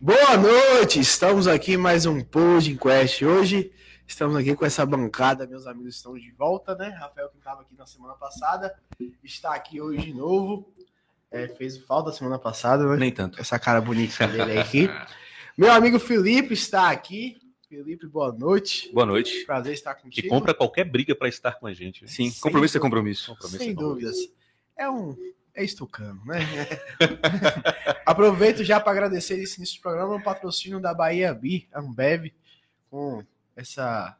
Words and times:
Boa 0.00 0.36
noite, 0.36 1.00
estamos 1.00 1.48
aqui 1.48 1.72
em 1.72 1.76
mais 1.76 2.06
um 2.06 2.22
Podcast. 2.22 3.24
Hoje 3.24 3.72
estamos 4.06 4.36
aqui 4.36 4.54
com 4.54 4.64
essa 4.64 4.86
bancada, 4.86 5.46
meus 5.46 5.66
amigos 5.66 5.96
estão 5.96 6.16
de 6.16 6.30
volta, 6.32 6.74
né? 6.76 6.88
Rafael, 6.90 7.28
que 7.30 7.38
estava 7.38 7.62
aqui 7.62 7.74
na 7.76 7.84
semana 7.84 8.14
passada, 8.14 8.74
está 9.24 9.54
aqui 9.54 9.80
hoje 9.80 10.06
de 10.06 10.14
novo. 10.14 10.72
É, 11.30 11.48
fez 11.48 11.78
falta 11.78 12.12
semana 12.12 12.38
passada, 12.38 12.86
né? 12.86 12.96
Nem 12.96 13.12
tanto. 13.12 13.40
Essa 13.40 13.58
cara 13.58 13.80
bonita 13.80 14.26
dele 14.28 14.58
aqui. 14.58 14.88
Meu 15.56 15.72
amigo 15.72 15.98
Felipe 15.98 16.54
está 16.54 16.90
aqui. 16.90 17.36
Felipe, 17.68 18.06
boa 18.06 18.32
noite. 18.32 18.90
Boa 18.92 19.04
noite. 19.04 19.44
Prazer 19.44 19.74
estar 19.74 19.94
contigo. 19.96 20.22
Que 20.22 20.28
compra 20.28 20.54
qualquer 20.54 20.84
briga 20.84 21.14
para 21.14 21.28
estar 21.28 21.52
com 21.58 21.66
a 21.66 21.74
gente. 21.74 22.08
Sim, 22.08 22.30
Sem 22.30 22.40
compromisso 22.40 22.78
é 22.78 22.80
compromisso. 22.80 23.32
compromisso 23.32 23.58
Sem 23.58 23.70
é 23.70 23.74
compromisso. 23.74 24.10
dúvidas. 24.10 24.32
É 24.76 24.88
um. 24.88 25.16
É 25.58 25.64
estucano, 25.64 26.22
né? 26.24 26.38
Aproveito 28.06 28.62
já 28.62 28.78
para 28.78 28.92
agradecer 28.92 29.42
esse 29.42 29.56
início 29.56 29.80
do 29.80 29.82
programa 29.82 30.14
o 30.14 30.22
patrocínio 30.22 30.78
da 30.78 30.94
Bahia 30.94 31.34
Bi, 31.34 31.68
Ambev, 31.74 32.32
com 32.88 33.24
essa, 33.56 34.16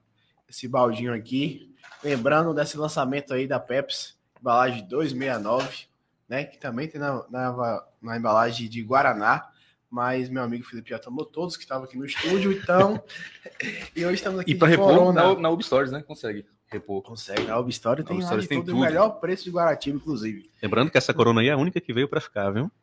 esse 0.49 0.67
baldinho 0.67 1.15
aqui. 1.15 1.73
Lembrando 2.03 2.53
desse 2.53 2.77
lançamento 2.77 3.33
aí 3.33 3.47
da 3.47 3.61
Pepsi, 3.61 4.15
embalagem 4.41 4.85
269, 4.89 5.87
né? 6.29 6.43
Que 6.43 6.59
também 6.59 6.89
tem 6.89 7.01
na, 7.01 7.25
na, 7.31 7.87
na 8.03 8.17
embalagem 8.17 8.69
de 8.69 8.83
Guaraná. 8.83 9.49
Mas 9.89 10.29
meu 10.29 10.43
amigo 10.43 10.65
Felipe 10.65 10.91
já 10.91 10.99
tomou 10.99 11.25
todos 11.25 11.57
que 11.57 11.63
estavam 11.63 11.85
aqui 11.85 11.97
no 11.97 12.05
estúdio, 12.05 12.51
então. 12.51 13.01
e 13.95 14.05
hoje 14.05 14.17
estamos 14.17 14.41
aqui 14.41 14.51
E 14.51 14.55
para 14.57 14.67
repor 14.67 15.13
na, 15.13 15.37
na 15.37 15.51
Ubi 15.51 15.63
Stories, 15.63 15.93
né? 15.93 16.03
Consegue 16.03 16.45
repor. 16.69 17.03
Consegue, 17.03 17.51
Ubi 17.51 17.71
Story 17.71 18.05
tem, 18.05 18.19
de 18.19 18.49
tem 18.49 18.61
tudo, 18.61 18.77
o 18.77 18.81
melhor 18.81 19.21
preço 19.21 19.45
de 19.45 19.51
Guaratiba, 19.51 19.97
inclusive. 19.97 20.51
Lembrando 20.63 20.91
que 20.91 20.99
essa 20.99 21.15
corona 21.15 21.41
aí 21.41 21.49
é 21.49 21.53
a 21.53 21.57
única 21.57 21.81
que 21.81 21.93
veio 21.93 22.09
para 22.09 22.21
ficar, 22.21 22.51
viu? 22.51 22.71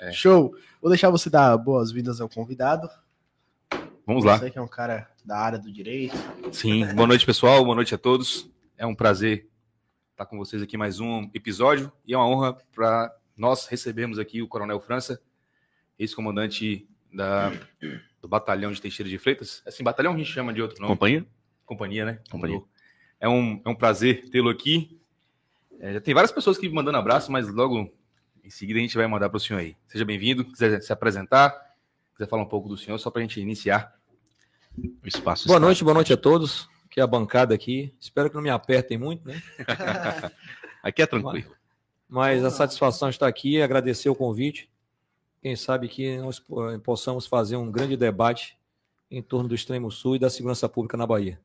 É. 0.00 0.12
Show! 0.12 0.54
Vou 0.80 0.88
deixar 0.90 1.10
você 1.10 1.28
dar 1.28 1.56
boas-vindas 1.56 2.20
ao 2.20 2.28
convidado. 2.28 2.88
Vamos 4.06 4.24
lá. 4.24 4.38
Você 4.38 4.48
que 4.48 4.56
é 4.56 4.62
um 4.62 4.68
cara 4.68 5.10
da 5.24 5.36
área 5.36 5.58
do 5.58 5.72
direito. 5.72 6.16
Sim, 6.52 6.86
boa 6.94 7.08
noite, 7.08 7.26
pessoal. 7.26 7.64
Boa 7.64 7.74
noite 7.74 7.96
a 7.96 7.98
todos. 7.98 8.48
É 8.76 8.86
um 8.86 8.94
prazer 8.94 9.48
estar 10.12 10.24
com 10.24 10.38
vocês 10.38 10.62
aqui 10.62 10.76
mais 10.76 11.00
um 11.00 11.28
episódio 11.34 11.92
e 12.06 12.14
é 12.14 12.16
uma 12.16 12.28
honra 12.28 12.56
para 12.72 13.12
nós 13.36 13.66
recebermos 13.66 14.18
aqui 14.18 14.40
o 14.40 14.48
Coronel 14.48 14.80
França, 14.80 15.20
ex-comandante 15.98 16.88
da, 17.12 17.50
do 18.22 18.28
Batalhão 18.28 18.72
de 18.72 18.80
Teixeira 18.80 19.10
de 19.10 19.18
Freitas. 19.18 19.62
Assim, 19.66 19.82
batalhão 19.82 20.14
a 20.14 20.16
gente 20.16 20.30
chama 20.30 20.52
de 20.52 20.62
outro 20.62 20.80
nome. 20.80 20.92
Companhia? 20.92 21.26
Companhia, 21.68 22.04
né? 22.04 22.18
Companhia. 22.30 22.62
É 23.20 23.28
um, 23.28 23.60
é 23.64 23.68
um 23.68 23.74
prazer 23.74 24.28
tê-lo 24.30 24.48
aqui. 24.48 24.98
É, 25.78 25.92
já 25.94 26.00
tem 26.00 26.14
várias 26.14 26.32
pessoas 26.32 26.56
que 26.56 26.66
me 26.68 26.74
mandando 26.74 26.96
abraço, 26.98 27.30
mas 27.30 27.46
logo 27.52 27.92
em 28.42 28.50
seguida 28.50 28.78
a 28.78 28.82
gente 28.82 28.96
vai 28.96 29.06
mandar 29.06 29.28
para 29.28 29.36
o 29.36 29.40
senhor 29.40 29.58
aí. 29.60 29.76
Seja 29.86 30.04
bem-vindo, 30.04 30.44
quiser 30.44 30.80
se 30.80 30.92
apresentar, 30.92 31.54
quiser 32.16 32.26
falar 32.28 32.42
um 32.42 32.48
pouco 32.48 32.68
do 32.68 32.76
senhor, 32.76 32.96
só 32.98 33.10
para 33.10 33.20
a 33.20 33.22
gente 33.22 33.38
iniciar. 33.40 33.94
O 34.76 35.06
espaço 35.06 35.46
Boa 35.46 35.58
está- 35.58 35.66
noite, 35.66 35.84
boa 35.84 35.94
noite 35.94 36.12
a 36.12 36.16
todos. 36.16 36.68
Que 36.90 37.00
é 37.00 37.02
a 37.02 37.06
bancada 37.06 37.54
aqui. 37.54 37.94
Espero 38.00 38.30
que 38.30 38.34
não 38.34 38.42
me 38.42 38.48
apertem 38.48 38.96
muito, 38.96 39.28
né? 39.28 39.42
Aqui 40.82 41.02
é 41.02 41.06
tranquilo. 41.06 41.52
Mas 42.08 42.42
a 42.42 42.50
satisfação 42.50 43.10
está 43.10 43.26
aqui, 43.28 43.60
agradecer 43.60 44.08
o 44.08 44.14
convite. 44.14 44.70
Quem 45.42 45.54
sabe 45.54 45.86
que 45.86 46.16
nós 46.16 46.42
possamos 46.82 47.26
fazer 47.26 47.56
um 47.56 47.70
grande 47.70 47.94
debate 47.96 48.56
em 49.10 49.20
torno 49.22 49.48
do 49.48 49.54
extremo 49.54 49.90
sul 49.90 50.16
e 50.16 50.18
da 50.18 50.30
segurança 50.30 50.66
pública 50.68 50.96
na 50.96 51.06
Bahia. 51.06 51.38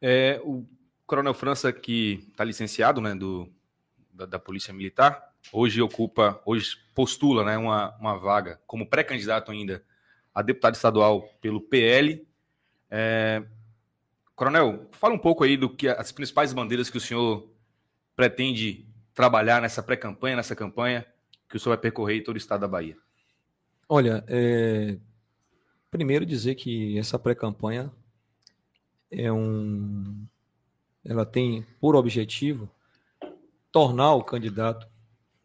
É, 0.00 0.40
o 0.44 0.66
Coronel 1.06 1.34
França, 1.34 1.72
que 1.72 2.24
está 2.30 2.44
licenciado 2.44 3.00
né, 3.00 3.14
do, 3.14 3.52
da, 4.12 4.26
da 4.26 4.38
Polícia 4.38 4.72
Militar, 4.72 5.34
hoje 5.52 5.82
ocupa, 5.82 6.40
hoje 6.44 6.76
postula 6.94 7.44
né, 7.44 7.58
uma, 7.58 7.96
uma 7.98 8.16
vaga 8.16 8.60
como 8.66 8.86
pré-candidato 8.86 9.50
ainda 9.50 9.84
a 10.34 10.42
deputado 10.42 10.74
estadual 10.74 11.22
pelo 11.40 11.60
PL. 11.60 12.26
É, 12.90 13.42
Coronel, 14.34 14.88
fala 14.92 15.14
um 15.14 15.18
pouco 15.18 15.44
aí 15.44 15.56
do 15.56 15.68
que 15.68 15.88
as 15.88 16.12
principais 16.12 16.52
bandeiras 16.52 16.88
que 16.88 16.96
o 16.96 17.00
senhor 17.00 17.50
pretende 18.16 18.86
trabalhar 19.14 19.60
nessa 19.60 19.82
pré-campanha, 19.82 20.36
nessa 20.36 20.56
campanha 20.56 21.06
que 21.48 21.56
o 21.56 21.60
senhor 21.60 21.74
vai 21.74 21.82
percorrer 21.82 22.18
em 22.18 22.22
todo 22.22 22.36
o 22.36 22.38
estado 22.38 22.60
da 22.60 22.68
Bahia. 22.68 22.96
Olha, 23.88 24.24
é, 24.28 24.96
primeiro 25.90 26.24
dizer 26.24 26.54
que 26.54 26.96
essa 26.96 27.18
pré-campanha 27.18 27.90
é 29.10 29.32
um, 29.32 30.24
ela 31.04 31.24
tem 31.26 31.64
por 31.80 31.96
objetivo 31.96 32.68
tornar 33.72 34.14
o 34.14 34.22
candidato 34.24 34.86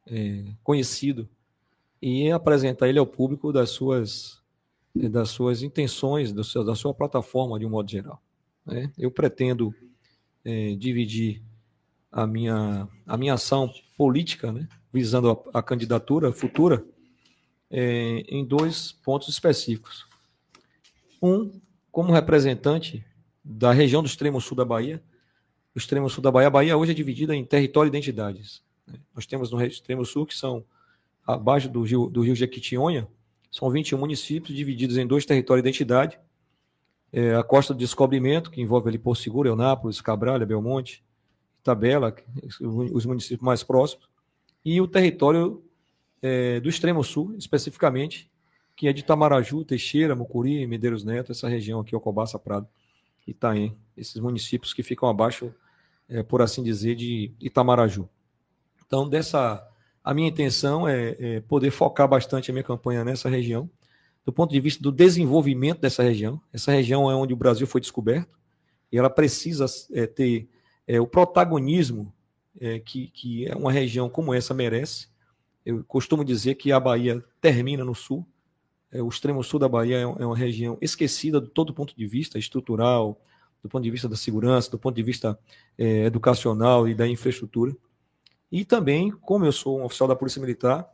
é, 0.08 0.46
conhecido 0.64 1.28
e 2.02 2.32
apresentar 2.32 2.88
ele 2.88 3.00
ao 3.00 3.08
público 3.08 3.52
das 3.52 3.70
suas 3.72 4.44
das 4.94 5.30
suas 5.30 5.62
intenções, 5.62 6.32
do 6.32 6.42
seu- 6.42 6.64
da 6.64 6.74
sua 6.74 6.94
plataforma 6.94 7.60
de 7.60 7.66
um 7.66 7.70
modo 7.70 7.92
geral. 7.92 8.22
né? 8.66 8.92
Eu 8.98 9.12
pretendo 9.12 9.74
é, 10.44 10.74
dividir 10.76 11.42
a 12.12 12.26
minha 12.26 12.88
a 13.06 13.18
minha 13.18 13.34
ação 13.34 13.70
política, 13.98 14.52
né, 14.54 14.68
visando 14.94 15.30
a, 15.54 15.60
a 15.60 15.64
candidatura 15.64 16.32
futura 16.32 16.86
é, 17.70 18.24
em 18.30 18.46
dois 18.46 18.92
pontos 18.92 19.28
específicos. 19.28 20.06
Um, 21.22 21.60
como 21.92 22.14
representante 22.14 23.04
da 23.46 23.72
região 23.72 24.02
do 24.02 24.08
extremo 24.08 24.42
sul 24.42 24.58
da 24.58 24.66
Bahia. 24.66 25.04
O 25.76 25.78
extremo 25.78 26.10
sul 26.10 26.24
da 26.24 26.32
Bahia, 26.32 26.48
a 26.48 26.52
Bahia 26.52 26.78
hoje 26.78 26.92
é 26.92 26.96
dividida 26.96 27.36
em 27.36 27.46
território 27.46 27.90
e 27.90 27.92
identidades. 27.92 28.64
né? 28.88 29.00
Nós 29.14 29.28
temos 29.28 29.52
no 29.52 29.64
extremo 29.64 30.04
sul, 30.04 30.26
que 30.26 30.36
são 30.36 30.66
abaixo 31.28 31.70
do 31.70 31.84
rio, 31.84 32.08
do 32.08 32.22
rio 32.22 32.36
Jequitinhonha, 32.36 33.08
são 33.52 33.70
21 33.70 33.98
municípios 33.98 34.56
divididos 34.56 34.98
em 34.98 35.06
dois 35.06 35.26
territórios 35.26 35.64
e 35.64 35.70
identidade. 35.70 36.20
É, 37.14 37.36
a 37.36 37.44
Costa 37.44 37.74
do 37.74 37.80
Descobrimento, 37.80 38.52
que 38.52 38.62
envolve 38.62 38.90
ali 38.90 38.98
Porto 38.98 39.22
Seguro, 39.22 39.48
Eunápolis, 39.48 40.02
Cabralha, 40.02 40.46
Belmonte, 40.46 41.04
Itabela, 41.62 42.14
os 42.60 43.06
municípios 43.06 43.42
mais 43.42 43.64
próximos, 43.64 44.10
e 44.64 44.82
o 44.82 44.88
território 44.88 45.64
é, 46.22 46.60
do 46.60 46.68
extremo 46.68 47.04
sul, 47.04 47.34
especificamente, 47.38 48.30
que 48.76 48.88
é 48.88 48.94
de 48.94 49.02
Itamaraju, 49.02 49.64
Teixeira, 49.64 50.16
Mucuri, 50.16 50.68
Medeiros 50.68 51.06
Neto, 51.06 51.32
essa 51.32 51.48
região 51.48 51.80
aqui, 51.80 51.96
Ocobaça, 51.96 52.38
Prado, 52.38 52.68
Itaém, 53.28 53.76
esses 53.96 54.16
municípios 54.18 54.74
que 54.74 54.84
ficam 54.84 55.10
abaixo, 55.10 55.54
é, 56.08 56.22
por 56.22 56.42
assim 56.42 56.64
dizer, 56.64 56.96
de 56.96 57.34
Itamaraju. 57.40 58.08
Então, 58.86 59.08
dessa, 59.08 59.68
a 60.04 60.14
minha 60.14 60.30
intenção 60.30 60.88
é, 60.88 61.16
é 61.20 61.42
poder 61.42 61.72
focar 61.72 62.08
bastante 62.08 62.52
a 62.52 62.54
minha 62.54 62.64
campanha 62.64 63.04
nessa 63.04 63.30
região, 63.30 63.70
do 64.26 64.34
ponto 64.34 64.52
de 64.52 64.60
vista 64.60 64.82
do 64.82 64.92
desenvolvimento 64.92 65.82
dessa 65.82 66.04
região. 66.04 66.42
Essa 66.52 66.72
região 66.72 67.10
é 67.10 67.16
onde 67.16 67.34
o 67.34 67.38
Brasil 67.38 67.68
foi 67.68 67.82
descoberto 67.82 68.38
e 68.92 68.98
ela 68.98 69.10
precisa 69.10 69.66
é, 69.94 70.08
ter 70.08 70.50
é, 70.88 71.00
o 71.00 71.08
protagonismo 71.08 72.14
é, 72.60 72.80
que, 72.80 73.08
que 73.08 73.46
uma 73.56 73.72
região 73.72 74.10
como 74.10 74.34
essa 74.34 74.54
merece. 74.54 75.08
Eu 75.66 75.84
costumo 75.84 76.24
dizer 76.24 76.56
que 76.56 76.72
a 76.72 76.80
Bahia 76.80 77.24
termina 77.42 77.84
no 77.84 77.96
sul. 77.96 78.26
É, 78.92 79.02
o 79.02 79.10
extremo 79.10 79.44
sul 79.44 79.60
da 79.60 79.68
Bahia 79.68 79.98
é, 79.98 80.02
é 80.02 80.26
uma 80.26 80.38
região 80.38 80.78
esquecida 80.82 81.42
de 81.42 81.50
todo 81.50 81.74
ponto 81.74 81.96
de 81.96 82.06
vista 82.06 82.38
estrutural, 82.38 83.20
do 83.62 83.70
ponto 83.70 83.84
de 83.84 83.92
vista 83.92 84.08
da 84.08 84.16
segurança, 84.16 84.70
do 84.70 84.78
ponto 84.78 84.96
de 84.96 85.04
vista 85.04 85.38
é, 85.78 86.06
educacional 86.06 86.88
e 86.88 86.94
da 86.94 87.08
infraestrutura. 87.08 87.76
E 88.52 88.64
também, 88.64 89.12
como 89.12 89.46
eu 89.46 89.52
sou 89.52 89.80
um 89.80 89.84
oficial 89.84 90.08
da 90.08 90.16
Polícia 90.16 90.40
Militar, 90.40 90.88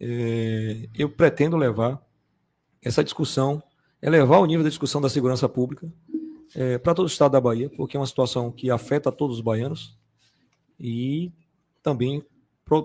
é, 0.00 0.88
eu 0.94 1.08
pretendo 1.08 1.56
levar 1.56 2.04
essa 2.82 3.02
discussão, 3.02 3.62
elevar 4.02 4.40
o 4.40 4.46
nível 4.46 4.64
da 4.64 4.68
discussão 4.68 5.00
da 5.00 5.08
segurança 5.08 5.48
pública 5.48 5.90
é, 6.54 6.78
para 6.78 6.94
todo 6.94 7.06
o 7.06 7.08
estado 7.08 7.32
da 7.32 7.40
Bahia, 7.40 7.70
porque 7.70 7.96
é 7.96 8.00
uma 8.00 8.06
situação 8.06 8.50
que 8.50 8.70
afeta 8.70 9.10
todos 9.10 9.36
os 9.36 9.42
baianos 9.42 9.96
e 10.78 11.32
também 11.82 12.24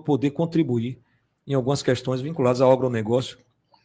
poder 0.06 0.32
contribuir 0.32 1.00
em 1.48 1.54
algumas 1.54 1.82
questões 1.82 2.22
vinculadas 2.22 2.62
ao 2.62 2.72
agronegócio, 2.72 3.40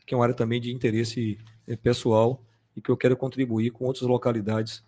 que 0.05 0.15
é 0.15 0.17
uma 0.17 0.25
área 0.25 0.35
também 0.35 0.61
de 0.61 0.73
interesse 0.73 1.39
eh, 1.67 1.77
pessoal 1.77 2.43
e 2.77 2.81
que 2.81 2.91
eu 2.91 2.97
quero 2.97 3.17
contribuir 3.17 3.71
com 3.71 3.85
outras 3.85 4.09
localidades 4.09 4.85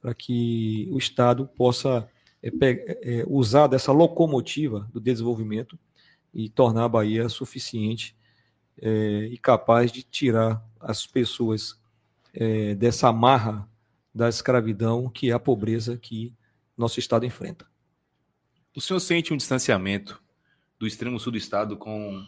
para 0.00 0.14
que 0.14 0.88
o 0.90 0.98
Estado 0.98 1.46
possa 1.46 2.08
eh, 2.42 2.50
eh, 2.62 3.24
usar 3.26 3.66
dessa 3.66 3.92
locomotiva 3.92 4.88
do 4.92 5.00
desenvolvimento 5.00 5.78
e 6.32 6.48
tornar 6.48 6.84
a 6.84 6.88
Bahia 6.88 7.28
suficiente 7.28 8.16
e 8.80 9.36
capaz 9.38 9.90
de 9.90 10.04
tirar 10.04 10.64
as 10.78 11.04
pessoas 11.04 11.80
dessa 12.78 13.08
amarra 13.08 13.68
da 14.14 14.28
escravidão 14.28 15.08
que 15.08 15.30
é 15.30 15.32
a 15.32 15.38
pobreza 15.40 15.96
que 15.96 16.32
nosso 16.76 17.00
Estado 17.00 17.26
enfrenta. 17.26 17.66
O 18.76 18.80
senhor 18.80 19.00
sente 19.00 19.34
um 19.34 19.36
distanciamento 19.36 20.22
do 20.78 20.86
extremo 20.86 21.18
sul 21.18 21.32
do 21.32 21.38
estado 21.38 21.76
com, 21.76 22.24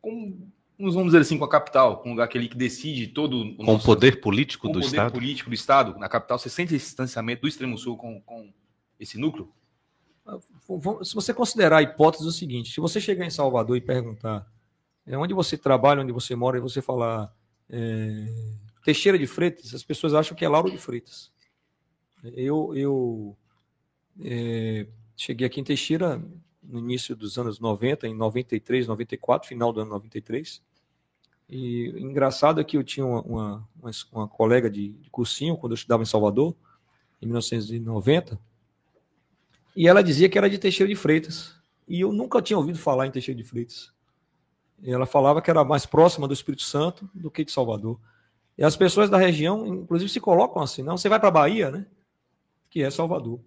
com 0.00 0.48
vamos 0.78 1.06
dizer 1.06 1.20
assim, 1.20 1.38
com 1.38 1.44
a 1.44 1.48
capital, 1.48 1.98
com 2.02 2.20
aquele 2.20 2.48
que 2.48 2.56
decide 2.56 3.06
todo 3.06 3.42
o 3.42 3.56
Com 3.64 3.74
o 3.74 3.82
poder 3.82 4.20
político 4.20 4.62
com 4.62 4.68
o 4.68 4.72
do 4.72 4.80
poder 4.80 4.86
Estado? 4.86 5.12
político 5.12 5.50
do 5.50 5.54
estado, 5.54 5.98
na 5.98 6.08
capital, 6.08 6.38
você 6.38 6.48
sente 6.48 6.74
esse 6.74 6.86
distanciamento 6.86 7.42
do 7.42 7.48
extremo 7.48 7.78
sul 7.78 7.96
com, 7.96 8.20
com 8.22 8.52
esse 8.98 9.18
núcleo? 9.18 9.52
Se 11.02 11.14
você 11.14 11.34
considerar 11.34 11.78
a 11.78 11.82
hipótese 11.82 12.24
do 12.24 12.32
seguinte, 12.32 12.72
se 12.72 12.80
você 12.80 13.00
chegar 13.00 13.26
em 13.26 13.30
Salvador 13.30 13.76
e 13.76 13.80
perguntar 13.80 14.50
É 15.06 15.18
onde 15.18 15.34
você 15.34 15.58
trabalha, 15.58 16.00
onde 16.00 16.12
você 16.12 16.34
mora, 16.34 16.56
e 16.56 16.60
você 16.60 16.80
falar 16.80 17.30
é, 17.68 18.26
Teixeira 18.82 19.18
de 19.18 19.26
Freitas, 19.26 19.74
as 19.74 19.84
pessoas 19.84 20.14
acham 20.14 20.36
que 20.36 20.44
é 20.44 20.48
Lauro 20.48 20.70
de 20.70 20.78
Freitas. 20.78 21.30
Eu, 22.22 22.74
eu 22.74 23.36
é, 24.22 24.86
cheguei 25.14 25.46
aqui 25.46 25.60
em 25.60 25.64
Teixeira 25.64 26.22
no 26.64 26.78
início 26.78 27.14
dos 27.14 27.38
anos 27.38 27.60
90, 27.60 28.06
em 28.06 28.14
93, 28.14 28.86
94, 28.86 29.48
final 29.48 29.72
do 29.72 29.80
ano 29.80 29.90
93. 29.90 30.62
E 31.48 31.92
engraçado 31.98 32.60
é 32.60 32.64
que 32.64 32.76
eu 32.76 32.82
tinha 32.82 33.04
uma, 33.04 33.68
uma, 33.76 33.90
uma 34.12 34.28
colega 34.28 34.70
de, 34.70 34.92
de 34.92 35.10
cursinho, 35.10 35.56
quando 35.56 35.72
eu 35.72 35.76
estudava 35.76 36.02
em 36.02 36.06
Salvador, 36.06 36.54
em 37.20 37.26
1990, 37.26 38.38
e 39.76 39.88
ela 39.88 40.02
dizia 40.02 40.28
que 40.28 40.38
era 40.38 40.48
de 40.48 40.58
Teixeira 40.58 40.88
de 40.88 40.96
Freitas. 40.96 41.54
E 41.88 42.00
eu 42.00 42.12
nunca 42.12 42.40
tinha 42.40 42.56
ouvido 42.56 42.78
falar 42.78 43.06
em 43.06 43.10
Teixeira 43.10 43.40
de 43.40 43.46
Freitas. 43.46 43.92
E 44.82 44.90
ela 44.90 45.06
falava 45.06 45.42
que 45.42 45.50
era 45.50 45.64
mais 45.64 45.84
próxima 45.84 46.28
do 46.28 46.34
Espírito 46.34 46.62
Santo 46.62 47.08
do 47.14 47.30
que 47.30 47.44
de 47.44 47.50
Salvador. 47.50 47.98
E 48.56 48.62
as 48.62 48.76
pessoas 48.76 49.10
da 49.10 49.18
região, 49.18 49.66
inclusive, 49.66 50.10
se 50.10 50.20
colocam 50.20 50.62
assim: 50.62 50.82
não, 50.82 50.96
você 50.96 51.08
vai 51.08 51.18
para 51.18 51.28
a 51.28 51.32
Bahia, 51.32 51.70
né? 51.70 51.86
Que 52.70 52.82
é 52.82 52.90
Salvador. 52.90 53.40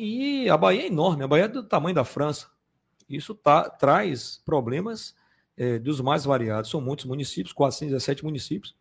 E 0.00 0.48
a 0.48 0.56
Bahia 0.56 0.82
é 0.82 0.86
enorme, 0.86 1.24
a 1.24 1.26
Bahia 1.26 1.46
é 1.46 1.48
do 1.48 1.60
tamanho 1.60 1.92
da 1.92 2.04
França. 2.04 2.46
Isso 3.08 3.34
tá, 3.34 3.68
traz 3.68 4.40
problemas 4.44 5.12
é, 5.56 5.76
dos 5.76 6.00
mais 6.00 6.24
variados. 6.24 6.70
São 6.70 6.80
muitos 6.80 7.04
municípios, 7.04 7.52
417 7.52 8.24
municípios. 8.24 8.76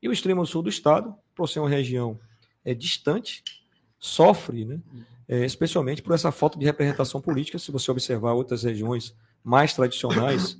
E 0.00 0.08
o 0.08 0.12
extremo 0.12 0.46
sul 0.46 0.62
do 0.62 0.70
estado, 0.70 1.14
por 1.34 1.46
ser 1.46 1.60
uma 1.60 1.68
região 1.68 2.18
é, 2.64 2.72
distante, 2.72 3.44
sofre, 3.98 4.64
né? 4.64 4.80
É, 5.28 5.44
especialmente 5.44 6.00
por 6.00 6.14
essa 6.14 6.32
falta 6.32 6.58
de 6.58 6.64
representação 6.64 7.20
política. 7.20 7.58
Se 7.58 7.70
você 7.70 7.90
observar 7.90 8.32
outras 8.32 8.62
regiões 8.62 9.14
mais 9.44 9.74
tradicionais, 9.74 10.58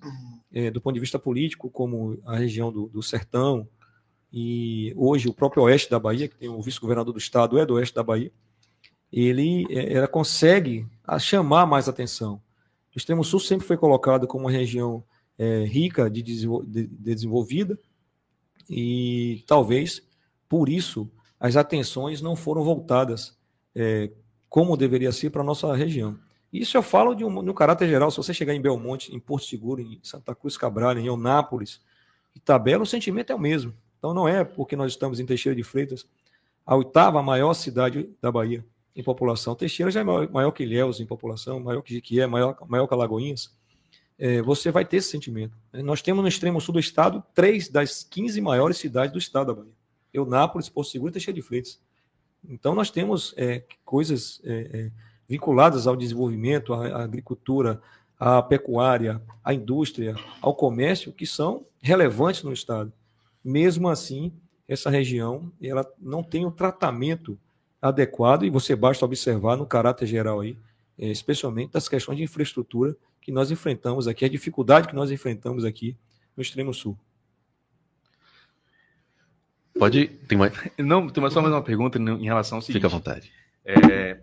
é, 0.53 0.71
do 0.71 0.79
ponto 0.79 0.93
de 0.93 1.01
vista 1.01 1.19
político, 1.19 1.71
como 1.71 2.21
a 2.27 2.37
região 2.37 2.71
do, 2.71 2.87
do 2.87 3.03
Sertão, 3.03 3.67
e 4.31 4.93
hoje 4.95 5.27
o 5.27 5.33
próprio 5.33 5.63
oeste 5.63 5.91
da 5.91 5.99
Bahia, 5.99 6.29
que 6.29 6.37
tem 6.37 6.51
o 6.51 6.61
vice-governador 6.61 7.15
do 7.15 7.19
estado, 7.19 7.59
é 7.59 7.65
do 7.65 7.75
oeste 7.75 7.95
da 7.95 8.03
Bahia, 8.03 8.31
ele 9.13 9.67
é, 9.69 9.93
ela 9.93 10.09
consegue 10.09 10.87
chamar 11.21 11.67
mais 11.67 11.89
atenção. 11.89 12.41
O 12.95 12.99
extremo 12.99 13.23
sul 13.23 13.41
sempre 13.41 13.67
foi 13.67 13.77
colocado 13.77 14.27
como 14.27 14.45
uma 14.45 14.51
região 14.51 15.05
é, 15.39 15.65
rica 15.65 16.09
de, 16.09 16.23
de, 16.23 16.87
desenvolvida 16.87 17.79
e 18.71 19.45
talvez 19.47 20.03
por 20.49 20.69
isso 20.69 21.11
as 21.39 21.57
atenções 21.57 22.23
não 22.23 22.37
foram 22.37 22.63
voltadas 22.63 23.37
é, 23.75 24.11
como 24.49 24.77
deveria 24.77 25.13
ser 25.13 25.31
para 25.31 25.43
a 25.43 25.45
nossa 25.45 25.75
região. 25.75 26.19
Isso 26.53 26.77
eu 26.77 26.83
falo 26.83 27.15
de 27.15 27.25
um, 27.25 27.39
um 27.39 27.55
caráter 27.55 27.89
geral. 27.89 28.11
Se 28.11 28.19
você 28.19 28.35
chegar 28.35 28.55
em 28.55 28.61
Belmonte, 28.61 29.15
em 29.15 29.19
Porto 29.19 29.47
Seguro, 29.47 29.81
em 29.81 29.99
Santa 30.03 30.35
Cruz 30.35 30.57
Cabral, 30.57 30.97
em 30.99 31.07
Eunápolis, 31.07 31.81
Itabela, 32.37 32.83
o 32.83 32.87
sentimento 32.87 33.33
é 33.33 33.35
o 33.35 33.39
mesmo. 33.39 33.75
Então 33.99 34.13
não 34.13 34.29
é 34.29 34.45
porque 34.45 34.77
nós 34.77 34.93
estamos 34.93 35.19
em 35.19 35.27
Teixeira 35.27 35.57
de 35.57 35.63
Freitas, 35.63 36.07
a 36.65 36.77
oitava 36.77 37.23
maior 37.23 37.55
cidade 37.55 38.11
da 38.21 38.31
Bahia 38.31 38.65
em 38.95 39.03
população. 39.03 39.55
Teixeira 39.55 39.91
já 39.91 40.01
é 40.01 40.05
maior, 40.05 40.31
maior 40.31 40.51
que 40.51 40.63
Ilhéus 40.63 41.01
em 41.01 41.07
população, 41.07 41.61
maior 41.61 41.83
que 41.83 41.95
Jiquié, 41.95 42.27
maior, 42.27 42.57
maior 42.69 42.87
que 42.87 42.95
Alagoinhas. 42.95 43.55
É, 44.19 44.43
você 44.43 44.71
vai 44.71 44.85
ter 44.85 44.99
esse 44.99 45.09
sentimento. 45.09 45.57
Nós 45.73 46.03
temos 46.03 46.23
no 46.23 46.29
extremo 46.29 46.61
sul 46.61 46.75
do 46.75 46.81
estado 46.81 47.23
três 47.35 47.69
das 47.69 48.05
15 48.05 48.41
maiores 48.41 48.77
cidades 48.77 49.13
do 49.13 49.19
estado 49.19 49.49
da 49.49 49.55
Bahia. 49.55 49.73
Eunápolis, 50.13 50.69
Porto 50.69 50.91
Seguro 50.91 51.11
e 51.11 51.13
Teixeira 51.13 51.35
de 51.35 51.43
Freitas. 51.43 51.81
Então 52.49 52.75
nós 52.75 52.91
temos 52.91 53.35
é, 53.37 53.65
coisas 53.85 54.41
é, 54.45 54.71
é 54.73 54.91
vinculadas 55.29 55.87
ao 55.87 55.97
desenvolvimento, 55.97 56.75
à, 56.75 56.89
à 56.89 57.03
agricultura, 57.03 57.81
à 58.19 58.43
pecuária, 58.43 59.21
à 59.43 59.55
indústria, 59.55 60.15
ao 60.41 60.55
comércio, 60.55 61.13
que 61.13 61.27
são 61.27 61.65
relevantes 61.81 62.43
no 62.43 62.53
estado. 62.53 62.93
Mesmo 63.43 63.89
assim, 63.89 64.33
essa 64.69 64.91
região 64.91 65.51
ela 65.61 65.91
não 65.99 66.23
tem 66.23 66.45
o 66.47 66.51
tratamento 66.51 67.39
adequado 67.83 68.45
e 68.45 68.51
você 68.51 68.75
basta 68.77 69.05
observar 69.05 69.57
no 69.57 69.67
caráter 69.67 70.07
geral 70.07 70.41
aí, 70.41 70.57
é, 70.99 71.09
especialmente 71.09 71.73
das 71.73 71.89
questões 71.89 72.17
de 72.17 72.23
infraestrutura 72.23 72.97
que 73.21 73.33
nós 73.33 73.51
enfrentamos 73.51 74.09
aqui, 74.09 74.25
a 74.25 74.29
dificuldade 74.29 74.89
que 74.89 74.95
nós 74.95 75.11
enfrentamos 75.11 75.65
aqui 75.65 75.97
no 76.37 76.43
extremo 76.43 76.73
sul. 76.73 76.97
Pode. 79.79 80.07
Tem 80.29 80.39
mais. 80.39 80.53
Não, 80.79 81.09
tem 81.09 81.31
só 81.31 81.43
mais 81.43 81.53
uma 81.53 81.63
pergunta 81.63 81.99
em 81.99 82.25
relação 82.25 82.59
ao 82.59 82.63
seguinte. 82.63 82.77
Fica 82.77 82.87
à 82.87 82.91
vontade. 82.91 83.33
É, 83.65 84.21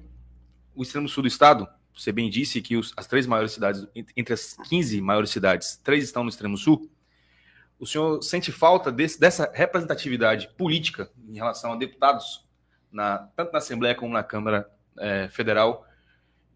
o 0.73 0.81
extremo 0.81 1.09
sul 1.09 1.23
do 1.23 1.27
estado, 1.27 1.67
você 1.93 2.11
bem 2.11 2.29
disse 2.29 2.61
que 2.61 2.77
os, 2.77 2.93
as 2.95 3.07
três 3.07 3.27
maiores 3.27 3.51
cidades, 3.51 3.85
entre 4.15 4.33
as 4.33 4.55
15 4.69 5.01
maiores 5.01 5.29
cidades, 5.29 5.77
três 5.77 6.03
estão 6.03 6.23
no 6.23 6.29
extremo 6.29 6.57
sul 6.57 6.89
o 7.79 7.87
senhor 7.87 8.21
sente 8.21 8.51
falta 8.51 8.91
desse, 8.91 9.19
dessa 9.19 9.49
representatividade 9.53 10.49
política 10.57 11.09
em 11.27 11.35
relação 11.35 11.71
a 11.71 11.75
deputados, 11.77 12.45
na, 12.91 13.29
tanto 13.35 13.51
na 13.51 13.59
Assembleia 13.59 13.95
como 13.95 14.13
na 14.13 14.23
Câmara 14.23 14.69
é, 14.97 15.27
Federal, 15.29 15.85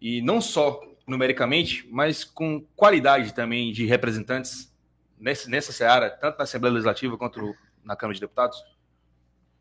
e 0.00 0.20
não 0.22 0.40
só 0.40 0.80
numericamente, 1.06 1.86
mas 1.90 2.24
com 2.24 2.64
qualidade 2.74 3.34
também 3.34 3.72
de 3.72 3.86
representantes 3.86 4.72
nesse, 5.18 5.48
nessa 5.48 5.72
seara, 5.72 6.10
tanto 6.10 6.38
na 6.38 6.44
Assembleia 6.44 6.72
Legislativa 6.74 7.16
quanto 7.16 7.54
na 7.82 7.96
Câmara 7.96 8.14
de 8.14 8.20
Deputados? 8.20 8.62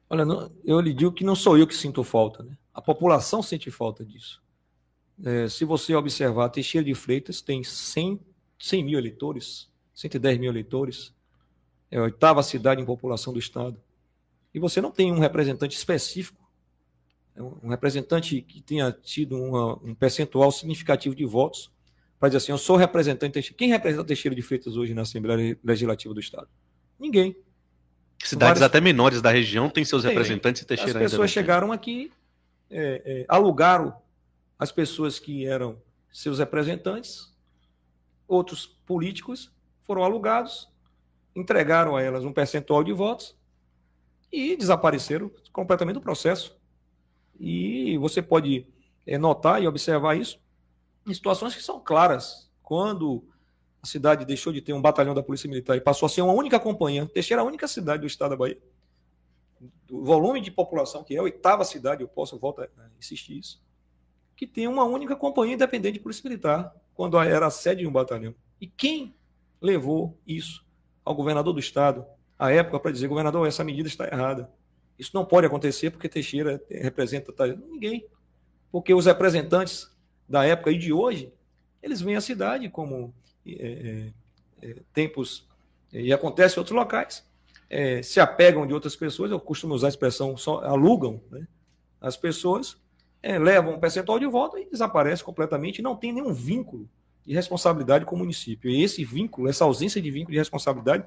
Olha, 0.10 0.26
eu 0.64 0.80
lhe 0.80 0.94
digo 0.94 1.12
que 1.12 1.24
não 1.24 1.36
sou 1.36 1.58
eu 1.58 1.68
que 1.68 1.76
sinto 1.76 2.04
falta, 2.04 2.44
né? 2.44 2.58
A 2.74 2.82
população 2.82 3.42
sente 3.42 3.70
falta 3.72 4.06
disso. 4.06 4.42
É, 5.24 5.48
se 5.48 5.64
você 5.64 5.96
observar, 5.96 6.50
Teixeira 6.50 6.86
de 6.86 6.96
Freitas 6.96 7.42
tem 7.42 7.64
100, 7.64 8.20
100 8.58 8.84
mil 8.84 8.98
eleitores, 8.98 9.70
110 9.94 10.40
mil 10.40 10.50
eleitores 10.50 11.14
é 11.92 11.98
a 11.98 12.04
oitava 12.04 12.42
cidade 12.42 12.82
em 12.82 12.86
população 12.86 13.32
do 13.32 13.38
Estado. 13.38 13.80
E 14.52 14.60
você 14.60 14.82
não 14.82 14.92
tem 14.92 15.12
um 15.12 15.20
representante 15.20 15.78
específico, 15.78 16.43
um 17.42 17.70
representante 17.70 18.42
que 18.42 18.62
tenha 18.62 18.92
tido 18.92 19.36
uma, 19.36 19.76
um 19.84 19.96
percentual 19.96 20.52
significativo 20.52 21.16
de 21.16 21.26
votos, 21.26 21.72
para 22.20 22.30
dizer 22.30 22.38
assim: 22.38 22.52
eu 22.52 22.58
sou 22.58 22.76
representante. 22.76 23.54
Quem 23.54 23.70
representa 23.70 24.04
Teixeira 24.04 24.36
de 24.36 24.42
Freitas 24.42 24.78
hoje 24.78 24.94
na 24.94 25.02
Assembleia 25.02 25.58
Legislativa 25.64 26.14
do 26.14 26.20
Estado? 26.20 26.48
Ninguém. 27.00 27.36
Cidades 28.24 28.60
Várias... 28.60 28.62
até 28.62 28.80
menores 28.80 29.22
da 29.22 29.30
região 29.30 29.70
têm 29.70 29.84
seus 29.84 30.04
representantes 30.04 30.62
em 30.62 30.66
Teixeira. 30.66 31.04
As 31.04 31.12
pessoas 31.12 31.32
chegaram 31.32 31.72
aqui, 31.72 32.12
é, 32.70 33.02
é, 33.06 33.26
alugaram 33.28 33.96
as 34.58 34.72
pessoas 34.72 35.20
que 35.20 35.46
eram 35.46 35.82
seus 36.12 36.40
representantes, 36.40 37.34
outros 38.28 38.66
políticos 38.66 39.52
foram 39.84 40.04
alugados, 40.04 40.70
entregaram 41.36 41.98
a 41.98 42.02
elas 42.02 42.24
um 42.24 42.32
percentual 42.32 42.84
de 42.84 42.94
votos 42.94 43.36
e 44.32 44.56
desapareceram 44.56 45.30
completamente 45.52 45.96
do 45.96 46.02
processo. 46.02 46.56
E 47.40 47.98
você 47.98 48.22
pode 48.22 48.68
é, 49.06 49.18
notar 49.18 49.62
e 49.62 49.68
observar 49.68 50.16
isso 50.16 50.40
em 51.06 51.14
situações 51.14 51.56
que 51.56 51.62
são 51.62 51.80
claras. 51.80 52.50
Quando 52.62 53.24
a 53.82 53.88
cidade 53.88 54.26
deixou 54.26 54.54
de 54.54 54.62
ter 54.62 54.74
um 54.74 54.82
batalhão 54.82 55.14
da 55.14 55.22
Polícia 55.22 55.50
Militar 55.50 55.76
e 55.76 55.82
passou 55.82 56.06
a 56.06 56.10
ser 56.10 56.22
uma 56.22 56.34
única 56.34 56.60
companhia, 56.60 57.06
Teixeira 57.06 57.42
é 57.42 57.44
a 57.44 57.48
única 57.48 57.68
cidade 57.68 58.02
do 58.02 58.08
estado 58.08 58.32
da 58.32 58.38
Bahia. 58.38 58.58
Do 59.86 60.04
volume 60.04 60.40
de 60.40 60.50
população, 60.50 61.04
que 61.04 61.16
é 61.16 61.20
a 61.20 61.24
oitava 61.24 61.66
cidade, 61.66 62.02
eu 62.02 62.08
posso 62.08 62.38
voltar 62.40 62.70
a 62.78 62.90
insistir 62.98 63.38
isso, 63.38 63.62
que 64.36 64.48
tem 64.48 64.68
uma 64.68 64.84
única 64.84 65.16
companhia 65.16 65.56
independente 65.56 65.96
de 65.96 66.00
Polícia 66.00 66.28
Militar, 66.28 66.74
quando 66.96 67.20
era 67.20 67.48
a 67.48 67.52
sede 67.52 67.82
de 67.82 67.88
um 67.88 67.92
batalhão. 67.92 68.34
E 68.60 68.68
quem 68.68 69.14
levou 69.62 70.18
isso 70.26 70.66
ao 71.04 71.14
governador 71.14 71.54
do 71.54 71.60
estado, 71.60 72.06
à 72.38 72.52
época, 72.52 72.80
para 72.80 72.92
dizer: 72.92 73.08
governador, 73.08 73.48
essa 73.48 73.64
medida 73.64 73.88
está 73.88 74.06
errada. 74.08 74.52
Isso 75.04 75.12
não 75.14 75.26
pode 75.26 75.46
acontecer 75.46 75.92
porque 75.92 76.08
Teixeira 76.08 76.64
representa 76.70 77.34
tá, 77.34 77.46
ninguém. 77.46 78.06
Porque 78.72 78.94
os 78.94 79.06
representantes 79.06 79.92
da 80.28 80.46
época 80.46 80.72
e 80.72 80.78
de 80.78 80.94
hoje, 80.94 81.32
eles 81.82 82.00
vêm 82.00 82.16
à 82.16 82.22
cidade 82.22 82.70
como 82.70 83.14
é, 83.46 84.12
é, 84.62 84.70
é 84.70 84.76
tempos, 84.94 85.46
e 85.92 86.14
acontece 86.14 86.56
em 86.56 86.60
outros 86.60 86.76
locais, 86.76 87.28
é, 87.70 88.02
se 88.02 88.20
apegam 88.20 88.66
de 88.66 88.74
outras 88.74 88.96
pessoas, 88.96 89.30
eu 89.30 89.40
costumo 89.40 89.74
usar 89.74 89.88
a 89.88 89.90
expressão, 89.90 90.38
só 90.38 90.64
alugam 90.64 91.22
né, 91.30 91.46
as 92.00 92.16
pessoas, 92.16 92.78
é, 93.22 93.38
levam 93.38 93.76
um 93.76 93.80
percentual 93.80 94.18
de 94.18 94.26
voto 94.26 94.58
e 94.58 94.70
desaparece 94.70 95.24
completamente, 95.24 95.82
não 95.82 95.96
tem 95.96 96.14
nenhum 96.14 96.34
vínculo 96.34 96.90
de 97.26 97.34
responsabilidade 97.34 98.06
com 98.06 98.16
o 98.16 98.20
município. 98.20 98.70
E 98.70 98.82
esse 98.82 99.04
vínculo, 99.04 99.50
essa 99.50 99.66
ausência 99.66 100.02
de 100.02 100.10
vínculo 100.10 100.32
de 100.32 100.40
responsabilidade, 100.40 101.06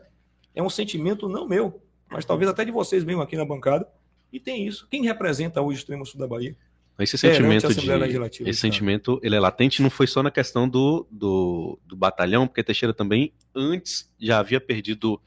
é 0.55 0.63
um 0.63 0.71
sentimento 0.71 1.29
não 1.29 1.49
meu, 1.49 1.83
mas 2.11 2.25
talvez 2.25 2.51
até 2.51 2.65
de 2.65 2.71
vocês 2.71 3.05
mesmo 3.05 3.23
aqui 3.23 3.37
na 3.37 3.45
bancada. 3.45 3.87
E 4.33 4.41
tem 4.41 4.67
isso. 4.67 4.87
Quem 4.91 5.05
representa 5.05 5.61
hoje 5.61 5.79
o 5.79 5.81
extremo 5.81 6.05
sul 6.05 6.21
da 6.21 6.27
Bahia? 6.27 6.57
Esse 6.99 7.19
sentimento, 7.19 7.69
de, 7.69 8.49
esse 8.49 8.61
sentimento 8.61 9.21
ele 9.23 9.37
é 9.37 9.41
latente, 9.41 9.83
não 9.83 9.91
foi 9.91 10.07
só 10.07 10.23
na 10.23 10.31
questão 10.31 10.67
do, 10.67 11.07
do, 11.11 11.79
do 11.85 11.95
batalhão, 11.95 12.47
porque 12.47 12.65
Teixeira 12.65 12.95
também, 12.95 13.35
antes, 13.55 14.11
já 14.19 14.39
havia 14.39 14.59
perdido 14.59 15.21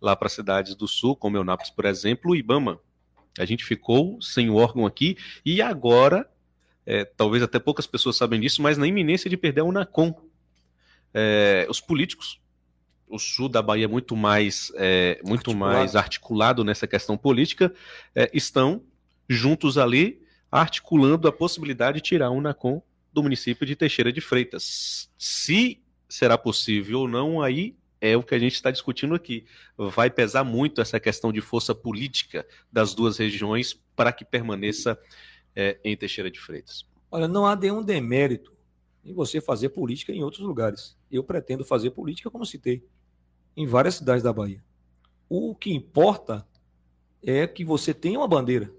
lá 0.00 0.16
para 0.16 0.30
cidades 0.30 0.74
do 0.74 0.88
sul, 0.88 1.14
como 1.14 1.36
Eunápolis, 1.36 1.70
por 1.70 1.84
exemplo, 1.84 2.30
o 2.30 2.36
Ibama. 2.36 2.80
A 3.38 3.44
gente 3.44 3.66
ficou 3.66 4.20
sem 4.22 4.48
o 4.48 4.54
órgão 4.54 4.86
aqui 4.86 5.18
e 5.44 5.60
agora, 5.60 6.26
é, 6.86 7.04
talvez 7.04 7.42
até 7.42 7.58
poucas 7.58 7.86
pessoas 7.86 8.16
sabem 8.16 8.40
disso, 8.40 8.62
mas 8.62 8.78
na 8.78 8.86
iminência 8.86 9.28
de 9.28 9.36
perder 9.36 9.60
a 9.60 9.64
UNACOM, 9.64 10.14
é, 11.12 11.66
os 11.68 11.82
políticos 11.82 12.40
o 13.10 13.18
sul 13.18 13.48
da 13.48 13.60
Bahia 13.60 13.84
é 13.84 13.88
muito 13.88 14.16
mais, 14.16 14.72
é, 14.76 15.20
muito 15.24 15.50
articulado. 15.50 15.76
mais 15.76 15.96
articulado 15.96 16.64
nessa 16.64 16.86
questão 16.86 17.18
política, 17.18 17.74
é, 18.14 18.30
estão 18.32 18.82
juntos 19.28 19.76
ali 19.76 20.22
articulando 20.50 21.28
a 21.28 21.32
possibilidade 21.32 21.96
de 21.96 22.02
tirar 22.02 22.30
o 22.30 22.40
NACOM 22.40 22.80
do 23.12 23.22
município 23.22 23.66
de 23.66 23.76
Teixeira 23.76 24.12
de 24.12 24.20
Freitas. 24.20 25.10
Se 25.18 25.82
será 26.08 26.38
possível 26.38 27.00
ou 27.00 27.08
não, 27.08 27.42
aí 27.42 27.76
é 28.00 28.16
o 28.16 28.22
que 28.22 28.34
a 28.34 28.38
gente 28.38 28.54
está 28.54 28.70
discutindo 28.70 29.14
aqui. 29.14 29.44
Vai 29.76 30.10
pesar 30.10 30.44
muito 30.44 30.80
essa 30.80 30.98
questão 30.98 31.32
de 31.32 31.40
força 31.40 31.74
política 31.74 32.46
das 32.72 32.94
duas 32.94 33.18
regiões 33.18 33.78
para 33.94 34.12
que 34.12 34.24
permaneça 34.24 34.98
é, 35.54 35.78
em 35.84 35.96
Teixeira 35.96 36.30
de 36.30 36.40
Freitas. 36.40 36.86
Olha, 37.10 37.28
não 37.28 37.44
há 37.44 37.54
nenhum 37.54 37.82
demérito 37.82 38.52
em 39.04 39.12
você 39.12 39.40
fazer 39.40 39.70
política 39.70 40.12
em 40.12 40.22
outros 40.22 40.42
lugares. 40.42 40.96
Eu 41.10 41.24
pretendo 41.24 41.64
fazer 41.64 41.90
política, 41.90 42.30
como 42.30 42.46
citei, 42.46 42.84
em 43.56 43.66
várias 43.66 43.96
cidades 43.96 44.22
da 44.22 44.32
Bahia. 44.32 44.62
O 45.28 45.54
que 45.54 45.72
importa 45.72 46.46
é 47.22 47.46
que 47.46 47.64
você 47.64 47.92
tenha 47.92 48.18
uma 48.18 48.28
bandeira. 48.28 48.72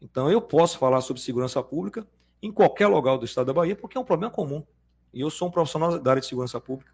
Então, 0.00 0.30
eu 0.30 0.40
posso 0.40 0.78
falar 0.78 1.00
sobre 1.00 1.22
segurança 1.22 1.62
pública 1.62 2.06
em 2.42 2.50
qualquer 2.50 2.88
lugar 2.88 3.16
do 3.18 3.24
estado 3.24 3.46
da 3.46 3.52
Bahia, 3.52 3.76
porque 3.76 3.96
é 3.96 4.00
um 4.00 4.04
problema 4.04 4.32
comum. 4.32 4.64
E 5.12 5.20
eu 5.20 5.30
sou 5.30 5.48
um 5.48 5.50
profissional 5.50 5.98
da 5.98 6.10
área 6.10 6.20
de 6.20 6.26
segurança 6.26 6.60
pública. 6.60 6.92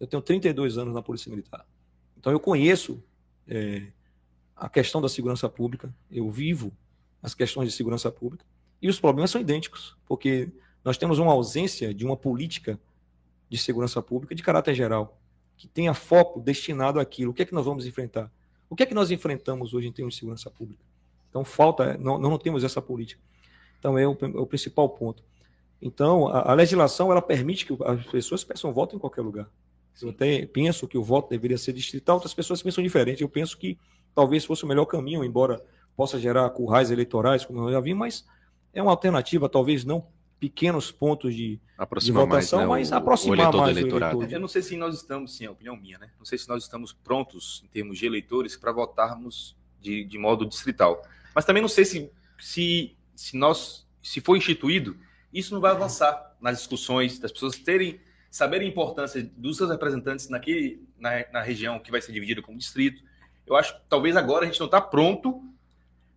Eu 0.00 0.06
tenho 0.06 0.22
32 0.22 0.78
anos 0.78 0.94
na 0.94 1.02
Polícia 1.02 1.30
Militar. 1.30 1.64
Então, 2.18 2.32
eu 2.32 2.40
conheço 2.40 3.02
é, 3.46 3.86
a 4.56 4.68
questão 4.68 5.00
da 5.00 5.08
segurança 5.08 5.48
pública, 5.48 5.94
eu 6.10 6.30
vivo 6.30 6.72
as 7.22 7.34
questões 7.34 7.68
de 7.68 7.76
segurança 7.76 8.10
pública, 8.10 8.44
e 8.80 8.88
os 8.88 8.98
problemas 8.98 9.30
são 9.30 9.40
idênticos, 9.40 9.96
porque 10.06 10.50
nós 10.84 10.98
temos 10.98 11.20
uma 11.20 11.32
ausência 11.32 11.94
de 11.94 12.04
uma 12.04 12.16
política 12.16 12.80
de 13.48 13.56
segurança 13.56 14.02
pública 14.02 14.34
de 14.34 14.42
caráter 14.42 14.74
geral, 14.74 15.20
que 15.62 15.68
tenha 15.68 15.94
foco 15.94 16.40
destinado 16.40 16.98
àquilo. 16.98 17.30
O 17.30 17.34
que 17.34 17.42
é 17.42 17.44
que 17.44 17.54
nós 17.54 17.64
vamos 17.64 17.86
enfrentar? 17.86 18.28
O 18.68 18.74
que 18.74 18.82
é 18.82 18.86
que 18.86 18.94
nós 18.94 19.12
enfrentamos 19.12 19.72
hoje 19.72 19.86
em 19.86 19.92
termos 19.92 20.14
de 20.14 20.18
segurança 20.18 20.50
pública? 20.50 20.82
Então, 21.30 21.44
falta, 21.44 21.96
não, 21.98 22.18
não 22.18 22.36
temos 22.36 22.64
essa 22.64 22.82
política. 22.82 23.22
Então, 23.78 23.96
é 23.96 24.04
o, 24.04 24.10
é 24.10 24.40
o 24.40 24.44
principal 24.44 24.88
ponto. 24.88 25.22
Então, 25.80 26.26
a, 26.26 26.50
a, 26.50 26.54
legislação 26.54 27.12
ela 27.12 27.22
permite 27.22 27.64
que 27.64 27.78
as 27.84 28.04
pessoas 28.06 28.42
peçam 28.42 28.72
voto 28.72 28.96
em 28.96 28.98
qualquer 28.98 29.20
lugar. 29.20 29.48
Eu 30.00 30.10
até 30.10 30.44
penso 30.46 30.88
que 30.88 30.98
o 30.98 31.04
voto 31.04 31.30
deveria 31.30 31.56
ser 31.56 31.72
distrital, 31.74 32.16
outras 32.16 32.34
pessoas 32.34 32.60
pensam 32.60 32.82
diferente. 32.82 33.22
Eu 33.22 33.28
penso 33.28 33.56
que 33.56 33.78
talvez 34.12 34.44
fosse 34.44 34.64
o 34.64 34.66
melhor 34.66 34.86
caminho, 34.86 35.22
embora 35.22 35.62
possa 35.96 36.18
gerar 36.18 36.50
currais 36.50 36.90
eleitorais, 36.90 37.44
como 37.44 37.68
eu 37.68 37.72
já 37.72 37.78
vi, 37.78 37.94
mas 37.94 38.24
é 38.74 38.82
uma 38.82 38.90
alternativa, 38.90 39.48
talvez 39.48 39.84
não 39.84 40.04
pequenos 40.42 40.90
pontos 40.90 41.32
de, 41.36 41.60
de 42.00 42.10
votação, 42.10 42.26
mais, 42.26 42.50
né, 42.50 42.66
mas 42.66 42.90
o, 42.90 42.94
aproximar 42.96 43.54
o 43.54 43.58
mais 43.58 43.76
o 43.76 43.78
eleitorado. 43.78 44.24
Eu 44.24 44.40
não 44.40 44.48
sei 44.48 44.60
se 44.60 44.76
nós 44.76 44.96
estamos, 44.96 45.36
sim, 45.36 45.44
é 45.44 45.46
a 45.46 45.52
opinião 45.52 45.76
minha, 45.76 45.98
né? 45.98 46.10
Não 46.18 46.24
sei 46.24 46.36
se 46.36 46.48
nós 46.48 46.64
estamos 46.64 46.92
prontos, 46.92 47.62
em 47.64 47.68
termos 47.68 47.96
de 47.96 48.06
eleitores, 48.06 48.56
para 48.56 48.72
votarmos 48.72 49.56
de, 49.80 50.02
de 50.02 50.18
modo 50.18 50.44
distrital. 50.44 51.00
Mas 51.32 51.44
também 51.44 51.62
não 51.62 51.68
sei 51.68 51.84
se, 51.84 52.10
se, 52.40 52.96
se 53.14 53.36
nós, 53.36 53.86
se 54.02 54.20
for 54.20 54.36
instituído, 54.36 54.96
isso 55.32 55.54
não 55.54 55.60
vai 55.60 55.70
avançar 55.70 56.34
nas 56.40 56.58
discussões, 56.58 57.20
das 57.20 57.30
pessoas 57.30 57.56
terem, 57.56 58.00
saberem 58.28 58.66
a 58.66 58.70
importância 58.72 59.22
dos 59.36 59.58
seus 59.58 59.70
representantes 59.70 60.28
naquele, 60.28 60.84
na, 60.98 61.24
na 61.32 61.40
região 61.40 61.78
que 61.78 61.92
vai 61.92 62.02
ser 62.02 62.10
dividida 62.10 62.42
como 62.42 62.58
distrito. 62.58 63.00
Eu 63.46 63.54
acho 63.54 63.76
que 63.76 63.82
talvez 63.88 64.16
agora 64.16 64.44
a 64.44 64.48
gente 64.48 64.58
não 64.58 64.66
está 64.66 64.80
pronto, 64.80 65.40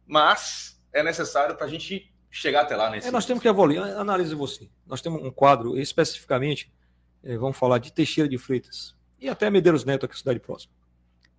mas 0.07 0.81
é 0.91 1.03
necessário 1.03 1.55
para 1.55 1.67
a 1.67 1.69
gente 1.69 2.11
chegar 2.35 2.61
até 2.61 2.75
lá. 2.75 2.89
Nesse... 2.89 3.07
É, 3.07 3.11
nós 3.11 3.25
temos 3.25 3.41
que 3.41 3.47
avaliar, 3.47 3.97
analise 3.97 4.35
você. 4.35 4.69
Nós 4.85 5.01
temos 5.01 5.23
um 5.23 5.31
quadro, 5.31 5.77
especificamente, 5.79 6.71
é, 7.23 7.37
vamos 7.37 7.57
falar 7.57 7.77
de 7.77 7.91
Teixeira 7.91 8.29
de 8.29 8.37
Freitas 8.37 8.93
e 9.19 9.29
até 9.29 9.49
Medeiros 9.49 9.85
Neto, 9.85 10.05
aqui 10.05 10.17
cidade 10.17 10.39
próxima. 10.39 10.73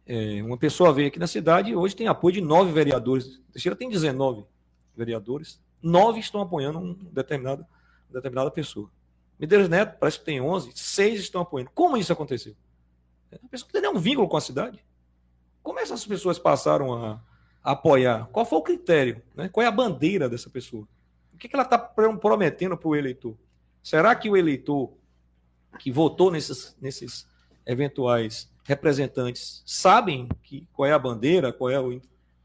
É, 0.07 0.43
uma 0.43 0.57
pessoa 0.57 0.93
veio 0.93 1.09
aqui 1.09 1.19
na 1.19 1.27
cidade 1.27 1.71
e 1.71 1.77
hoje 1.77 1.95
tem 1.95 2.09
apoio 2.09 2.35
de 2.35 2.41
nove 2.41 2.73
vereadores. 2.73 3.41
Teixeira 3.53 3.77
tem 3.77 3.89
19 3.89 4.45
vereadores, 4.97 5.61
nove 5.83 6.21
estão 6.21 6.41
apoiando 6.41 6.79
uma 6.79 6.97
determinada, 7.13 7.69
determinada 8.11 8.51
pessoa. 8.51 8.91
Medeiros 9.39 9.69
Neto 9.69 9.99
parece 10.01 10.19
que 10.19 10.25
tem 10.25 10.41
11, 10.41 10.73
seis 10.75 11.21
estão 11.21 11.43
apoiando. 11.43 11.71
Como 11.75 11.97
isso 11.99 12.13
aconteceu? 12.13 12.57
É, 13.31 13.37
a 13.37 13.49
pessoa 13.49 13.69
não 13.69 13.81
tem 13.81 13.91
nenhum 13.91 14.01
vínculo 14.01 14.29
com 14.29 14.37
a 14.39 14.41
cidade. 14.41 14.83
Como 15.63 15.79
essas 15.79 16.07
pessoas 16.07 16.39
passaram 16.39 16.95
a, 16.95 17.21
apoiar? 17.67 18.29
Qual 18.33 18.47
foi 18.47 18.59
o 18.59 18.63
critério? 18.63 19.21
Né? 19.35 19.49
Qual 19.49 19.65
é 19.65 19.67
a 19.67 19.73
bandeira 19.73 20.29
dessa 20.29 20.49
pessoa? 20.49 20.87
O 21.35 21.37
que, 21.37 21.49
que 21.49 21.57
ela 21.57 21.65
está 21.65 21.77
prometendo 21.77 22.77
para 22.77 22.89
o 22.89 22.95
eleitor? 22.95 23.37
Será 23.83 24.15
que 24.15 24.31
o 24.31 24.37
eleitor 24.37 24.93
que 25.79 25.91
votou 25.91 26.31
nesses, 26.31 26.77
nesses 26.81 27.27
eventuais 27.67 28.49
representantes 28.65 29.63
sabem 29.67 30.29
que, 30.43 30.67
qual 30.73 30.89
é 30.89 30.93
a 30.93 30.99
bandeira, 30.99 31.53
qual 31.53 31.71
é 31.71 31.81
o. 31.81 32.01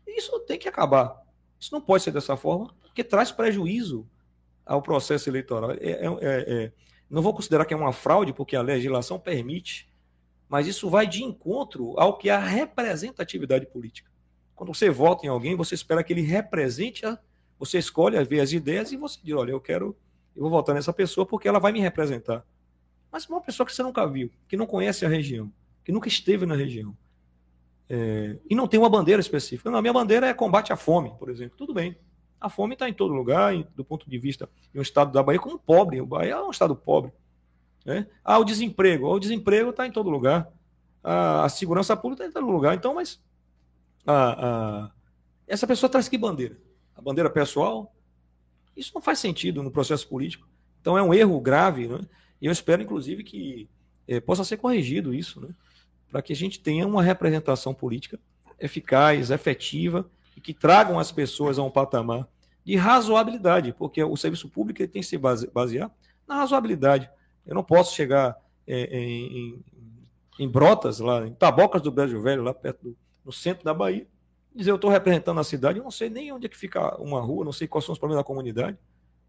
Isso 0.08 0.40
tem 0.42 0.58
que 0.58 0.68
acabar. 0.68 1.22
Isso 1.60 1.74
não 1.74 1.82
pode 1.82 2.04
ser 2.04 2.12
dessa 2.12 2.36
forma, 2.36 2.74
porque 2.82 3.04
traz 3.04 3.32
prejuízo 3.32 4.08
ao 4.66 4.82
processo 4.82 5.30
eleitoral. 5.30 5.72
É, 5.72 5.78
é, 5.78 6.06
é, 6.06 6.64
é 6.66 6.72
não 7.10 7.22
vou 7.22 7.34
considerar 7.34 7.66
que 7.66 7.74
é 7.74 7.78
uma 7.78 7.94
fraude, 7.94 8.34
porque 8.34 8.56
a 8.56 8.62
legislação 8.62 9.20
permite, 9.20 9.88
mas 10.50 10.66
isso 10.66 10.90
vai 10.90 11.06
de 11.06 11.24
encontro 11.24 11.94
ao 12.00 12.18
que 12.18 12.30
é 12.30 12.34
a 12.34 12.40
representatividade 12.40 13.68
política. 13.68 14.11
Quando 14.62 14.76
você 14.76 14.92
vota 14.92 15.26
em 15.26 15.30
alguém, 15.30 15.56
você 15.56 15.74
espera 15.74 16.04
que 16.04 16.14
ele 16.14 16.22
represente, 16.22 17.04
a, 17.04 17.18
você 17.58 17.80
escolhe, 17.80 18.24
vê 18.24 18.40
as 18.40 18.52
ideias 18.52 18.92
e 18.92 18.96
você 18.96 19.18
diz, 19.24 19.34
olha, 19.34 19.50
eu 19.50 19.60
quero, 19.60 19.98
eu 20.36 20.44
vou 20.44 20.52
votar 20.52 20.76
nessa 20.76 20.94
pessoa 20.94 21.26
porque 21.26 21.48
ela 21.48 21.58
vai 21.58 21.72
me 21.72 21.80
representar. 21.80 22.46
Mas 23.12 23.28
uma 23.28 23.42
pessoa 23.42 23.66
que 23.66 23.74
você 23.74 23.82
nunca 23.82 24.06
viu, 24.06 24.30
que 24.48 24.56
não 24.56 24.68
conhece 24.68 25.04
a 25.04 25.10
região, 25.10 25.52
que 25.84 25.92
nunca 25.92 26.08
esteve 26.08 26.46
na 26.46 26.54
região, 26.54 26.96
é, 27.90 28.38
e 28.48 28.54
não 28.54 28.68
tem 28.68 28.80
uma 28.80 28.88
bandeira 28.88 29.20
específica. 29.20 29.72
Não, 29.72 29.80
a 29.80 29.82
minha 29.82 29.94
bandeira 29.94 30.28
é 30.28 30.34
combate 30.36 30.72
à 30.72 30.76
fome, 30.76 31.12
por 31.18 31.32
exemplo. 31.32 31.58
Tudo 31.58 31.74
bem. 31.74 31.98
A 32.40 32.48
fome 32.48 32.74
está 32.74 32.88
em 32.88 32.94
todo 32.94 33.16
lugar, 33.16 33.56
do 33.76 33.84
ponto 33.84 34.08
de 34.08 34.20
vista 34.20 34.48
de 34.72 34.78
um 34.78 34.84
estado 34.84 35.12
da 35.12 35.24
Bahia 35.24 35.40
como 35.40 35.58
pobre. 35.58 36.00
O 36.00 36.06
Bahia 36.06 36.34
é 36.34 36.40
um 36.44 36.52
estado 36.52 36.76
pobre. 36.76 37.12
Né? 37.84 38.06
Ah, 38.24 38.38
o 38.38 38.44
desemprego. 38.44 39.08
O 39.08 39.20
desemprego 39.20 39.72
está 39.72 39.88
em 39.88 39.92
todo 39.92 40.08
lugar. 40.08 40.48
A, 41.04 41.46
a 41.46 41.50
segurança 41.50 41.98
pública 41.98 42.24
está 42.24 42.40
em 42.40 42.44
todo 42.44 42.52
lugar. 42.52 42.76
Então, 42.76 42.94
mas 42.94 43.20
a, 44.06 44.14
a, 44.48 44.92
essa 45.48 45.68
pessoa 45.68 45.90
traz 45.90 46.08
que 46.08 46.18
bandeira? 46.18 46.58
A 46.96 47.02
bandeira 47.02 47.30
pessoal? 47.30 47.94
Isso 48.76 48.92
não 48.94 49.02
faz 49.02 49.20
sentido 49.20 49.62
no 49.62 49.72
processo 49.72 50.08
político. 50.08 50.48
Então 50.80 50.98
é 50.98 51.04
um 51.04 51.14
erro 51.14 51.40
grave, 51.40 51.88
né? 51.88 52.00
e 52.42 52.46
eu 52.46 52.52
espero, 52.52 52.82
inclusive, 52.82 53.24
que 53.24 53.70
é, 54.08 54.20
possa 54.20 54.44
ser 54.44 54.58
corrigido 54.58 55.14
isso, 55.14 55.40
né? 55.40 55.50
para 56.10 56.22
que 56.22 56.34
a 56.34 56.36
gente 56.36 56.60
tenha 56.60 56.86
uma 56.88 57.04
representação 57.04 57.74
política 57.74 58.20
eficaz, 58.60 59.32
efetiva, 59.32 60.10
e 60.38 60.42
que 60.42 60.54
tragam 60.54 61.00
as 61.00 61.12
pessoas 61.12 61.58
a 61.58 61.64
um 61.64 61.72
patamar 61.72 62.28
de 62.64 62.76
razoabilidade, 62.76 63.74
porque 63.74 64.04
o 64.04 64.16
serviço 64.16 64.48
público 64.48 64.80
tem 64.88 65.02
que 65.02 65.04
se 65.04 65.18
basear 65.18 65.92
na 66.28 66.36
razoabilidade. 66.36 67.10
Eu 67.46 67.56
não 67.56 67.64
posso 67.64 67.96
chegar 67.96 68.38
é, 68.68 68.84
em, 68.98 69.64
em, 70.40 70.48
Brotas, 70.48 71.00
lá 71.00 71.26
em 71.26 71.34
Tabocas 71.34 71.82
do 71.82 71.92
Brejo 71.92 72.22
Velho, 72.22 72.44
lá 72.44 72.54
perto 72.54 72.84
do, 72.84 72.98
no 73.24 73.32
centro 73.32 73.64
da 73.64 73.74
Bahia, 73.74 74.08
dizer 74.54 74.72
eu 74.72 74.76
estou 74.76 74.90
representando 74.90 75.40
a 75.40 75.44
cidade, 75.44 75.80
eu 75.80 75.84
não 75.84 75.92
sei 75.92 76.10
nem 76.10 76.32
onde 76.32 76.46
é 76.46 76.50
que 76.50 76.58
fica 76.58 76.96
uma 77.02 77.22
rua, 77.22 77.46
não 77.46 77.54
sei 77.54 77.68
quais 77.68 77.86
são 77.86 77.94
os 77.94 78.00
problemas 78.00 78.24
da 78.24 78.28
comunidade. 78.28 78.78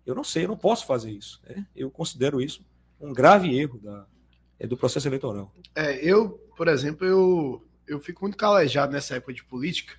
Eu 0.05 0.15
não 0.15 0.25
sei, 0.25 0.45
eu 0.45 0.49
não 0.49 0.57
posso 0.57 0.85
fazer 0.85 1.13
isso. 1.13 1.41
Né? 1.45 1.67
Eu 1.77 1.91
considero 1.91 2.41
isso 2.41 2.65
um 3.01 3.13
grave 3.13 3.57
erro 3.57 3.79
da, 3.81 4.07
é, 4.59 4.67
do 4.67 4.77
processo 4.77 5.09
eleitoral. 5.09 5.53
É, 5.75 5.97
eu, 6.05 6.31
por 6.57 6.69
exemplo, 6.69 7.07
eu, 7.07 7.67
eu 7.87 8.01
fico 8.01 8.23
muito 8.23 8.37
calejado 8.37 8.93
nessa 8.93 9.17
época 9.17 9.33
de 9.33 9.45
política, 9.45 9.95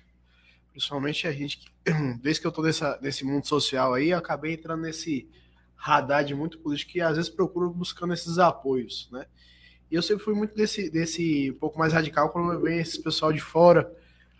principalmente 0.72 1.26
a 1.26 1.32
gente, 1.32 1.72
desde 2.20 2.40
que 2.42 2.46
eu 2.46 2.50
estou 2.50 2.64
nesse 3.00 3.24
mundo 3.24 3.46
social 3.46 3.94
aí, 3.94 4.12
acabei 4.12 4.54
entrando 4.54 4.82
nesse 4.82 5.28
radar 5.74 6.24
de 6.24 6.34
muito 6.34 6.58
político 6.58 6.96
e 6.96 7.00
às 7.00 7.16
vezes 7.16 7.30
procuro 7.30 7.70
buscando 7.70 8.14
esses 8.14 8.38
apoios, 8.38 9.08
né? 9.12 9.26
E 9.90 9.94
eu 9.94 10.02
sempre 10.02 10.24
fui 10.24 10.34
muito 10.34 10.54
desse, 10.54 10.90
desse 10.90 11.50
um 11.50 11.58
pouco 11.58 11.78
mais 11.78 11.92
radical 11.92 12.30
quando 12.30 12.52
eu 12.52 12.60
vejo 12.60 12.80
esse 12.80 13.02
pessoal 13.02 13.32
de 13.32 13.40
fora 13.40 13.90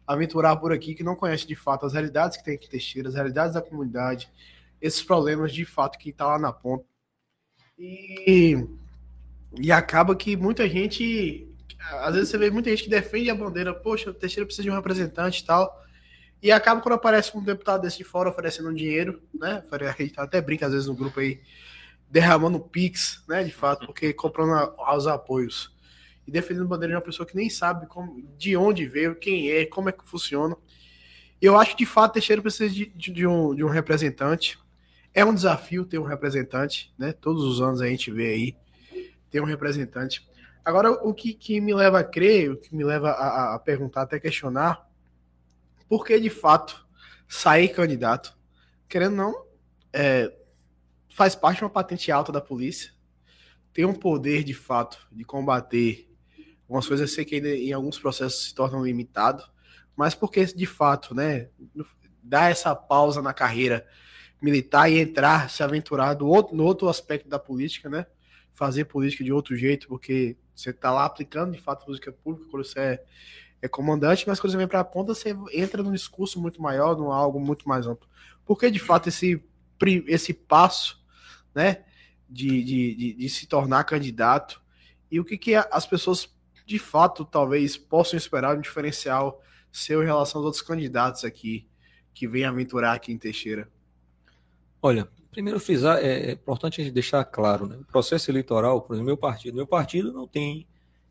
aventurar 0.06 0.56
por 0.56 0.72
aqui 0.72 0.94
que 0.94 1.02
não 1.02 1.16
conhece 1.16 1.46
de 1.46 1.54
fato 1.54 1.86
as 1.86 1.92
realidades 1.92 2.36
que 2.36 2.44
tem 2.44 2.58
que 2.58 2.68
Teixeira, 2.68 3.08
as 3.08 3.14
realidades 3.14 3.54
da 3.54 3.62
comunidade, 3.62 4.30
esses 4.80 5.02
problemas 5.02 5.52
de 5.52 5.64
fato 5.64 5.98
que 5.98 6.10
está 6.10 6.26
lá 6.26 6.38
na 6.38 6.52
ponta. 6.52 6.84
E, 7.78 8.66
e 9.58 9.72
acaba 9.72 10.14
que 10.14 10.36
muita 10.36 10.68
gente, 10.68 11.48
às 12.00 12.14
vezes 12.14 12.28
você 12.30 12.38
vê 12.38 12.50
muita 12.50 12.70
gente 12.70 12.84
que 12.84 12.90
defende 12.90 13.30
a 13.30 13.34
bandeira, 13.34 13.74
poxa, 13.74 14.10
o 14.10 14.14
Teixeira 14.14 14.46
precisa 14.46 14.62
de 14.62 14.70
um 14.70 14.74
representante 14.74 15.42
e 15.42 15.44
tal. 15.44 15.82
E 16.42 16.52
acaba 16.52 16.82
quando 16.82 16.94
aparece 16.94 17.36
um 17.36 17.42
deputado 17.42 17.80
desse 17.80 17.96
de 17.96 18.04
fora 18.04 18.28
oferecendo 18.28 18.68
um 18.68 18.74
dinheiro, 18.74 19.22
né? 19.32 19.62
A 19.70 20.02
gente 20.02 20.20
até 20.20 20.42
brinca 20.42 20.66
às 20.66 20.72
vezes 20.72 20.86
no 20.86 20.94
grupo 20.94 21.18
aí, 21.18 21.40
derramando 22.14 22.60
Pix, 22.60 23.24
né, 23.26 23.42
de 23.42 23.50
fato, 23.50 23.86
porque 23.86 24.12
comprando 24.12 24.72
os 24.78 25.06
apoios 25.08 25.74
e 26.24 26.30
defendendo 26.30 26.68
bandeira 26.68 26.92
de 26.92 26.96
uma 26.96 27.02
pessoa 27.02 27.26
que 27.26 27.34
nem 27.34 27.50
sabe 27.50 27.88
como, 27.88 28.22
de 28.38 28.56
onde 28.56 28.86
veio, 28.86 29.16
quem 29.16 29.50
é, 29.50 29.66
como 29.66 29.88
é 29.88 29.92
que 29.92 30.06
funciona. 30.06 30.56
Eu 31.42 31.58
acho 31.58 31.72
que 31.72 31.78
de 31.78 31.86
fato 31.90 32.12
Teixeira 32.12 32.40
precisa 32.40 32.72
de, 32.72 32.86
de, 32.86 33.10
de, 33.10 33.26
um, 33.26 33.52
de 33.52 33.64
um 33.64 33.68
representante. 33.68 34.56
É 35.12 35.24
um 35.24 35.34
desafio 35.34 35.84
ter 35.84 35.98
um 35.98 36.04
representante, 36.04 36.94
né? 36.96 37.12
Todos 37.12 37.42
os 37.42 37.60
anos 37.60 37.80
a 37.80 37.88
gente 37.88 38.12
vê 38.12 38.28
aí 38.28 38.56
ter 39.28 39.40
um 39.40 39.44
representante. 39.44 40.24
Agora, 40.64 40.92
o 40.92 41.12
que, 41.12 41.34
que 41.34 41.60
me 41.60 41.74
leva 41.74 41.98
a 41.98 42.04
crer, 42.04 42.52
o 42.52 42.56
que 42.56 42.76
me 42.76 42.84
leva 42.84 43.10
a, 43.10 43.56
a 43.56 43.58
perguntar, 43.58 44.02
até 44.02 44.20
questionar, 44.20 44.88
por 45.88 46.06
que 46.06 46.20
de 46.20 46.30
fato 46.30 46.86
sair 47.26 47.70
candidato, 47.70 48.38
querendo 48.88 49.16
não, 49.16 49.44
é, 49.92 50.32
faz 51.14 51.36
parte 51.36 51.58
de 51.58 51.64
uma 51.64 51.70
patente 51.70 52.10
alta 52.10 52.32
da 52.32 52.40
polícia, 52.40 52.92
tem 53.72 53.84
um 53.84 53.94
poder 53.94 54.42
de 54.42 54.52
fato 54.52 54.98
de 55.12 55.24
combater 55.24 56.12
algumas 56.62 56.88
coisas, 56.88 57.08
eu 57.08 57.14
sei 57.14 57.24
que 57.24 57.36
ainda 57.36 57.48
em 57.48 57.72
alguns 57.72 58.00
processos 58.00 58.46
se 58.46 58.54
tornam 58.54 58.84
limitados, 58.84 59.48
mas 59.94 60.12
porque 60.12 60.44
de 60.44 60.66
fato, 60.66 61.14
né, 61.14 61.48
dar 62.20 62.50
essa 62.50 62.74
pausa 62.74 63.22
na 63.22 63.32
carreira 63.32 63.86
militar 64.42 64.90
e 64.90 64.98
entrar, 64.98 65.48
se 65.50 65.62
aventurar 65.62 66.14
do 66.14 66.26
outro, 66.26 66.56
no 66.56 66.64
outro 66.64 66.88
aspecto 66.88 67.28
da 67.28 67.38
política, 67.38 67.88
né? 67.88 68.06
Fazer 68.52 68.86
política 68.86 69.22
de 69.22 69.32
outro 69.32 69.56
jeito, 69.56 69.86
porque 69.86 70.36
você 70.52 70.70
está 70.70 70.90
lá 70.90 71.04
aplicando 71.04 71.52
de 71.52 71.60
fato 71.60 71.84
política 71.84 72.12
pública 72.12 72.50
quando 72.50 72.64
você 72.64 72.78
é, 72.80 73.04
é 73.62 73.68
comandante, 73.68 74.24
mas 74.26 74.40
quando 74.40 74.50
você 74.50 74.58
vem 74.58 74.66
para 74.66 74.80
a 74.80 74.84
ponta, 74.84 75.14
você 75.14 75.36
entra 75.52 75.80
num 75.80 75.92
discurso 75.92 76.40
muito 76.40 76.60
maior, 76.60 76.96
num 76.96 77.12
algo 77.12 77.38
muito 77.38 77.68
mais 77.68 77.86
amplo. 77.86 78.08
Porque 78.44 78.68
de 78.68 78.80
fato 78.80 79.08
esse, 79.08 79.40
esse 80.08 80.34
passo, 80.34 81.03
né, 81.54 81.84
de, 82.28 82.62
de, 82.62 82.94
de, 82.94 83.12
de 83.14 83.28
se 83.28 83.46
tornar 83.46 83.84
candidato 83.84 84.62
e 85.10 85.20
o 85.20 85.24
que, 85.24 85.38
que 85.38 85.54
as 85.54 85.86
pessoas 85.86 86.28
de 86.66 86.78
fato 86.78 87.24
talvez 87.24 87.76
possam 87.76 88.16
esperar 88.16 88.56
um 88.56 88.60
diferencial 88.60 89.40
seu 89.70 90.02
em 90.02 90.06
relação 90.06 90.40
aos 90.40 90.46
outros 90.46 90.62
candidatos 90.62 91.24
aqui 91.24 91.68
que 92.12 92.26
vêm 92.26 92.44
aventurar 92.44 92.94
aqui 92.94 93.12
em 93.12 93.18
Teixeira? 93.18 93.68
Olha, 94.80 95.08
primeiro 95.30 95.58
frisar, 95.58 95.98
é, 95.98 96.30
é 96.30 96.32
importante 96.32 96.80
a 96.80 96.84
gente 96.84 96.92
deixar 96.92 97.24
claro, 97.24 97.66
né? 97.66 97.76
O 97.76 97.84
processo 97.84 98.30
eleitoral, 98.30 98.82
por 98.82 98.94
exemplo, 98.94 99.06
meu 99.06 99.16
partido, 99.16 99.54
meu 99.54 99.66
partido 99.66 100.12
não 100.12 100.26
tem 100.26 100.66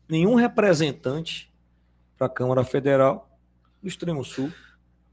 nenhum 0.08 0.34
representante 0.34 1.52
para 2.16 2.26
a 2.26 2.30
Câmara 2.30 2.64
Federal 2.64 3.28
do 3.82 3.88
extremo 3.88 4.24
sul, 4.24 4.50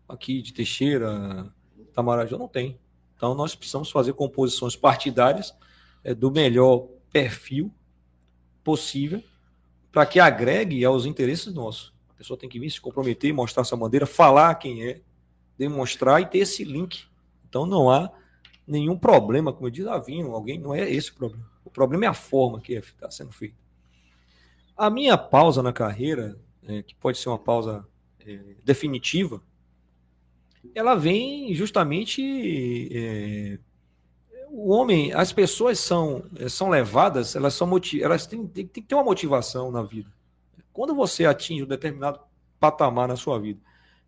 aqui 0.07 0.41
de 0.41 0.53
Teixeira, 0.53 1.51
Tamarajó, 1.93 2.37
não 2.37 2.47
tem. 2.47 2.79
Então 3.21 3.35
nós 3.35 3.53
precisamos 3.53 3.91
fazer 3.91 4.13
composições 4.13 4.75
partidárias 4.75 5.55
é, 6.03 6.15
do 6.15 6.31
melhor 6.31 6.87
perfil 7.11 7.71
possível 8.63 9.23
para 9.91 10.07
que 10.07 10.19
agregue 10.19 10.83
aos 10.83 11.05
interesses 11.05 11.53
nossos 11.53 11.91
pessoa 12.21 12.37
tem 12.37 12.47
que 12.47 12.59
vir 12.59 12.69
se 12.69 12.79
comprometer, 12.79 13.33
mostrar 13.33 13.63
sua 13.63 13.77
bandeira, 13.77 14.05
falar 14.05 14.53
quem 14.55 14.85
é, 14.85 15.01
demonstrar 15.57 16.21
e 16.21 16.25
ter 16.27 16.37
esse 16.39 16.63
link. 16.63 17.05
Então 17.49 17.65
não 17.65 17.89
há 17.89 18.11
nenhum 18.65 18.95
problema, 18.95 19.51
como 19.51 19.65
eu 19.65 19.71
disse, 19.71 19.89
vinho, 20.05 20.31
alguém, 20.31 20.59
não 20.59 20.73
é 20.73 20.89
esse 20.89 21.09
o 21.09 21.15
problema. 21.15 21.51
O 21.65 21.71
problema 21.71 22.05
é 22.05 22.07
a 22.07 22.13
forma 22.13 22.61
que 22.61 22.73
está 22.73 23.09
sendo 23.09 23.31
feita. 23.31 23.55
A 24.77 24.89
minha 24.89 25.17
pausa 25.17 25.63
na 25.63 25.73
carreira, 25.73 26.39
é, 26.67 26.83
que 26.83 26.93
pode 26.93 27.17
ser 27.17 27.29
uma 27.29 27.39
pausa 27.39 27.85
é, 28.19 28.39
definitiva, 28.63 29.41
ela 30.75 30.95
vem 30.95 31.53
justamente. 31.53 32.89
É, 32.93 33.59
o 34.49 34.69
homem, 34.69 35.13
as 35.13 35.31
pessoas 35.31 35.79
são, 35.79 36.25
são 36.49 36.69
levadas, 36.69 37.37
elas 37.37 37.53
são 37.53 37.69
elas 38.01 38.27
têm, 38.27 38.45
têm, 38.45 38.67
têm 38.67 38.83
que 38.83 38.89
ter 38.89 38.95
uma 38.95 39.03
motivação 39.03 39.71
na 39.71 39.81
vida. 39.81 40.11
Quando 40.73 40.93
você 40.93 41.25
atinge 41.25 41.63
um 41.63 41.67
determinado 41.67 42.19
patamar 42.59 43.07
na 43.07 43.15
sua 43.15 43.39
vida, 43.39 43.59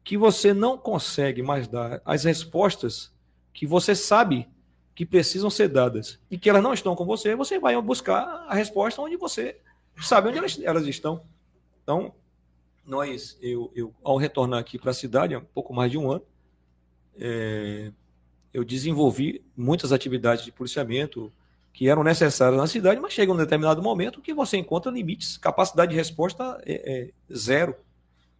que 0.03 0.17
você 0.17 0.53
não 0.53 0.77
consegue 0.77 1.41
mais 1.41 1.67
dar 1.67 2.01
as 2.03 2.25
respostas 2.25 3.11
que 3.53 3.65
você 3.65 3.95
sabe 3.95 4.49
que 4.93 5.05
precisam 5.05 5.49
ser 5.49 5.69
dadas 5.69 6.19
e 6.29 6.37
que 6.37 6.49
elas 6.49 6.61
não 6.61 6.73
estão 6.73 6.95
com 6.95 7.05
você, 7.05 7.35
você 7.35 7.57
vai 7.57 7.79
buscar 7.81 8.45
a 8.47 8.53
resposta 8.53 9.01
onde 9.01 9.15
você 9.17 9.59
sabe 10.01 10.29
onde 10.29 10.37
elas, 10.37 10.59
elas 10.61 10.85
estão. 10.87 11.23
Então, 11.81 12.13
nós, 12.85 13.37
eu, 13.41 13.71
eu 13.73 13.93
ao 14.03 14.17
retornar 14.17 14.59
aqui 14.59 14.77
para 14.77 14.91
a 14.91 14.93
cidade, 14.93 15.35
há 15.35 15.41
pouco 15.41 15.73
mais 15.73 15.91
de 15.91 15.97
um 15.97 16.11
ano, 16.11 16.23
é, 17.19 17.91
eu 18.53 18.63
desenvolvi 18.63 19.43
muitas 19.55 19.91
atividades 19.91 20.45
de 20.45 20.51
policiamento, 20.51 21.31
que 21.73 21.89
eram 21.89 22.03
necessárias 22.03 22.59
na 22.59 22.67
cidade, 22.67 23.01
mas 23.01 23.13
chega 23.13 23.31
um 23.31 23.37
determinado 23.37 23.81
momento 23.81 24.21
que 24.21 24.33
você 24.33 24.57
encontra 24.57 24.91
limites, 24.91 25.37
capacidade 25.37 25.91
de 25.91 25.97
resposta 25.97 26.61
é, 26.65 27.09
é 27.09 27.35
zero. 27.35 27.75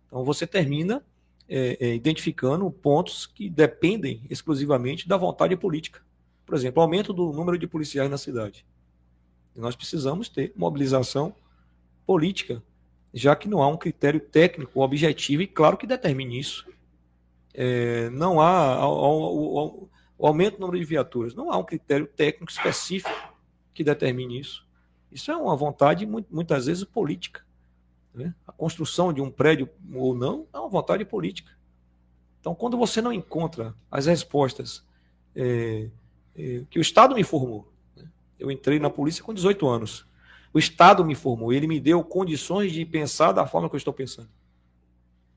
Então 0.06 0.24
você 0.24 0.46
termina 0.46 1.04
é, 1.50 1.78
é, 1.80 1.96
identificando 1.96 2.70
pontos 2.70 3.26
que 3.26 3.50
dependem 3.50 4.22
exclusivamente 4.30 5.08
da 5.08 5.18
vontade 5.18 5.56
política. 5.58 6.02
Por 6.46 6.54
exemplo, 6.54 6.82
aumento 6.82 7.12
do 7.12 7.34
número 7.34 7.58
de 7.58 7.66
policiais 7.66 8.10
na 8.10 8.18
cidade. 8.18 8.66
E 9.56 9.60
nós 9.60 9.76
precisamos 9.76 10.30
ter 10.30 10.54
mobilização 10.56 11.36
política, 12.06 12.62
já 13.14 13.36
que 13.36 13.48
não 13.48 13.62
há 13.62 13.68
um 13.68 13.78
critério 13.78 14.20
técnico 14.20 14.82
objetivo 14.82 15.42
e 15.42 15.48
claro 15.48 15.78
que 15.78 15.88
determine 15.88 16.40
isso. 16.40 16.68
É, 17.54 18.10
não 18.10 18.42
há, 18.42 18.88
o, 18.88 19.90
aumento 20.20 20.56
do 20.56 20.62
número 20.62 20.80
de 20.80 20.86
viaturas. 20.86 21.36
Não 21.36 21.52
há 21.52 21.58
um 21.58 21.64
critério 21.64 22.08
técnico 22.08 22.52
específico 22.52 23.34
que 23.74 23.84
determine 23.84 24.40
isso. 24.40 24.66
Isso 25.12 25.32
é 25.32 25.36
uma 25.36 25.56
vontade, 25.56 26.06
muitas 26.06 26.66
vezes, 26.66 26.84
política. 26.84 27.46
Né? 28.14 28.34
A 28.48 28.52
construção 28.52 29.14
de 29.14 29.22
um 29.22 29.30
prédio 29.30 29.70
ou 29.94 30.16
não 30.16 30.48
é 30.54 30.58
uma 30.58 30.70
vontade 30.70 31.06
política. 31.06 31.52
Então, 32.40 32.56
quando 32.56 32.78
você 32.78 33.02
não 33.02 33.14
encontra 33.14 33.76
as 33.90 34.06
respostas 34.06 34.86
é, 35.36 35.90
é, 36.36 36.64
que 36.70 36.80
o 36.80 36.82
Estado 36.82 37.16
me 37.16 37.22
informou, 37.22 37.72
né? 37.96 38.10
eu 38.40 38.52
entrei 38.52 38.80
na 38.80 38.90
polícia 38.90 39.24
com 39.24 39.34
18 39.34 39.68
anos. 39.68 40.06
O 40.54 40.60
Estado 40.60 41.04
me 41.04 41.14
informou, 41.14 41.52
ele 41.52 41.68
me 41.68 41.80
deu 41.80 42.04
condições 42.04 42.72
de 42.72 42.86
pensar 42.86 43.32
da 43.32 43.46
forma 43.46 43.70
que 43.70 43.76
eu 43.76 43.78
estou 43.78 43.94
pensando. 43.94 44.30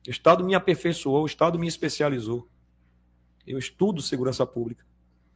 O 0.07 0.09
Estado 0.09 0.43
me 0.43 0.55
aperfeiçoou, 0.55 1.23
o 1.23 1.25
Estado 1.25 1.59
me 1.59 1.67
especializou. 1.67 2.47
Eu 3.45 3.59
estudo 3.59 4.01
segurança 4.01 4.45
pública. 4.45 4.85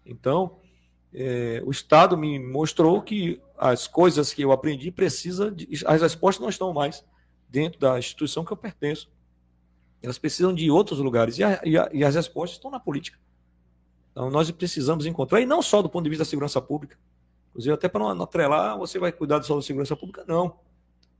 Então, 0.05 0.59
é, 1.13 1.61
o 1.65 1.71
Estado 1.71 2.17
me 2.17 2.39
mostrou 2.39 3.01
que 3.01 3.41
as 3.57 3.87
coisas 3.87 4.33
que 4.33 4.41
eu 4.41 4.51
aprendi 4.51 4.89
precisa 4.91 5.51
de, 5.51 5.67
as 5.85 6.01
respostas 6.01 6.41
não 6.41 6.49
estão 6.49 6.73
mais 6.73 7.03
dentro 7.49 7.79
da 7.79 7.99
instituição 7.99 8.45
que 8.45 8.51
eu 8.51 8.57
pertenço. 8.57 9.11
Elas 10.01 10.17
precisam 10.17 10.53
de 10.53 10.71
outros 10.71 10.99
lugares 10.99 11.37
e, 11.37 11.43
a, 11.43 11.61
e, 11.63 11.77
a, 11.77 11.89
e 11.93 12.03
as 12.03 12.15
respostas 12.15 12.57
estão 12.57 12.71
na 12.71 12.79
política. 12.79 13.19
Então 14.11 14.29
nós 14.29 14.49
precisamos 14.51 15.05
encontrar 15.05 15.41
e 15.41 15.45
não 15.45 15.61
só 15.61 15.81
do 15.81 15.89
ponto 15.89 16.05
de 16.05 16.09
vista 16.09 16.23
da 16.23 16.29
segurança 16.29 16.61
pública. 16.61 16.97
Inclusive 17.49 17.73
até 17.73 17.89
para 17.89 18.15
não, 18.15 18.23
atrelar, 18.23 18.77
você 18.77 18.97
vai 18.97 19.11
cuidar 19.11 19.43
só 19.43 19.55
da 19.55 19.61
segurança 19.61 19.95
pública 19.95 20.23
não. 20.25 20.59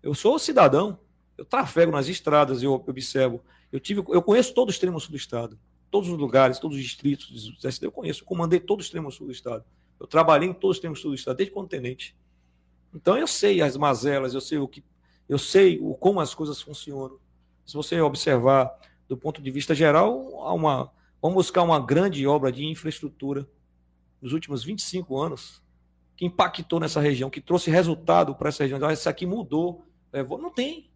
Eu 0.02 0.16
sou 0.16 0.40
cidadão, 0.40 0.98
eu 1.42 1.46
trafego 1.46 1.92
nas 1.92 2.08
estradas, 2.08 2.64
eu 2.64 2.74
observo, 2.74 3.42
eu 3.72 3.80
tive, 3.80 4.04
eu 4.10 4.22
conheço 4.22 4.54
todo 4.54 4.70
o 4.70 4.72
extremo 4.72 5.00
sul 5.00 5.12
do 5.12 5.18
estado, 5.18 5.60
todos 5.90 6.10
os 6.10 6.18
lugares, 6.18 6.60
todos 6.60 6.78
os 6.78 6.84
distritos 6.84 7.58
eu 7.82 7.92
conheço, 7.92 8.24
eu 8.24 8.26
comandei 8.26 8.60
todo 8.60 8.80
o 8.80 8.82
extremo 8.82 9.12
sul 9.12 9.28
do 9.28 9.34
estado. 9.34 9.64
Eu 10.02 10.08
trabalhei 10.08 10.50
em 10.50 10.54
todos 10.54 10.78
os 10.78 10.82
termos 10.82 11.00
do 11.00 11.14
Estado, 11.14 11.38
desde 11.38 11.54
quando 11.54 11.70
tenente. 11.70 12.18
Então 12.92 13.16
eu 13.16 13.28
sei 13.28 13.62
as 13.62 13.78
mazelas, 13.78 14.34
eu 14.34 14.42
sei 14.42 14.58
o 14.58 14.68
que, 14.68 14.84
eu 15.30 15.38
sei 15.38 15.80
o, 15.80 15.94
como 15.94 16.20
as 16.20 16.34
coisas 16.34 16.60
funcionam. 16.60 17.20
Se 17.64 17.76
você 17.76 18.02
observar 18.02 18.76
do 19.08 19.16
ponto 19.16 19.40
de 19.40 19.52
vista 19.52 19.76
geral, 19.76 20.42
há 20.42 20.54
uma, 20.54 20.92
vamos 21.22 21.36
buscar 21.36 21.62
uma 21.62 21.80
grande 21.80 22.26
obra 22.26 22.52
de 22.52 22.66
infraestrutura 22.66 23.48
nos 24.20 24.34
últimos 24.34 24.64
25 24.64 25.16
anos 25.20 25.62
que 26.18 26.26
impactou 26.26 26.80
nessa 26.80 27.00
região, 27.00 27.30
que 27.30 27.40
trouxe 27.40 27.70
resultado 27.70 28.34
para 28.34 28.50
essa 28.50 28.64
região. 28.64 28.84
Ah, 28.84 28.94
isso 28.94 29.08
aqui 29.08 29.28
mudou. 29.28 29.86
Não 30.12 30.52
tem. 30.52 30.90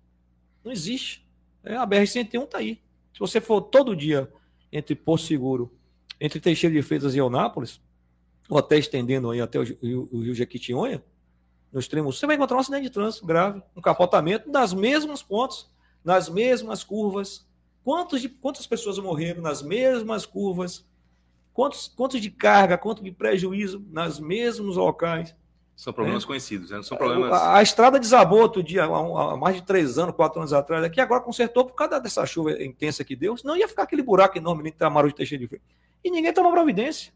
Não 0.65 0.71
existe. 0.71 1.23
É, 1.63 1.77
a 1.77 1.85
BR-101 1.85 2.43
está 2.43 2.57
aí. 2.57 2.81
Se 3.13 3.19
você 3.19 3.39
for 3.39 3.61
todo 3.61 3.95
dia 3.95 4.29
entre 4.71 4.95
Porto 4.95 5.23
Seguro, 5.23 5.71
entre 6.19 6.39
Teixeira 6.39 6.75
de 6.75 6.81
Freitas 6.81 7.13
e 7.13 7.19
Eunápolis, 7.19 7.79
ou 8.49 8.57
até 8.57 8.77
estendendo 8.77 9.29
aí 9.29 9.39
até 9.39 9.59
o 9.59 9.63
Rio, 9.63 10.09
Rio 10.11 10.33
Jequitinhonha, 10.33 11.03
no 11.71 11.79
extremo 11.79 12.11
você 12.11 12.25
vai 12.25 12.35
encontrar 12.35 12.57
um 12.57 12.59
acidente 12.59 12.83
de 12.83 12.89
trânsito 12.89 13.25
grave, 13.25 13.61
um 13.75 13.81
capotamento 13.81 14.49
nas 14.49 14.73
mesmos 14.73 15.21
pontos, 15.21 15.69
nas 16.03 16.27
mesmas 16.29 16.83
curvas. 16.83 17.47
Quantos 17.83 18.21
de, 18.21 18.29
quantas 18.29 18.65
pessoas 18.65 18.97
morreram 18.97 19.41
nas 19.41 19.61
mesmas 19.61 20.25
curvas? 20.25 20.85
Quantos, 21.53 21.87
quantos 21.87 22.19
de 22.19 22.31
carga, 22.31 22.77
quanto 22.77 23.03
de 23.03 23.11
prejuízo 23.11 23.85
nas 23.91 24.19
mesmos 24.19 24.77
locais? 24.77 25.35
São 25.75 25.91
problemas 25.91 26.23
é. 26.23 26.27
conhecidos, 26.27 26.69
né? 26.69 26.81
são 26.81 26.97
problemas. 26.97 27.33
A, 27.33 27.57
a, 27.57 27.61
estrada 27.61 27.99
desabou 27.99 28.39
outro 28.39 28.63
dia, 28.63 28.85
há, 28.85 29.33
há, 29.33 29.37
mais 29.37 29.57
de 29.57 29.61
três 29.61 29.97
anos, 29.97 30.15
quatro 30.15 30.39
anos 30.39 30.53
atrás, 30.53 30.83
aqui 30.83 31.01
agora 31.01 31.21
consertou 31.21 31.65
por 31.65 31.75
causa 31.75 31.99
dessa 31.99 32.25
chuva 32.25 32.63
intensa 32.63 33.03
que 33.03 33.15
deu, 33.15 33.35
senão 33.35 33.57
ia 33.57 33.67
ficar 33.67 33.83
aquele 33.83 34.01
buraco 34.01 34.37
enorme 34.37 34.63
nem 34.63 34.71
Tamaru 34.71 35.09
de 35.09 35.15
Teixeira 35.15 35.43
de 35.43 35.47
Freitas. 35.47 35.67
E 36.03 36.09
ninguém 36.09 36.31
tomou 36.31 36.51
providência. 36.51 37.11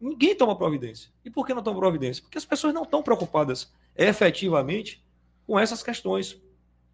Ninguém 0.00 0.34
toma 0.34 0.56
providência. 0.56 1.10
E 1.24 1.30
por 1.30 1.44
que 1.44 1.52
não 1.52 1.62
toma 1.62 1.80
providência? 1.80 2.22
Porque 2.22 2.38
as 2.38 2.44
pessoas 2.44 2.72
não 2.72 2.84
estão 2.84 3.02
preocupadas 3.02 3.72
efetivamente 3.96 5.04
com 5.46 5.58
essas 5.58 5.82
questões. 5.82 6.40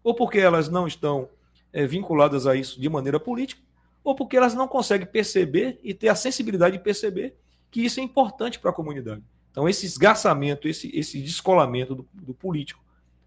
Ou 0.03 0.15
porque 0.15 0.39
elas 0.39 0.69
não 0.69 0.87
estão 0.87 1.29
é, 1.71 1.85
vinculadas 1.85 2.47
a 2.47 2.55
isso 2.55 2.81
de 2.81 2.89
maneira 2.89 3.19
política, 3.19 3.61
ou 4.03 4.15
porque 4.15 4.35
elas 4.35 4.55
não 4.55 4.67
conseguem 4.67 5.05
perceber 5.05 5.79
e 5.83 5.93
ter 5.93 6.09
a 6.09 6.15
sensibilidade 6.15 6.77
de 6.77 6.83
perceber 6.83 7.35
que 7.69 7.85
isso 7.85 7.99
é 7.99 8.03
importante 8.03 8.59
para 8.59 8.71
a 8.71 8.73
comunidade. 8.73 9.23
Então, 9.55 9.69
esse 9.69 9.85
esgarçamento, 9.85 10.67
esse, 10.67 10.93
esse 10.93 11.21
descolamento 11.21 11.95
do, 11.95 12.09
do 12.11 12.33
político 12.33 12.83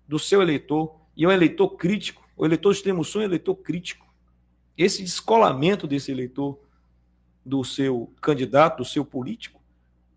do 0.07 0.19
seu 0.19 0.43
eleitor, 0.43 0.95
e 1.17 1.25
é 1.25 1.29
um 1.29 1.33
eleitor 1.33 1.71
crítico, 1.71 2.23
o 2.37 2.45
eleitor 2.45 2.71
extremo 2.71 3.03
sul 3.03 3.23
é 3.23 3.25
um 3.25 3.29
eleitor 3.29 3.55
crítico. 3.55 4.07
Esse 4.77 5.03
descolamento 5.03 5.87
desse 5.87 6.13
eleitor 6.13 6.61
do 7.43 7.65
seu 7.65 8.13
candidato, 8.21 8.77
do 8.77 8.85
seu 8.85 9.07
político, 9.07 9.59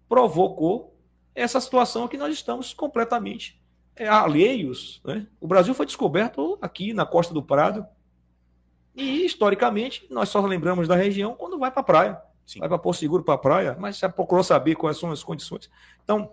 provocou 0.10 0.94
essa 1.34 1.62
situação 1.62 2.10
que 2.10 2.18
nós 2.18 2.34
estamos 2.34 2.74
completamente 2.74 3.58
é, 3.96 4.06
alheios. 4.06 5.00
Né? 5.06 5.26
O 5.40 5.48
Brasil 5.48 5.74
foi 5.74 5.86
descoberto 5.86 6.60
aqui 6.62 6.92
na 6.94 7.06
Costa 7.06 7.34
do 7.34 7.42
Prado, 7.42 7.86
e 8.94 9.26
historicamente 9.26 10.06
nós 10.10 10.28
só 10.28 10.42
lembramos 10.42 10.90
da 10.90 10.96
região 10.98 11.36
quando 11.36 11.58
vai 11.58 11.72
para 11.72 11.80
a 11.80 11.86
praia. 11.86 12.22
Sim. 12.46 12.60
Vai 12.60 12.68
para 12.68 12.78
Porto 12.78 13.00
Seguro, 13.00 13.24
para 13.24 13.36
a 13.36 13.38
praia, 13.38 13.78
mas 13.80 13.98
já 13.98 14.10
procurou 14.10 14.44
saber 14.44 14.76
quais 14.76 14.98
são 14.98 15.12
as 15.12 15.24
condições. 15.24 15.70
Então, 16.04 16.32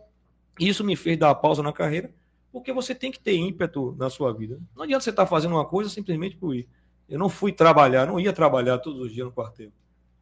isso 0.58 0.82
me 0.82 0.96
fez 0.96 1.16
dar 1.18 1.28
uma 1.28 1.34
pausa 1.34 1.62
na 1.62 1.72
carreira, 1.72 2.12
porque 2.50 2.72
você 2.72 2.94
tem 2.94 3.12
que 3.12 3.20
ter 3.20 3.36
ímpeto 3.36 3.94
na 3.98 4.10
sua 4.10 4.32
vida. 4.32 4.58
Não 4.74 4.84
adianta 4.84 5.04
você 5.04 5.10
estar 5.10 5.24
tá 5.24 5.28
fazendo 5.28 5.52
uma 5.52 5.64
coisa 5.64 5.88
simplesmente 5.90 6.36
por 6.36 6.54
ir. 6.54 6.68
Eu 7.08 7.18
não 7.18 7.28
fui 7.28 7.52
trabalhar, 7.52 8.06
não 8.06 8.18
ia 8.18 8.32
trabalhar 8.32 8.78
todos 8.78 9.00
os 9.00 9.12
dias 9.12 9.26
no 9.26 9.32
quartel. 9.32 9.70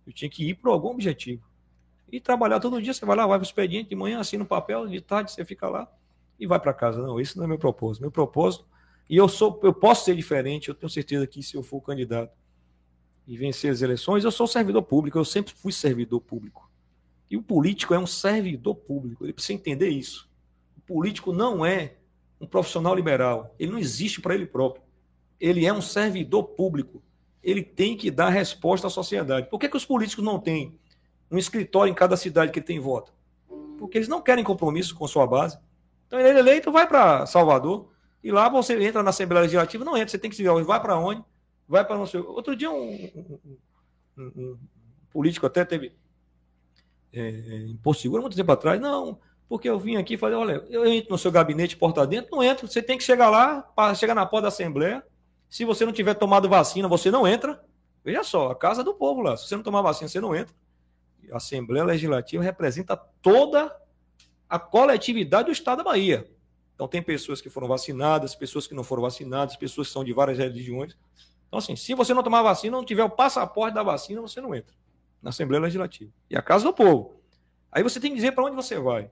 Eu 0.07 0.13
tinha 0.13 0.31
que 0.31 0.49
ir 0.49 0.55
para 0.55 0.71
algum 0.71 0.91
objetivo. 0.91 1.43
E 2.11 2.21
trabalhar 2.21 2.61
todo 2.61 2.81
dia, 2.81 2.95
você 2.95 3.05
vai 3.05 3.17
lá, 3.17 3.27
vai 3.27 3.39
para 3.39 3.45
o 3.45 3.49
expediente, 3.49 3.89
de 3.89 3.97
manhã 3.97 4.21
assina 4.21 4.45
o 4.45 4.47
papel, 4.47 4.87
de 4.87 5.01
tarde 5.01 5.33
você 5.33 5.45
fica 5.45 5.69
lá 5.69 5.91
e 6.39 6.47
vai 6.47 6.61
para 6.61 6.73
casa. 6.73 7.03
Não, 7.03 7.19
esse 7.19 7.37
não 7.37 7.45
é 7.45 7.49
meu 7.49 7.59
propósito. 7.59 8.03
Meu 8.03 8.11
propósito, 8.11 8.65
e 9.09 9.17
eu 9.17 9.29
sou, 9.29 9.59
eu 9.65 9.73
posso 9.75 10.05
ser 10.05 10.15
diferente, 10.15 10.69
eu 10.69 10.75
tenho 10.75 10.91
certeza 10.91 11.27
que 11.27 11.43
se 11.43 11.57
eu 11.57 11.63
for 11.63 11.81
candidato 11.81 12.33
e 13.27 13.37
vencer 13.37 13.71
as 13.71 13.83
eleições, 13.83 14.25
eu 14.25 14.31
sou 14.31 14.47
servidor 14.47 14.83
público, 14.83 15.19
eu 15.19 15.25
sempre 15.25 15.53
fui 15.53 15.73
servidor 15.73 16.21
público. 16.21 16.71
E 17.31 17.37
o 17.37 17.43
político 17.43 17.93
é 17.93 17.99
um 17.99 18.07
servidor 18.07 18.77
público, 18.77 19.25
ele 19.25 19.33
precisa 19.33 19.55
entender 19.55 19.89
isso. 19.89 20.31
O 20.77 20.81
político 20.81 21.33
não 21.33 21.67
é 21.67 21.97
um 22.41 22.47
profissional 22.47 22.95
liberal, 22.95 23.55
ele 23.59 23.73
não 23.73 23.79
existe 23.79 24.21
para 24.21 24.35
ele 24.35 24.47
próprio. 24.47 24.83
Ele 25.41 25.67
é 25.67 25.73
um 25.73 25.83
servidor 25.83 26.45
público. 26.45 27.03
Ele 27.43 27.63
tem 27.63 27.97
que 27.97 28.11
dar 28.11 28.31
resposta 28.31 28.87
à 28.87 28.91
sociedade. 28.91 29.49
Por 29.51 29.59
que, 29.59 29.69
que 29.69 29.77
os 29.77 29.85
políticos 29.85 30.25
não 30.25 30.39
têm 30.39 30.79
um 31.31 31.37
escritório 31.37 31.91
em 31.91 31.95
cada 31.95 32.17
cidade 32.17 32.53
que 32.53 32.61
tem 32.61 32.79
voto? 32.79 33.13
Porque 33.79 33.99
eles 33.99 34.09
não 34.09 34.23
querem 34.23 34.45
compromisso 34.45 34.95
com 34.95 35.07
sua 35.07 35.27
base. 35.27 35.59
Então 36.07 36.19
ele 36.19 36.29
é 36.29 36.39
eleito, 36.39 36.73
vai 36.73 36.87
para 36.87 37.27
Salvador, 37.27 37.91
e 38.23 38.31
lá 38.31 38.49
você 38.49 38.83
entra 38.83 39.03
na 39.03 39.11
Assembleia 39.11 39.43
Legislativa, 39.43 39.85
não 39.85 39.97
entra, 39.97 40.09
você 40.09 40.19
tem 40.19 40.31
que 40.31 40.37
se 40.37 40.43
vai 40.43 40.81
para 40.81 40.99
onde? 40.99 41.23
Vai 41.69 41.85
para 41.85 41.97
não 41.97 42.07
sei. 42.07 42.21
Outro 42.21 42.55
dia, 42.55 42.71
um, 42.71 43.11
um, 44.17 44.23
um, 44.23 44.59
político 45.11 45.47
até 45.47 45.65
teve 45.65 45.93
é, 47.13 47.21
é, 47.21 47.57
imposto 47.69 48.03
seguro, 48.03 48.23
muito 48.23 48.37
tempo 48.37 48.53
atrás. 48.53 48.81
Não, 48.81 49.19
porque 49.49 49.69
eu 49.69 49.79
vim 49.79 49.97
aqui 49.97 50.15
e 50.15 50.19
falei: 50.19 50.37
olha, 50.37 50.65
eu 50.69 50.87
entro 50.87 51.11
no 51.11 51.19
seu 51.19 51.31
gabinete 51.31 51.77
porta 51.77 52.07
dentro, 52.07 52.31
não 52.35 52.43
entro. 52.43 52.67
Você 52.69 52.83
tem 52.83 52.99
que 52.99 53.05
chegar 53.05 53.31
lá, 53.31 53.63
para 53.63 53.95
chegar 53.95 54.15
na 54.15 54.27
porta 54.27 54.43
da 54.43 54.49
Assembleia. 54.49 55.05
Se 55.49 55.65
você 55.65 55.87
não 55.87 55.93
tiver 55.93 56.15
tomado 56.15 56.49
vacina, 56.49 56.89
você 56.89 57.11
não 57.11 57.27
entra. 57.27 57.63
Veja 58.05 58.23
só, 58.23 58.51
a 58.51 58.55
casa 58.55 58.85
do 58.85 58.95
povo 58.95 59.21
lá. 59.21 59.37
Se 59.37 59.49
você 59.49 59.57
não 59.57 59.63
tomar 59.63 59.83
vacina, 59.83 60.09
você 60.09 60.21
não 60.21 60.35
entra. 60.35 60.55
A 61.33 61.39
Assembleia 61.39 61.85
Legislativa 61.85 62.43
representa 62.43 62.97
toda 62.97 63.75
a 64.49 64.59
coletividade 64.59 65.47
do 65.47 65.53
Estado 65.53 65.79
da 65.79 65.85
Bahia. 65.85 66.29
Então, 66.75 66.87
tem 66.87 67.03
pessoas 67.03 67.41
que 67.41 67.49
foram 67.49 67.67
vacinadas, 67.67 68.35
pessoas 68.35 68.67
que 68.67 68.75
não 68.75 68.85
foram 68.85 69.03
vacinadas, 69.03 69.57
pessoas 69.57 69.89
que 69.89 69.93
são 69.93 70.05
de 70.05 70.13
várias 70.13 70.39
religiões. 70.39 70.97
Então, 71.57 71.65
assim, 71.65 71.77
se 71.77 71.95
você 71.95 72.13
não 72.13 72.23
tomar 72.23 72.43
vacina, 72.43 72.77
não 72.77 72.85
tiver 72.85 73.03
o 73.03 73.09
passaporte 73.09 73.75
da 73.75 73.83
vacina, 73.83 74.21
você 74.21 74.43
não 74.43 74.55
entra 74.55 74.75
na 75.23 75.31
Assembleia 75.31 75.63
Legislativa. 75.63 76.13
E 76.29 76.37
a 76.37 76.43
Casa 76.43 76.65
do 76.65 76.73
Povo. 76.73 77.19
Aí 77.73 77.83
você 77.83 77.99
tem 77.99 78.11
que 78.11 78.17
dizer 78.17 78.33
para 78.33 78.45
onde 78.45 78.55
você 78.55 78.79
vai, 78.79 79.11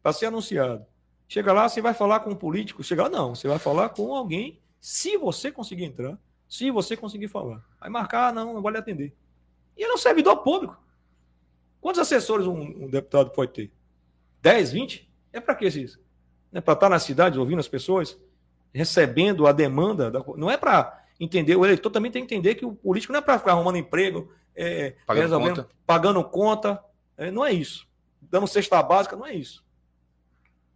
para 0.00 0.12
ser 0.12 0.26
anunciado. 0.26 0.86
Chega 1.26 1.52
lá, 1.52 1.68
você 1.68 1.80
vai 1.80 1.92
falar 1.92 2.20
com 2.20 2.30
um 2.30 2.36
político. 2.36 2.84
Chega 2.84 3.02
lá, 3.04 3.08
não. 3.08 3.34
Você 3.34 3.48
vai 3.48 3.58
falar 3.58 3.88
com 3.88 4.14
alguém, 4.14 4.60
se 4.78 5.16
você 5.16 5.50
conseguir 5.50 5.84
entrar, 5.84 6.16
se 6.48 6.70
você 6.70 6.96
conseguir 6.96 7.26
falar. 7.26 7.64
Aí 7.80 7.90
marcar, 7.90 8.32
não, 8.32 8.54
não 8.54 8.62
vale 8.62 8.78
atender. 8.78 9.12
E 9.76 9.82
ele 9.82 9.90
é 9.90 9.94
um 9.94 9.98
servidor 9.98 10.36
público. 10.36 10.80
Quantos 11.80 12.00
assessores 12.00 12.46
um, 12.46 12.60
um 12.60 12.88
deputado 12.88 13.30
pode 13.30 13.50
ter? 13.52 13.72
10, 14.40 14.70
20? 14.70 15.12
É 15.32 15.40
para 15.40 15.56
que 15.56 15.66
isso? 15.66 16.00
É 16.52 16.60
para 16.60 16.74
estar 16.74 16.88
na 16.88 17.00
cidade 17.00 17.40
ouvindo 17.40 17.58
as 17.58 17.68
pessoas, 17.68 18.16
recebendo 18.72 19.48
a 19.48 19.52
demanda. 19.52 20.12
Da... 20.12 20.22
Não 20.36 20.48
é 20.48 20.56
para 20.56 21.01
entender, 21.24 21.56
o 21.56 21.64
eleitor 21.64 21.90
também 21.90 22.10
tem 22.10 22.26
que 22.26 22.34
entender 22.34 22.54
que 22.54 22.64
o 22.64 22.74
político 22.74 23.12
não 23.12 23.20
é 23.20 23.22
para 23.22 23.38
ficar 23.38 23.52
arrumando 23.52 23.76
emprego, 23.76 24.32
é, 24.54 24.96
pagando 25.06 25.38
conta, 25.38 25.68
pagando 25.86 26.24
conta 26.24 26.84
é, 27.16 27.30
não 27.30 27.44
é 27.44 27.52
isso. 27.52 27.86
Dando 28.20 28.46
cesta 28.46 28.82
básica, 28.82 29.16
não 29.16 29.26
é 29.26 29.34
isso. 29.34 29.64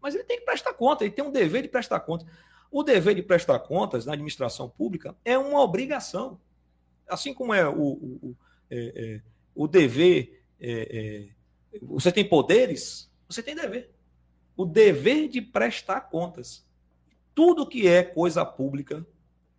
Mas 0.01 0.15
ele 0.15 0.25
tem 0.25 0.39
que 0.39 0.45
prestar 0.45 0.73
conta, 0.75 1.05
ele 1.05 1.13
tem 1.13 1.25
um 1.25 1.33
dever 1.33 1.63
de 1.63 1.69
prestar 1.69 2.01
conta. 2.01 2.27
O 2.71 2.83
dever 2.83 3.15
de 3.15 3.23
prestar 3.23 3.59
contas 3.61 4.07
na 4.07 4.13
administração 4.13 4.69
pública 4.69 5.17
é 5.25 5.37
uma 5.39 5.61
obrigação. 5.61 6.41
Assim 7.09 7.33
como 7.33 7.55
é 7.55 7.67
o, 7.69 7.73
o, 7.73 8.19
o, 8.23 8.37
é, 8.71 8.93
é, 8.95 9.21
o 9.55 9.67
dever. 9.67 10.45
É, 10.61 11.29
é, 11.73 11.79
você 11.83 12.11
tem 12.11 12.25
poderes, 12.25 13.11
você 13.29 13.43
tem 13.43 13.55
dever. 13.55 13.91
O 14.57 14.65
dever 14.65 15.29
de 15.29 15.41
prestar 15.41 16.03
contas. 16.03 16.65
Tudo 17.35 17.67
que 17.67 17.87
é 17.87 18.03
coisa 18.03 18.45
pública 18.45 19.07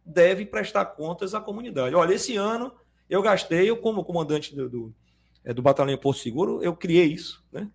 deve 0.07 0.45
prestar 0.45 0.85
contas 0.85 1.35
à 1.35 1.41
comunidade. 1.41 1.93
Olha, 1.93 2.13
esse 2.13 2.37
ano 2.37 2.71
eu 3.09 3.21
gastei, 3.21 3.69
eu 3.69 3.77
como 3.77 4.05
comandante 4.05 4.55
do, 4.55 4.69
do, 4.69 4.95
é, 5.43 5.53
do 5.53 5.61
Batalhão 5.61 5.97
Porto 5.97 6.19
Seguro, 6.19 6.63
eu 6.63 6.75
criei 6.75 7.05
isso. 7.05 7.43
Né? 7.51 7.69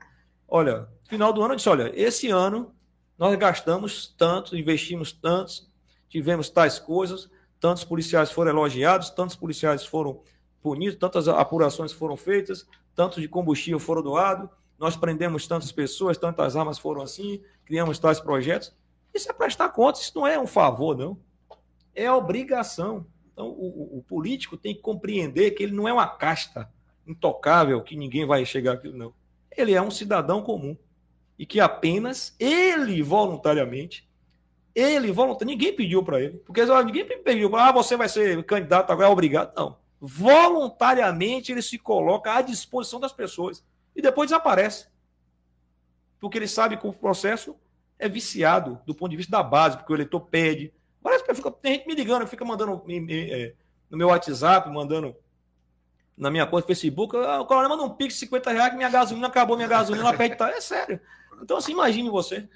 Olha, 0.49 0.89
final 1.09 1.33
do 1.33 1.43
ano 1.43 1.53
eu 1.53 1.57
disse, 1.57 1.69
olha, 1.69 1.93
esse 1.95 2.29
ano 2.29 2.75
nós 3.19 3.37
gastamos 3.39 4.15
tanto, 4.17 4.57
investimos 4.57 5.13
tantos, 5.13 5.71
tivemos 6.09 6.49
tais 6.49 6.79
coisas, 6.79 7.31
tantos 7.61 7.85
policiais 7.85 8.31
foram 8.33 8.51
elogiados, 8.51 9.11
tantos 9.11 9.37
policiais 9.37 9.85
foram 9.85 10.21
punidos, 10.63 10.99
tantas 10.99 11.29
apurações 11.29 11.93
foram 11.93 12.17
feitas, 12.17 12.67
tantos 12.95 13.21
de 13.21 13.29
combustível 13.29 13.79
foram 13.79 14.03
doados, 14.03 14.49
nós 14.79 14.97
prendemos 14.97 15.47
tantas 15.47 15.71
pessoas, 15.71 16.19
tantas 16.19 16.57
armas 16.57 16.79
foram 16.79 17.03
assim, 17.03 17.43
criamos 17.65 17.99
tais 17.99 18.19
projetos. 18.19 18.75
Isso 19.15 19.31
é 19.31 19.33
prestar 19.33 19.69
contas, 19.69 20.03
isso 20.03 20.13
não 20.15 20.27
é 20.27 20.39
um 20.39 20.47
favor, 20.47 20.97
não 20.97 21.17
é 21.95 22.11
obrigação. 22.11 23.07
Então, 23.33 23.49
o, 23.49 23.99
o, 23.99 24.03
político 24.03 24.57
tem 24.57 24.75
que 24.75 24.81
compreender 24.81 25.53
que 25.53 25.63
ele 25.63 25.73
não 25.73 25.89
é 25.89 25.93
uma 25.93 26.07
casta 26.07 26.71
intocável, 27.07 27.83
que 27.83 27.97
ninguém 27.97 28.27
vai 28.27 28.45
chegar 28.45 28.75
aqui, 28.75 28.89
não. 28.91 29.15
Ele 29.57 29.75
é 29.75 29.83
um 29.83 29.91
cidadão 29.91 30.43
comum. 30.43 30.77
E 31.39 31.47
que 31.47 31.59
apenas 31.61 32.37
ele 32.39 33.03
voluntariamente, 33.03 34.09
ele 34.75 35.11
voluntariamente, 35.11 35.45
ninguém 35.45 35.75
pediu 35.75 36.03
para 36.03 36.21
ele. 36.21 36.39
Porque 36.39 36.65
ninguém 36.65 37.07
pediu 37.23 37.57
ah, 37.57 37.73
você 37.73 37.97
vai 37.97 38.09
ser 38.09 38.45
candidato 38.45 38.91
agora, 38.91 39.09
é 39.09 39.11
obrigado. 39.11 39.55
Não. 39.57 39.77
Voluntariamente 40.01 41.51
ele 41.51 41.63
se 41.63 41.79
coloca 41.79 42.35
à 42.35 42.43
disposição 42.43 43.01
das 43.01 43.13
pessoas. 43.13 43.65
E 43.97 44.03
depois 44.03 44.29
desaparece. 44.31 44.87
Porque 46.21 46.39
ele 46.39 46.49
sabe 46.49 46.77
que 46.77 46.87
o 46.87 46.93
processo 46.93 47.57
é 47.99 48.09
viciado 48.09 48.81
do 48.87 48.95
ponto 48.95 49.11
de 49.11 49.17
vista 49.17 49.33
da 49.33 49.43
base, 49.43 49.77
porque 49.77 49.93
o 49.93 49.97
eleitor 49.97 50.21
pede, 50.21 50.73
Parece 51.03 51.25
que 51.25 51.51
tem 51.61 51.75
gente 51.75 51.87
me 51.87 51.95
ligando, 51.95 52.27
fica 52.27 52.45
mandando 52.45 52.83
me, 52.87 53.01
me, 53.01 53.31
é, 53.31 53.55
no 53.91 53.99
meu 53.99 54.09
WhatsApp, 54.09 54.71
mandando 54.71 55.17
na 56.17 56.31
minha 56.31 56.47
conta 56.47 56.63
do 56.63 56.67
Facebook. 56.67 57.17
Ah, 57.17 57.41
o 57.41 57.47
coronel 57.47 57.69
manda 57.69 57.83
um 57.83 57.91
pix 57.91 58.15
de 58.15 58.21
50 58.21 58.53
reais 58.53 58.71
que 58.71 58.77
minha 58.77 58.91
gasolina 58.91 59.27
acabou, 59.27 59.57
minha 59.57 59.69
gasolina 59.69 60.05
lá 60.05 60.17
perto. 60.17 60.45
É 60.45 60.61
sério. 60.61 61.01
Então, 61.43 61.57
assim, 61.57 61.73
imagine 61.73 62.09
você. 62.09 62.49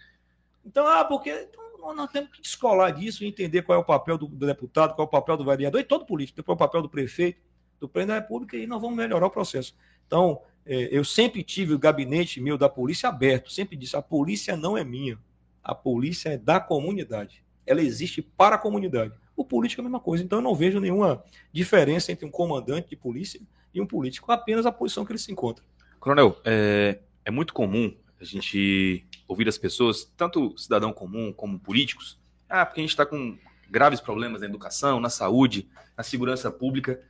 Então, 0.65 0.87
ah, 0.87 1.05
porque 1.05 1.49
então, 1.51 1.95
nós 1.95 2.11
temos 2.11 2.31
que 2.31 2.41
descolar 2.41 2.93
disso 2.93 3.25
e 3.25 3.27
entender 3.27 3.63
qual 3.63 3.79
é 3.79 3.81
o 3.81 3.85
papel 3.85 4.17
do, 4.17 4.27
do, 4.27 4.47
deputado, 4.47 4.95
qual 4.95 5.07
é 5.07 5.09
o 5.09 5.11
papel 5.11 5.37
do 5.37 5.45
vereador 5.45 5.81
e 5.81 5.85
todo 5.85 6.07
político, 6.07 6.43
qual 6.43 6.55
é 6.55 6.57
o 6.57 6.59
papel 6.59 6.83
do 6.83 6.89
prefeito, 6.89 7.41
do 7.81 7.89
presidente 7.89 8.15
da 8.15 8.23
República 8.23 8.57
e 8.57 8.67
nós 8.67 8.81
vamos 8.81 8.97
melhorar 8.97 9.27
o 9.27 9.31
processo. 9.31 9.75
Então, 10.07 10.41
é, 10.65 10.89
eu 10.91 11.05
sempre 11.05 11.43
tive 11.43 11.75
o 11.75 11.79
gabinete 11.79 12.41
meu 12.41 12.57
da 12.57 12.69
polícia 12.69 13.09
aberto, 13.09 13.51
sempre 13.51 13.77
disse: 13.77 13.97
a 13.97 14.03
polícia 14.03 14.57
não 14.57 14.77
é 14.77 14.85
minha, 14.85 15.19
a 15.63 15.75
polícia 15.75 16.31
é 16.31 16.39
da 16.39 16.61
comunidade 16.61 17.46
ela 17.67 17.83
existe 17.83 18.23
para 18.23 18.57
a 18.57 18.59
comunidade. 18.59 19.13
O 19.37 19.45
político 19.45 19.81
é 19.81 19.83
a 19.83 19.85
mesma 19.85 20.01
coisa. 20.01 20.25
Então 20.25 20.39
eu 20.39 20.43
não 20.43 20.55
vejo 20.55 20.81
nenhuma 20.81 21.23
diferença 21.53 22.13
entre 22.13 22.25
um 22.25 22.31
comandante 22.31 22.89
de 22.89 22.97
polícia 22.97 23.41
e 23.75 23.81
um 23.81 23.87
político, 23.87 24.33
apenas 24.33 24.65
a 24.65 24.73
posição 24.73 25.05
que 25.05 25.13
ele 25.13 25.19
se 25.19 25.31
encontra. 25.31 25.63
Coronel, 26.01 26.41
é, 26.45 26.99
é 27.25 27.31
muito 27.31 27.53
comum 27.53 27.95
a 28.19 28.25
gente 28.25 29.05
ouvir 29.29 29.49
as 29.49 29.59
pessoas, 29.59 30.05
tanto 30.17 30.57
cidadão 30.57 30.93
comum 30.93 31.33
como 31.33 31.59
políticos, 31.59 32.19
ah, 32.49 32.65
porque 32.65 32.81
a 32.81 32.83
gente 32.85 32.91
está 32.91 33.05
com 33.05 33.37
graves 33.69 34.01
problemas 34.01 34.41
na 34.41 34.47
educação, 34.47 35.01
na 35.01 35.11
saúde, 35.11 35.69
na 35.97 36.03
segurança 36.03 36.51
pública, 36.51 37.03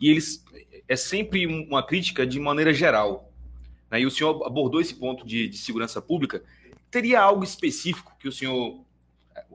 e 0.00 0.08
eles 0.08 0.44
é 0.88 0.96
sempre 0.96 1.46
uma 1.46 1.82
crítica 1.84 2.26
de 2.26 2.38
maneira 2.38 2.72
geral. 2.72 3.30
Né? 3.90 4.00
E 4.00 4.06
o 4.06 4.10
senhor 4.10 4.44
abordou 4.46 4.80
esse 4.80 4.94
ponto 4.94 5.26
de, 5.26 5.48
de 5.48 5.58
segurança 5.58 6.00
pública. 6.00 6.42
Teria 6.90 7.20
algo 7.20 7.44
específico 7.44 8.16
que 8.18 8.28
o 8.28 8.32
senhor 8.32 8.83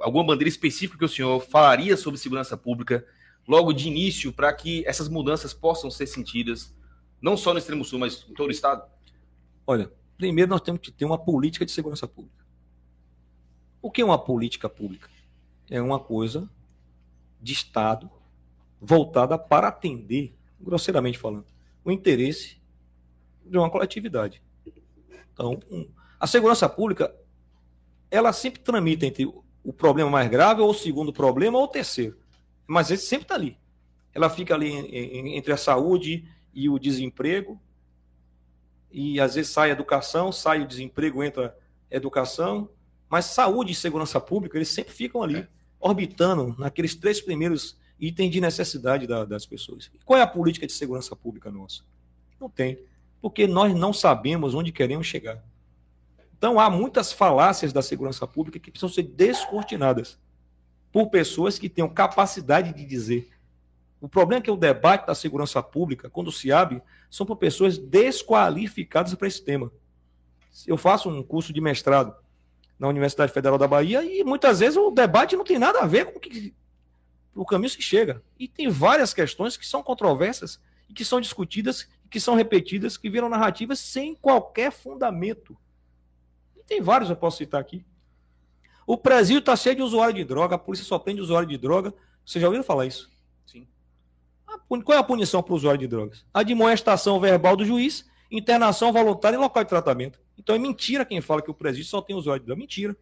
alguma 0.01 0.23
bandeira 0.23 0.49
específica 0.49 0.97
que 0.97 1.05
o 1.05 1.09
senhor 1.09 1.39
falaria 1.39 1.95
sobre 1.97 2.19
segurança 2.19 2.55
pública 2.57 3.05
logo 3.47 3.73
de 3.73 3.87
início 3.87 4.31
para 4.31 4.53
que 4.53 4.83
essas 4.85 5.09
mudanças 5.09 5.53
possam 5.53 5.89
ser 5.89 6.07
sentidas, 6.07 6.73
não 7.21 7.35
só 7.35 7.53
no 7.53 7.59
extremo 7.59 7.83
sul, 7.83 7.99
mas 7.99 8.25
em 8.29 8.33
todo 8.33 8.49
o 8.49 8.51
estado? 8.51 8.87
Olha, 9.65 9.91
primeiro 10.17 10.49
nós 10.49 10.61
temos 10.61 10.81
que 10.81 10.91
ter 10.91 11.05
uma 11.05 11.17
política 11.17 11.65
de 11.65 11.71
segurança 11.71 12.07
pública. 12.07 12.45
O 13.81 13.89
que 13.89 14.01
é 14.01 14.05
uma 14.05 14.17
política 14.17 14.69
pública? 14.69 15.09
é 15.69 15.81
uma 15.81 15.99
coisa 15.99 16.49
de 17.39 17.53
Estado 17.53 18.09
voltada 18.81 19.37
para 19.37 19.67
atender, 19.67 20.33
grosseiramente 20.59 21.17
falando, 21.17 21.45
o 21.83 21.91
interesse 21.91 22.57
de 23.45 23.57
uma 23.57 23.69
coletividade. 23.69 24.41
Então, 25.33 25.59
a 26.19 26.27
segurança 26.27 26.67
pública, 26.67 27.13
ela 28.09 28.33
sempre 28.33 28.61
tramita 28.61 29.05
entre 29.05 29.31
o 29.63 29.73
problema 29.73 30.09
mais 30.09 30.29
grave, 30.29 30.61
ou 30.61 30.69
o 30.69 30.73
segundo 30.73 31.11
problema, 31.11 31.57
ou 31.57 31.65
o 31.65 31.67
terceiro. 31.67 32.17
Mas 32.65 32.89
ele 32.89 32.99
sempre 32.99 33.25
está 33.25 33.35
ali. 33.35 33.57
Ela 34.13 34.29
fica 34.29 34.53
ali 34.53 34.71
entre 35.35 35.53
a 35.53 35.57
saúde 35.57 36.27
e 36.53 36.69
o 36.69 36.79
desemprego, 36.79 37.59
e 38.91 39.19
às 39.19 39.35
vezes 39.35 39.51
sai 39.51 39.69
a 39.69 39.73
educação, 39.73 40.31
sai 40.31 40.61
o 40.61 40.67
desemprego, 40.67 41.23
entra 41.23 41.55
a 41.91 41.95
educação, 41.95 42.69
mas 43.07 43.25
saúde 43.25 43.71
e 43.71 43.75
segurança 43.75 44.19
pública, 44.19 44.57
eles 44.57 44.69
sempre 44.69 44.93
ficam 44.93 45.21
ali, 45.21 45.47
orbitando 45.79 46.55
naqueles 46.57 46.95
três 46.95 47.21
primeiros 47.21 47.77
itens 47.99 48.31
de 48.31 48.41
necessidade 48.41 49.05
da, 49.05 49.25
das 49.25 49.45
pessoas. 49.45 49.91
E 49.93 50.03
qual 50.03 50.19
é 50.19 50.23
a 50.23 50.27
política 50.27 50.65
de 50.65 50.73
segurança 50.73 51.15
pública 51.15 51.51
nossa? 51.51 51.83
Não 52.39 52.49
tem, 52.49 52.79
porque 53.21 53.47
nós 53.47 53.75
não 53.75 53.93
sabemos 53.93 54.53
onde 54.53 54.71
queremos 54.71 55.05
chegar. 55.05 55.43
Então 56.39 56.59
há 56.59 56.67
muitas 56.71 57.13
falácias 57.13 57.71
da 57.71 57.83
segurança 57.83 58.25
pública 58.25 58.57
que 58.57 58.71
precisam 58.71 58.89
ser 58.89 59.03
descortinadas 59.03 60.17
por 60.91 61.11
pessoas 61.11 61.59
que 61.59 61.69
tenham 61.69 61.87
capacidade 61.87 62.73
de 62.73 62.83
dizer 62.83 63.29
o 64.01 64.07
problema 64.07 64.39
é 64.39 64.43
que 64.43 64.51
o 64.51 64.55
debate 64.55 65.05
da 65.05 65.13
segurança 65.13 65.61
pública, 65.61 66.09
quando 66.09 66.31
se 66.31 66.51
abre, 66.51 66.81
são 67.09 67.25
por 67.25 67.35
pessoas 67.35 67.77
desqualificadas 67.77 69.13
para 69.13 69.27
esse 69.27 69.43
tema. 69.43 69.71
Eu 70.65 70.77
faço 70.77 71.09
um 71.09 71.21
curso 71.21 71.51
de 71.51 71.59
mestrado 71.59 72.15
na 72.77 72.87
Universidade 72.87 73.33
Federal 73.33 73.57
da 73.57 73.67
Bahia 73.67 74.03
e 74.03 74.23
muitas 74.23 74.59
vezes 74.59 74.77
o 74.77 74.89
debate 74.89 75.35
não 75.35 75.43
tem 75.43 75.59
nada 75.59 75.79
a 75.79 75.85
ver 75.85 76.05
com 76.05 76.17
o 76.17 76.19
que 76.19 76.53
o 77.35 77.45
caminho 77.45 77.69
se 77.69 77.81
chega. 77.81 78.23
E 78.39 78.47
tem 78.47 78.69
várias 78.69 79.13
questões 79.13 79.57
que 79.57 79.67
são 79.67 79.83
controversas 79.83 80.61
e 80.87 80.93
que 80.93 81.03
são 81.03 81.19
discutidas, 81.19 81.87
que 82.09 82.21
são 82.21 82.35
repetidas, 82.35 82.97
que 82.97 83.09
viram 83.09 83.27
narrativas 83.27 83.79
sem 83.79 84.15
qualquer 84.15 84.71
fundamento. 84.71 85.57
Tem 86.69 86.81
vários, 86.81 87.09
eu 87.09 87.15
posso 87.15 87.37
citar 87.37 87.59
aqui. 87.59 87.83
O 88.85 88.95
Brasil 88.95 89.39
está 89.39 89.55
cheio 89.55 89.75
de 89.75 89.81
usuário 89.81 90.13
de 90.13 90.23
droga, 90.23 90.55
a 90.55 90.59
polícia 90.59 90.85
só 90.85 90.99
prende 90.99 91.19
usuário 91.19 91.49
de 91.49 91.57
droga. 91.57 91.93
Vocês 92.23 92.39
já 92.41 92.47
ouviram 92.47 92.63
falar 92.63 92.85
isso? 92.85 93.09
Qual 94.67 94.95
é 94.95 94.97
a 94.97 95.03
punição 95.03 95.41
para 95.41 95.53
o 95.53 95.55
usuário 95.55 95.79
de 95.79 95.87
drogas? 95.87 96.23
A 96.31 96.43
demoestação 96.43 97.19
verbal 97.19 97.55
do 97.55 97.65
juiz, 97.65 98.07
internação 98.29 98.93
voluntária 98.93 99.35
em 99.35 99.39
local 99.39 99.63
de 99.63 99.69
tratamento. 99.69 100.19
Então 100.37 100.55
é 100.55 100.59
mentira 100.59 101.03
quem 101.03 101.21
fala 101.21 101.41
que 101.41 101.49
o 101.49 101.55
presídio 101.55 101.87
só 101.87 102.01
tem 102.01 102.15
usuário 102.15 102.41
de 102.41 102.45
droga. 102.45 102.59
Mentira. 102.59 102.95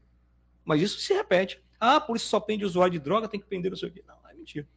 Mas 0.63 0.81
isso 0.81 0.99
se 0.99 1.13
repete. 1.13 1.61
Ah, 1.79 1.99
por 1.99 2.15
isso 2.15 2.27
só 2.27 2.39
prende 2.39 2.63
usuário 2.63 2.93
de 2.93 2.99
droga, 2.99 3.27
tem 3.27 3.39
que 3.39 3.45
prender 3.45 3.69
não 3.69 3.77
sei 3.77 3.89
o 3.89 3.91
quê. 3.91 4.03
Não, 4.07 4.15
é 4.29 4.33
mentira. 4.33 4.67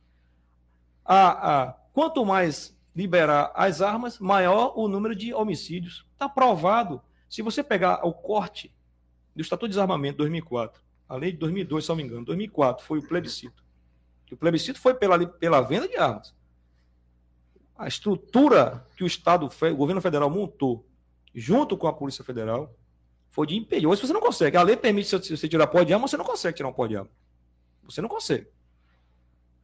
Ah, 1.05 1.31
ah, 1.31 1.77
quanto 1.93 2.25
mais 2.27 2.77
liberar 2.95 3.53
as 3.55 3.81
armas, 3.81 4.19
maior 4.19 4.73
o 4.77 4.89
número 4.89 5.15
de 5.15 5.33
homicídios. 5.33 6.05
Está 6.13 6.29
provado. 6.29 7.01
Se 7.29 7.41
você 7.41 7.63
pegar 7.63 8.05
o 8.05 8.13
corte 8.13 8.73
do 9.35 9.43
Estatuto 9.43 9.69
de 9.69 9.73
Desarmamento 9.73 10.15
de 10.15 10.19
2004, 10.19 10.83
a 11.09 11.17
lei 11.17 11.33
de 11.33 11.39
2002, 11.39 11.85
se 11.85 11.89
não 11.89 11.97
me 11.97 12.03
engano, 12.03 12.25
2004 12.25 12.85
foi 12.85 12.99
o 12.99 13.03
plebiscito. 13.07 13.63
O 14.31 14.37
plebiscito 14.37 14.79
foi 14.79 14.95
pela, 14.95 15.27
pela 15.27 15.61
venda 15.61 15.89
de 15.89 15.97
armas 15.97 16.33
a 17.81 17.89
estrutura 17.89 18.85
que 18.95 19.03
o 19.03 19.07
Estado, 19.07 19.47
o 19.47 19.75
governo 19.75 20.03
federal 20.03 20.29
montou 20.29 20.87
junto 21.35 21.79
com 21.79 21.87
a 21.87 21.93
Polícia 21.95 22.23
Federal 22.23 22.77
foi 23.31 23.47
de 23.47 23.57
impedir. 23.57 23.87
Hoje 23.87 24.03
você 24.03 24.13
não 24.13 24.21
consegue. 24.21 24.55
A 24.59 24.63
lei 24.63 24.77
permite 24.77 25.11
você 25.11 25.49
tirar 25.49 25.67
pó 25.67 25.83
de 25.83 25.95
arma, 25.95 26.07
você 26.07 26.19
não 26.19 26.25
consegue 26.25 26.59
tirar 26.59 26.69
um 26.69 26.75
pó 26.75 26.87
de 26.87 26.99
arma. 26.99 27.11
Você 27.85 28.03
não 28.03 28.09
consegue. 28.09 28.49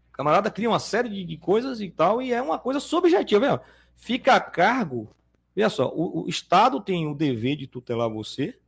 O 0.08 0.12
camarada 0.12 0.50
cria 0.50 0.70
uma 0.70 0.78
série 0.78 1.10
de, 1.10 1.24
de 1.24 1.36
coisas 1.36 1.78
e 1.78 1.90
tal, 1.90 2.22
e 2.22 2.32
é 2.32 2.40
uma 2.40 2.58
coisa 2.58 2.80
subjetiva. 2.80 3.60
Fica 3.94 4.34
a 4.34 4.40
cargo. 4.40 5.10
Veja 5.54 5.68
só, 5.68 5.92
o, 5.94 6.24
o, 6.24 6.28
Estado 6.28 6.80
tem 6.80 7.06
o 7.06 7.14
dever 7.14 7.56
de 7.56 7.66
tutelar 7.66 8.08
você, 8.08 8.58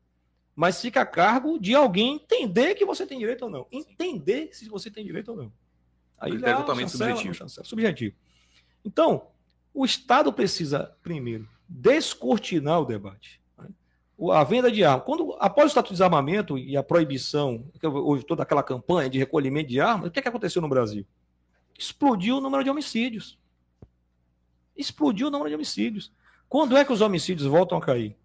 mas 0.58 0.80
fica 0.80 1.02
a 1.02 1.06
cargo 1.06 1.56
de 1.56 1.72
alguém 1.72 2.16
entender 2.16 2.74
que 2.74 2.84
você 2.84 3.06
tem 3.06 3.16
direito 3.16 3.42
ou 3.42 3.48
não. 3.48 3.68
Entender 3.70 4.48
se 4.52 4.68
você 4.68 4.90
tem 4.90 5.04
direito 5.04 5.30
ou 5.30 5.36
não. 5.36 5.52
Aí 6.18 6.34
é 6.34 6.52
totalmente 6.52 6.90
subjetivo. 6.90 7.48
subjetivo. 7.48 8.16
Então, 8.84 9.28
o 9.72 9.84
Estado 9.84 10.32
precisa, 10.32 10.92
primeiro, 11.00 11.48
descortinar 11.68 12.80
o 12.80 12.84
debate. 12.84 13.40
Né? 13.56 13.68
A 14.32 14.42
venda 14.42 14.68
de 14.68 14.82
armas. 14.82 15.06
Quando, 15.06 15.36
após 15.38 15.66
o 15.66 15.68
Estatuto 15.68 15.92
de 15.92 15.98
Desarmamento 15.98 16.58
e 16.58 16.76
a 16.76 16.82
proibição, 16.82 17.64
houve 17.80 18.24
toda 18.24 18.42
aquela 18.42 18.64
campanha 18.64 19.08
de 19.08 19.16
recolhimento 19.16 19.68
de 19.68 19.80
armas, 19.80 20.08
o 20.08 20.10
que, 20.10 20.18
é 20.18 20.22
que 20.22 20.28
aconteceu 20.28 20.60
no 20.60 20.68
Brasil? 20.68 21.06
Explodiu 21.78 22.38
o 22.38 22.40
número 22.40 22.64
de 22.64 22.70
homicídios. 22.70 23.38
Explodiu 24.76 25.28
o 25.28 25.30
número 25.30 25.50
de 25.50 25.54
homicídios. 25.54 26.10
Quando 26.48 26.76
é 26.76 26.84
que 26.84 26.92
os 26.92 27.00
homicídios 27.00 27.46
voltam 27.46 27.78
a 27.78 27.80
cair? 27.80 28.16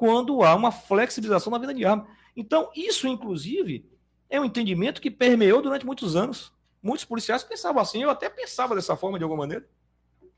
Quando 0.00 0.42
há 0.42 0.54
uma 0.54 0.72
flexibilização 0.72 1.50
na 1.52 1.58
venda 1.58 1.74
de 1.74 1.84
armas. 1.84 2.08
Então, 2.34 2.70
isso, 2.74 3.06
inclusive, 3.06 3.84
é 4.30 4.40
um 4.40 4.46
entendimento 4.46 4.98
que 4.98 5.10
permeou 5.10 5.60
durante 5.60 5.84
muitos 5.84 6.16
anos. 6.16 6.50
Muitos 6.82 7.04
policiais 7.04 7.44
pensavam 7.44 7.82
assim, 7.82 8.02
eu 8.02 8.08
até 8.08 8.30
pensava 8.30 8.74
dessa 8.74 8.96
forma 8.96 9.18
de 9.18 9.24
alguma 9.24 9.42
maneira. 9.42 9.68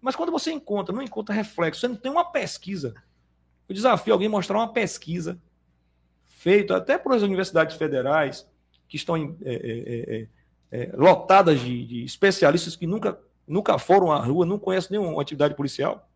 Mas 0.01 0.17
quando 0.17 0.33
você 0.33 0.51
encontra, 0.51 0.93
não 0.93 1.01
encontra 1.01 1.33
reflexo, 1.33 1.81
você 1.81 1.87
não 1.87 1.95
tem 1.95 2.11
uma 2.11 2.25
pesquisa. 2.25 2.93
Eu 3.69 3.75
desafio 3.77 4.13
alguém 4.13 4.29
mostrar 4.29 4.59
uma 4.59 4.73
pesquisa 4.73 5.41
feita 6.27 6.77
até 6.77 6.99
por 6.99 7.13
as 7.13 7.23
universidades 7.23 7.77
federais, 7.77 8.45
que 8.89 8.97
estão 8.97 9.17
em, 9.17 9.39
é, 9.43 9.55
é, 9.55 10.17
é, 10.17 10.29
é, 10.73 10.97
lotadas 10.97 11.61
de, 11.61 11.87
de, 11.87 12.05
especialistas 12.05 12.75
que 12.75 12.85
nunca, 12.85 13.17
nunca 13.47 13.79
foram 13.79 14.11
à 14.11 14.19
rua, 14.19 14.45
não 14.45 14.59
conhecem 14.59 14.99
nenhuma 14.99 15.23
atividade 15.23 15.55
policial. 15.55 16.11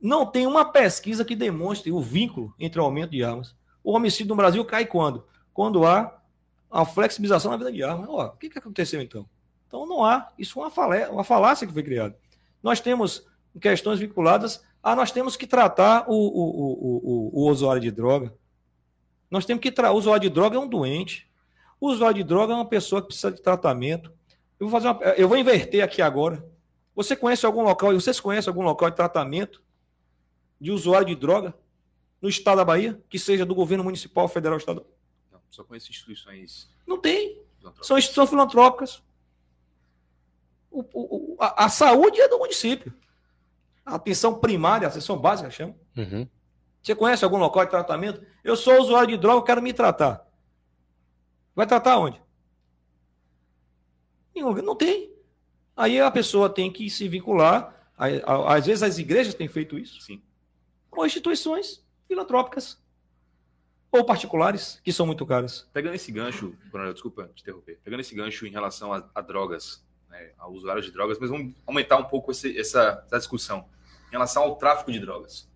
Não 0.00 0.24
tem 0.24 0.46
uma 0.46 0.64
pesquisa 0.64 1.24
que 1.24 1.34
demonstre 1.34 1.90
o 1.90 2.00
vínculo 2.00 2.54
entre 2.58 2.80
o 2.80 2.84
aumento 2.84 3.10
de 3.10 3.24
armas. 3.24 3.54
O 3.82 3.92
homicídio 3.92 4.28
no 4.28 4.36
Brasil 4.36 4.64
cai 4.64 4.86
quando? 4.86 5.24
Quando 5.52 5.84
há 5.86 6.20
a 6.70 6.84
flexibilização 6.84 7.50
na 7.50 7.56
vida 7.56 7.72
de 7.72 7.82
armas. 7.82 8.08
O 8.08 8.36
que, 8.36 8.48
que 8.48 8.58
aconteceu 8.58 9.00
então? 9.00 9.28
Então 9.66 9.86
não 9.86 10.04
há. 10.04 10.28
Isso 10.38 10.58
é 10.58 10.62
uma, 10.62 10.70
falé, 10.70 11.08
uma 11.08 11.24
falácia 11.24 11.66
que 11.66 11.72
foi 11.72 11.82
criada. 11.82 12.16
Nós 12.62 12.80
temos 12.80 13.26
questões 13.60 13.98
vinculadas 13.98 14.62
a 14.82 14.94
nós 14.94 15.10
temos 15.10 15.36
que 15.36 15.46
tratar 15.46 16.04
o, 16.08 16.14
o, 16.14 16.14
o, 16.14 17.40
o, 17.40 17.42
o 17.42 17.50
usuário 17.50 17.82
de 17.82 17.90
droga. 17.90 18.32
Nós 19.30 19.44
temos 19.44 19.60
que 19.60 19.72
tratar. 19.72 19.92
O 19.92 19.98
usuário 19.98 20.22
de 20.22 20.30
droga 20.30 20.56
é 20.56 20.60
um 20.60 20.68
doente. 20.68 21.28
O 21.80 21.88
usuário 21.88 22.16
de 22.16 22.24
droga 22.24 22.52
é 22.52 22.56
uma 22.56 22.64
pessoa 22.64 23.02
que 23.02 23.08
precisa 23.08 23.32
de 23.32 23.42
tratamento. 23.42 24.12
Eu 24.58 24.68
vou, 24.68 24.80
fazer 24.80 24.88
uma, 24.88 25.04
eu 25.14 25.28
vou 25.28 25.36
inverter 25.36 25.82
aqui 25.82 26.00
agora. 26.00 26.44
Você 26.94 27.14
conhece 27.14 27.44
algum 27.44 27.62
local, 27.62 27.92
vocês 27.92 28.18
conhecem 28.18 28.50
algum 28.50 28.62
local 28.62 28.90
de 28.90 28.96
tratamento 28.96 29.62
de 30.60 30.70
usuário 30.70 31.06
de 31.06 31.14
droga 31.14 31.54
no 32.20 32.28
estado 32.28 32.58
da 32.58 32.64
Bahia, 32.64 33.00
que 33.08 33.18
seja 33.18 33.46
do 33.46 33.54
governo 33.54 33.84
municipal, 33.84 34.28
federal, 34.28 34.58
estadual? 34.58 34.86
Não, 35.30 35.40
só 35.48 35.64
conheço 35.64 35.90
instituições. 35.90 36.68
Não 36.86 36.98
tem. 36.98 37.40
São 37.82 37.98
instituições 37.98 38.30
filantrópicas 38.30 39.02
o, 40.70 40.84
o, 40.92 41.36
a, 41.40 41.64
a, 41.64 41.68
saúde 41.68 42.20
é 42.20 42.28
do 42.28 42.38
município. 42.38 42.92
A 43.84 43.94
atenção 43.94 44.38
primária, 44.38 44.86
a 44.86 44.90
atenção 44.90 45.16
básica, 45.16 45.50
chama. 45.50 45.74
Uhum. 45.96 46.28
Você 46.82 46.94
conhece 46.94 47.24
algum 47.24 47.38
local 47.38 47.64
de 47.64 47.70
tratamento? 47.70 48.22
Eu 48.44 48.56
sou 48.56 48.80
usuário 48.80 49.08
de 49.08 49.16
droga, 49.16 49.38
eu 49.38 49.44
quero 49.44 49.62
me 49.62 49.72
tratar. 49.72 50.26
Vai 51.54 51.66
tratar 51.66 51.98
onde? 51.98 52.20
Não 54.34 54.76
tem. 54.76 55.12
Aí 55.76 56.00
a 56.00 56.10
pessoa 56.10 56.48
tem 56.48 56.70
que 56.70 56.88
se 56.88 57.08
vincular. 57.08 57.74
Às 58.46 58.66
vezes 58.66 58.82
as 58.82 58.98
igrejas 58.98 59.34
têm 59.34 59.48
feito 59.48 59.76
isso. 59.76 60.00
Sim. 60.00 60.22
Com 60.98 61.06
instituições 61.06 61.80
filantrópicas 62.08 62.76
ou 63.88 64.04
particulares, 64.04 64.80
que 64.82 64.92
são 64.92 65.06
muito 65.06 65.24
caras. 65.24 65.64
Pegando 65.72 65.94
esse 65.94 66.10
gancho, 66.10 66.56
Coronel, 66.72 66.92
desculpa 66.92 67.30
te 67.36 67.42
interromper. 67.42 67.78
Pegando 67.84 68.00
esse 68.00 68.16
gancho 68.16 68.44
em 68.44 68.50
relação 68.50 68.92
a, 68.92 69.08
a 69.14 69.20
drogas, 69.20 69.86
né, 70.10 70.32
a 70.36 70.48
usuários 70.48 70.84
de 70.84 70.90
drogas, 70.90 71.16
mas 71.20 71.30
vamos 71.30 71.54
aumentar 71.64 71.98
um 71.98 72.04
pouco 72.06 72.32
esse, 72.32 72.58
essa, 72.58 73.04
essa, 73.06 73.16
discussão 73.16 73.68
em 74.08 74.10
relação 74.10 74.42
ao 74.42 74.56
tráfico 74.56 74.90
de 74.90 74.98
drogas. 74.98 75.48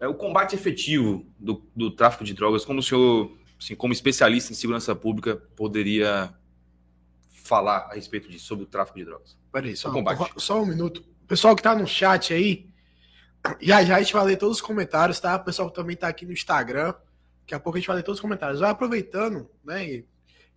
É, 0.00 0.08
o 0.08 0.14
combate 0.14 0.56
efetivo 0.56 1.24
do, 1.38 1.64
do 1.76 1.92
tráfico 1.92 2.24
de 2.24 2.34
drogas, 2.34 2.64
como 2.64 2.80
o 2.80 2.82
senhor, 2.82 3.38
assim, 3.56 3.76
como 3.76 3.92
especialista 3.92 4.50
em 4.50 4.56
segurança 4.56 4.96
pública, 4.96 5.36
poderia 5.54 6.34
falar 7.30 7.86
a 7.88 7.94
respeito 7.94 8.28
disso, 8.28 8.46
sobre 8.46 8.64
o 8.64 8.66
tráfico 8.66 8.98
de 8.98 9.04
drogas? 9.04 9.38
Peraí, 9.52 9.76
só, 9.76 9.92
só 10.38 10.60
um 10.60 10.66
minuto. 10.66 11.04
O 11.22 11.26
pessoal 11.28 11.54
que 11.54 11.60
está 11.60 11.72
no 11.72 11.86
chat 11.86 12.34
aí, 12.34 12.73
já 13.60 13.84
já 13.84 13.96
a 13.96 14.00
gente 14.00 14.12
vai 14.12 14.24
ler 14.24 14.36
todos 14.36 14.56
os 14.56 14.62
comentários, 14.62 15.20
tá? 15.20 15.36
O 15.36 15.44
pessoal 15.44 15.70
também 15.70 15.94
está 15.94 16.08
aqui 16.08 16.24
no 16.24 16.32
Instagram, 16.32 16.94
daqui 17.40 17.54
a 17.54 17.60
pouco 17.60 17.76
a 17.76 17.80
gente 17.80 17.86
vai 17.86 17.96
ler 17.96 18.02
todos 18.02 18.18
os 18.18 18.22
comentários. 18.22 18.60
Vai 18.60 18.70
aproveitando, 18.70 19.48
né? 19.62 20.02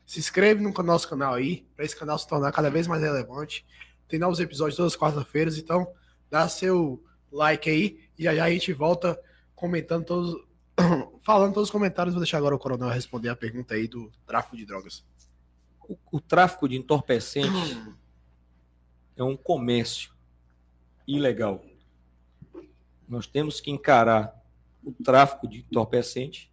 Se 0.05 0.19
inscreve 0.19 0.61
no 0.61 0.71
nosso 0.83 1.09
canal 1.09 1.33
aí, 1.33 1.67
para 1.75 1.83
esse 1.83 1.95
canal 1.95 2.17
se 2.17 2.27
tornar 2.27 2.51
cada 2.51 2.69
vez 2.69 2.87
mais 2.87 3.01
relevante. 3.01 3.65
Tem 4.07 4.19
novos 4.19 4.39
episódios 4.39 4.77
todas 4.77 4.93
as 4.93 4.97
quartas-feiras, 4.97 5.57
então 5.57 5.91
dá 6.29 6.47
seu 6.47 7.03
like 7.31 7.69
aí 7.69 7.99
e 8.17 8.23
já, 8.23 8.33
já 8.33 8.45
a 8.45 8.49
gente 8.49 8.71
volta 8.71 9.19
comentando 9.53 10.05
todos, 10.05 10.47
falando 11.23 11.53
todos 11.53 11.67
os 11.67 11.71
comentários, 11.71 12.13
vou 12.13 12.21
deixar 12.21 12.37
agora 12.37 12.55
o 12.55 12.59
Coronel 12.59 12.89
responder 12.89 13.29
a 13.29 13.35
pergunta 13.35 13.73
aí 13.73 13.87
do 13.87 14.11
tráfico 14.25 14.55
de 14.55 14.65
drogas. 14.65 15.05
O, 15.89 15.97
o 16.11 16.21
tráfico 16.21 16.69
de 16.69 16.77
entorpecentes 16.77 17.77
é 19.17 19.23
um 19.23 19.35
comércio 19.35 20.11
ilegal. 21.05 21.63
Nós 23.07 23.25
temos 23.25 23.61
que 23.61 23.71
encarar 23.71 24.43
o 24.83 24.91
tráfico 24.91 25.47
de 25.47 25.59
entorpecente 25.59 26.51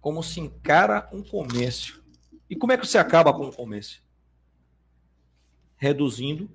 como 0.00 0.22
se 0.22 0.40
encara 0.40 1.08
um 1.12 1.22
comércio. 1.22 2.02
E 2.48 2.56
como 2.56 2.72
é 2.72 2.78
que 2.78 2.86
você 2.86 2.98
acaba 2.98 3.32
com 3.32 3.46
o 3.46 3.52
comércio? 3.52 4.02
Reduzindo 5.76 6.50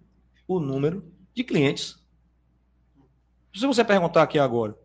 o 0.48 0.60
número 0.60 1.04
de 1.34 1.44
clientes. 1.44 2.02
Se 3.54 3.66
você 3.66 3.84
perguntar 3.84 4.24
aqui 4.24 4.40
agora, 4.40 4.78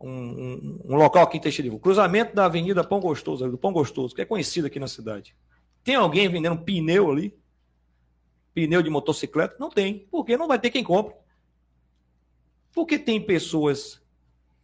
um, 0.00 0.10
um, 0.10 0.80
um 0.84 0.96
local 0.96 1.22
aqui 1.22 1.36
em 1.36 1.40
Teixeira, 1.40 1.78
cruzamento 1.78 2.34
da 2.34 2.46
Avenida 2.46 2.82
Pão 2.82 3.00
Gostoso, 3.00 3.48
do 3.48 3.58
Pão 3.58 3.72
Gostoso, 3.72 4.14
que 4.14 4.22
é 4.22 4.24
conhecido 4.24 4.66
aqui 4.66 4.80
na 4.80 4.88
cidade. 4.88 5.36
Tem 5.84 5.94
alguém 5.94 6.28
vendendo 6.28 6.60
pneu 6.60 7.10
ali? 7.10 7.36
Pneu 8.52 8.82
de 8.82 8.90
motocicleta? 8.90 9.56
Não 9.58 9.70
tem. 9.70 10.06
Porque 10.10 10.36
não 10.36 10.48
vai 10.48 10.58
ter 10.58 10.70
quem 10.70 10.84
compre. 10.84 11.14
Porque 12.72 12.98
tem 12.98 13.20
pessoas, 13.20 14.00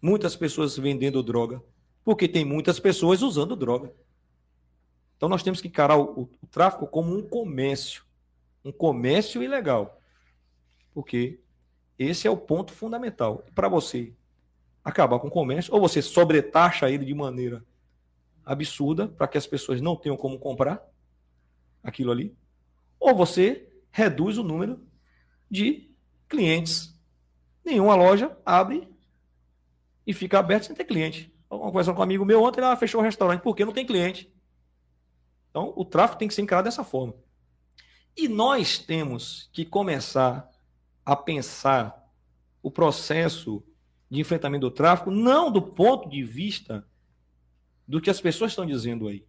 muitas 0.00 0.34
pessoas 0.34 0.76
vendendo 0.76 1.22
droga. 1.22 1.62
Porque 2.04 2.26
tem 2.26 2.44
muitas 2.44 2.80
pessoas 2.80 3.22
usando 3.22 3.54
droga. 3.54 3.92
Então 5.16 5.28
nós 5.28 5.42
temos 5.42 5.60
que 5.60 5.68
encarar 5.68 5.96
o, 5.96 6.22
o, 6.22 6.30
o 6.42 6.46
tráfico 6.46 6.86
como 6.86 7.14
um 7.14 7.22
comércio. 7.22 8.04
Um 8.64 8.72
comércio 8.72 9.42
ilegal. 9.42 10.00
Porque 10.94 11.40
esse 11.98 12.26
é 12.26 12.30
o 12.30 12.36
ponto 12.36 12.72
fundamental. 12.72 13.44
Para 13.54 13.68
você 13.68 14.12
acabar 14.84 15.18
com 15.18 15.28
o 15.28 15.30
comércio, 15.30 15.74
ou 15.74 15.80
você 15.80 16.00
sobretaxa 16.00 16.90
ele 16.90 17.04
de 17.04 17.14
maneira 17.14 17.64
absurda 18.44 19.06
para 19.06 19.28
que 19.28 19.36
as 19.36 19.46
pessoas 19.46 19.80
não 19.80 19.94
tenham 19.94 20.16
como 20.16 20.38
comprar 20.38 20.82
aquilo 21.82 22.10
ali, 22.10 22.34
ou 22.98 23.14
você 23.14 23.68
reduz 23.90 24.38
o 24.38 24.42
número 24.42 24.80
de 25.50 25.90
clientes. 26.28 26.97
Nenhuma 27.64 27.94
loja 27.94 28.36
abre 28.44 28.88
e 30.06 30.12
fica 30.12 30.38
aberta 30.38 30.66
sem 30.66 30.76
ter 30.76 30.84
cliente. 30.84 31.32
Conversando 31.48 31.94
com 31.94 32.00
um 32.00 32.04
amigo 32.04 32.24
meu 32.24 32.42
ontem, 32.42 32.62
ele 32.62 32.76
fechou 32.76 33.00
o 33.00 33.04
restaurante 33.04 33.42
porque 33.42 33.64
não 33.64 33.72
tem 33.72 33.86
cliente. 33.86 34.32
Então, 35.50 35.72
o 35.76 35.84
tráfego 35.84 36.18
tem 36.18 36.28
que 36.28 36.34
ser 36.34 36.42
encarado 36.42 36.66
dessa 36.66 36.84
forma. 36.84 37.14
E 38.16 38.28
nós 38.28 38.78
temos 38.78 39.48
que 39.52 39.64
começar 39.64 40.48
a 41.04 41.16
pensar 41.16 42.06
o 42.62 42.70
processo 42.70 43.62
de 44.10 44.20
enfrentamento 44.20 44.68
do 44.68 44.74
tráfico, 44.74 45.10
não 45.10 45.50
do 45.50 45.62
ponto 45.62 46.08
de 46.08 46.22
vista 46.22 46.86
do 47.86 48.00
que 48.00 48.10
as 48.10 48.20
pessoas 48.20 48.52
estão 48.52 48.66
dizendo 48.66 49.08
aí. 49.08 49.26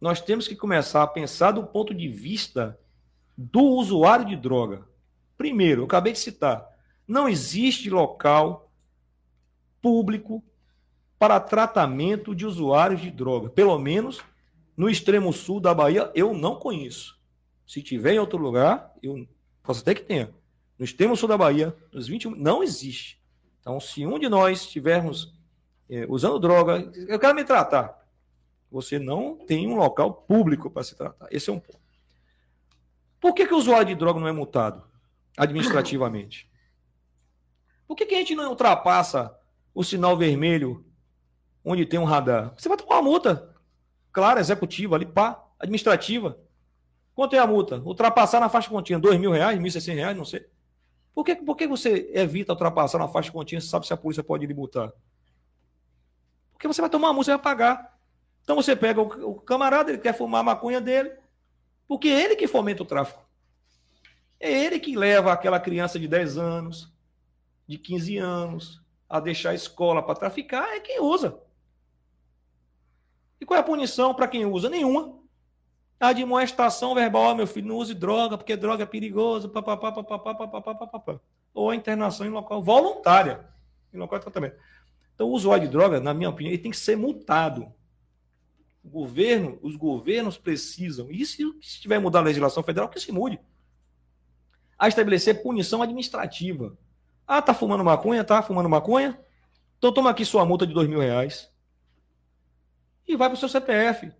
Nós 0.00 0.20
temos 0.20 0.48
que 0.48 0.56
começar 0.56 1.02
a 1.02 1.06
pensar 1.06 1.52
do 1.52 1.64
ponto 1.64 1.94
de 1.94 2.08
vista 2.08 2.78
do 3.36 3.62
usuário 3.62 4.24
de 4.24 4.36
droga. 4.36 4.86
Primeiro, 5.36 5.82
eu 5.82 5.84
acabei 5.84 6.12
de 6.12 6.18
citar, 6.18 6.69
não 7.10 7.28
existe 7.28 7.90
local 7.90 8.70
público 9.82 10.42
para 11.18 11.40
tratamento 11.40 12.34
de 12.34 12.46
usuários 12.46 13.00
de 13.00 13.10
droga. 13.10 13.50
Pelo 13.50 13.76
menos 13.78 14.20
no 14.76 14.88
extremo 14.88 15.32
sul 15.32 15.60
da 15.60 15.74
Bahia, 15.74 16.10
eu 16.14 16.32
não 16.32 16.56
conheço. 16.56 17.18
Se 17.66 17.82
tiver 17.82 18.14
em 18.14 18.18
outro 18.18 18.38
lugar, 18.38 18.94
eu 19.02 19.26
posso 19.62 19.80
até 19.80 19.94
que 19.94 20.02
tenha. 20.02 20.32
No 20.78 20.84
extremo 20.84 21.16
sul 21.16 21.28
da 21.28 21.36
Bahia, 21.36 21.76
nos 21.92 22.06
21, 22.06 22.34
não 22.36 22.62
existe. 22.62 23.20
Então, 23.60 23.78
se 23.80 24.06
um 24.06 24.18
de 24.18 24.28
nós 24.28 24.60
estivermos 24.62 25.34
é, 25.88 26.06
usando 26.08 26.38
droga, 26.38 26.90
eu 27.08 27.18
quero 27.18 27.34
me 27.34 27.44
tratar. 27.44 28.08
Você 28.70 28.98
não 28.98 29.34
tem 29.34 29.66
um 29.66 29.74
local 29.74 30.12
público 30.14 30.70
para 30.70 30.84
se 30.84 30.96
tratar. 30.96 31.26
Esse 31.30 31.50
é 31.50 31.52
um 31.52 31.58
ponto. 31.60 31.80
Por 33.20 33.34
que, 33.34 33.46
que 33.46 33.52
o 33.52 33.58
usuário 33.58 33.88
de 33.88 33.94
droga 33.94 34.18
não 34.18 34.28
é 34.28 34.32
multado 34.32 34.82
administrativamente? 35.36 36.49
Por 37.90 37.96
que, 37.96 38.06
que 38.06 38.14
a 38.14 38.18
gente 38.18 38.36
não 38.36 38.50
ultrapassa 38.50 39.36
o 39.74 39.82
sinal 39.82 40.16
vermelho 40.16 40.86
onde 41.64 41.84
tem 41.84 41.98
um 41.98 42.04
radar? 42.04 42.54
Você 42.56 42.68
vai 42.68 42.78
tomar 42.78 42.94
uma 42.94 43.02
multa, 43.02 43.52
clara, 44.12 44.38
executiva, 44.38 44.94
ali, 44.94 45.04
pá, 45.04 45.44
administrativa. 45.58 46.38
Quanto 47.16 47.34
é 47.34 47.40
a 47.40 47.46
multa? 47.48 47.80
Ultrapassar 47.80 48.38
na 48.38 48.48
faixa 48.48 48.70
contínua, 48.70 49.00
dois 49.00 49.18
mil 49.18 49.32
reais, 49.32 49.58
mil 49.58 49.72
e 49.74 49.90
reais, 49.90 50.16
não 50.16 50.24
sei. 50.24 50.46
Por 51.12 51.24
que, 51.24 51.34
por 51.34 51.56
que 51.56 51.66
você 51.66 52.08
evita 52.14 52.52
ultrapassar 52.52 53.00
na 53.00 53.08
faixa 53.08 53.32
contínua 53.32 53.60
se 53.60 53.66
sabe 53.66 53.84
se 53.84 53.92
a 53.92 53.96
polícia 53.96 54.22
pode 54.22 54.46
lhe 54.46 54.54
multar? 54.54 54.92
Porque 56.52 56.68
você 56.68 56.80
vai 56.80 56.90
tomar 56.90 57.08
uma 57.08 57.14
multa 57.14 57.32
e 57.32 57.34
vai 57.34 57.42
pagar. 57.42 57.98
Então 58.44 58.54
você 58.54 58.76
pega 58.76 59.02
o, 59.02 59.30
o 59.30 59.34
camarada, 59.40 59.90
ele 59.90 59.98
quer 59.98 60.16
fumar 60.16 60.42
a 60.42 60.44
maconha 60.44 60.80
dele, 60.80 61.10
porque 61.88 62.06
é 62.06 62.22
ele 62.22 62.36
que 62.36 62.46
fomenta 62.46 62.84
o 62.84 62.86
tráfico. 62.86 63.20
É 64.38 64.48
ele 64.48 64.78
que 64.78 64.94
leva 64.94 65.32
aquela 65.32 65.58
criança 65.58 65.98
de 65.98 66.06
10 66.06 66.38
anos, 66.38 66.89
de 67.70 67.78
15 67.78 68.18
anos, 68.18 68.82
a 69.08 69.20
deixar 69.20 69.50
a 69.50 69.54
escola 69.54 70.02
para 70.02 70.16
traficar, 70.16 70.74
é 70.74 70.80
quem 70.80 71.00
usa. 71.00 71.38
E 73.40 73.46
qual 73.46 73.56
é 73.56 73.60
a 73.60 73.64
punição 73.64 74.12
para 74.12 74.26
quem 74.26 74.44
usa? 74.44 74.68
Nenhuma. 74.68 75.16
A 76.00 76.08
admoestação 76.08 76.96
verbal, 76.96 77.36
meu 77.36 77.46
filho, 77.46 77.68
não 77.68 77.76
use 77.76 77.94
droga, 77.94 78.36
porque 78.36 78.56
droga 78.56 78.82
é 78.82 78.86
perigoso, 78.86 79.48
papapá, 79.48 79.92
papapá, 79.92 80.34
papapá, 80.34 80.74
papapá. 80.74 81.20
Ou 81.54 81.70
a 81.70 81.76
internação 81.76 82.26
em 82.26 82.30
local 82.30 82.60
voluntária, 82.60 83.48
em 83.94 83.98
local 83.98 84.18
de 84.18 84.24
tratamento. 84.24 84.56
Então, 85.14 85.28
o 85.28 85.32
usuário 85.32 85.66
de 85.66 85.72
droga, 85.72 86.00
na 86.00 86.12
minha 86.12 86.30
opinião, 86.30 86.52
ele 86.52 86.62
tem 86.62 86.72
que 86.72 86.76
ser 86.76 86.96
multado. 86.96 87.72
O 88.82 88.88
governo, 88.88 89.60
os 89.62 89.76
governos 89.76 90.36
precisam, 90.36 91.08
e 91.08 91.24
se, 91.24 91.44
se 91.62 91.80
tiver 91.80 92.00
mudar 92.00 92.18
a 92.18 92.22
legislação 92.22 92.64
federal, 92.64 92.88
que 92.88 92.98
se 92.98 93.12
mude. 93.12 93.38
A 94.76 94.88
estabelecer 94.88 95.40
punição 95.40 95.82
administrativa. 95.82 96.76
Ah, 97.32 97.40
tá 97.40 97.54
fumando 97.54 97.84
maconha? 97.84 98.24
Tá 98.24 98.42
fumando 98.42 98.68
maconha? 98.68 99.16
Então 99.78 99.92
toma 99.92 100.10
aqui 100.10 100.24
sua 100.24 100.44
multa 100.44 100.66
de 100.66 100.74
dois 100.74 100.88
mil 100.88 100.98
reais. 100.98 101.48
E 103.06 103.14
vai 103.14 103.28
para 103.28 103.36
o 103.36 103.38
seu 103.38 103.48
CPF 103.48 104.12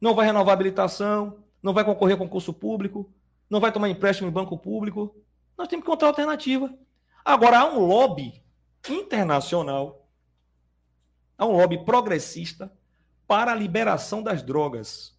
não 0.00 0.14
vai 0.14 0.26
renovar 0.26 0.50
a 0.50 0.54
habilitação, 0.54 1.44
não 1.62 1.72
vai 1.72 1.84
concorrer 1.84 2.14
a 2.14 2.18
concurso 2.18 2.52
público, 2.52 3.12
não 3.50 3.60
vai 3.60 3.72
tomar 3.72 3.88
empréstimo 3.88 4.28
em 4.28 4.32
banco 4.32 4.56
público. 4.56 5.14
Nós 5.56 5.66
temos 5.68 5.84
que 5.84 5.90
encontrar 5.90 6.08
alternativa. 6.08 6.72
Agora, 7.24 7.60
há 7.60 7.64
um 7.64 7.80
lobby 7.80 8.42
internacional, 8.88 10.08
há 11.36 11.44
um 11.46 11.56
lobby 11.56 11.84
progressista 11.84 12.72
para 13.26 13.52
a 13.52 13.54
liberação 13.54 14.22
das 14.22 14.42
drogas. 14.42 15.18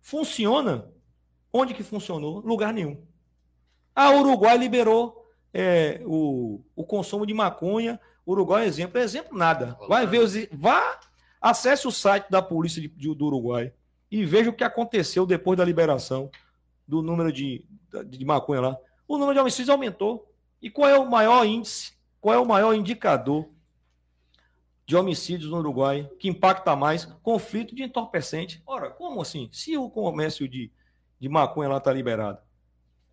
Funciona? 0.00 0.92
Onde 1.52 1.72
que 1.72 1.82
funcionou? 1.82 2.40
Lugar 2.40 2.72
nenhum. 2.72 3.06
A 3.94 4.10
Uruguai 4.10 4.58
liberou 4.58 5.23
é, 5.54 6.02
o, 6.04 6.60
o 6.74 6.84
consumo 6.84 7.24
de 7.24 7.32
maconha. 7.32 8.00
Uruguai 8.26 8.64
é 8.64 8.66
exemplo. 8.66 8.98
É 8.98 9.04
exemplo 9.04 9.38
nada. 9.38 9.78
Vai 9.88 10.04
ver 10.04 10.18
os. 10.18 10.34
Vá, 10.52 10.98
acesse 11.40 11.86
o 11.86 11.92
site 11.92 12.28
da 12.28 12.42
polícia 12.42 12.82
de, 12.82 12.88
de, 12.88 13.14
do 13.14 13.26
Uruguai 13.26 13.72
e 14.10 14.24
veja 14.24 14.50
o 14.50 14.52
que 14.52 14.64
aconteceu 14.64 15.24
depois 15.24 15.56
da 15.56 15.64
liberação 15.64 16.28
do 16.86 17.00
número 17.00 17.32
de, 17.32 17.64
de 18.06 18.24
maconha 18.24 18.60
lá. 18.60 18.78
O 19.06 19.16
número 19.16 19.34
de 19.34 19.40
homicídios 19.40 19.70
aumentou. 19.70 20.28
E 20.60 20.70
qual 20.70 20.88
é 20.88 20.98
o 20.98 21.08
maior 21.08 21.44
índice? 21.44 21.92
Qual 22.20 22.34
é 22.34 22.38
o 22.38 22.46
maior 22.46 22.74
indicador 22.74 23.48
de 24.86 24.96
homicídios 24.96 25.50
no 25.50 25.58
Uruguai 25.58 26.10
que 26.18 26.28
impacta 26.28 26.74
mais? 26.74 27.04
Conflito 27.22 27.74
de 27.74 27.82
entorpecente. 27.82 28.62
Ora, 28.66 28.90
como 28.90 29.20
assim? 29.20 29.48
Se 29.52 29.76
o 29.76 29.90
comércio 29.90 30.48
de, 30.48 30.72
de 31.20 31.28
maconha 31.28 31.68
lá 31.68 31.76
está 31.76 31.92
liberado, 31.92 32.38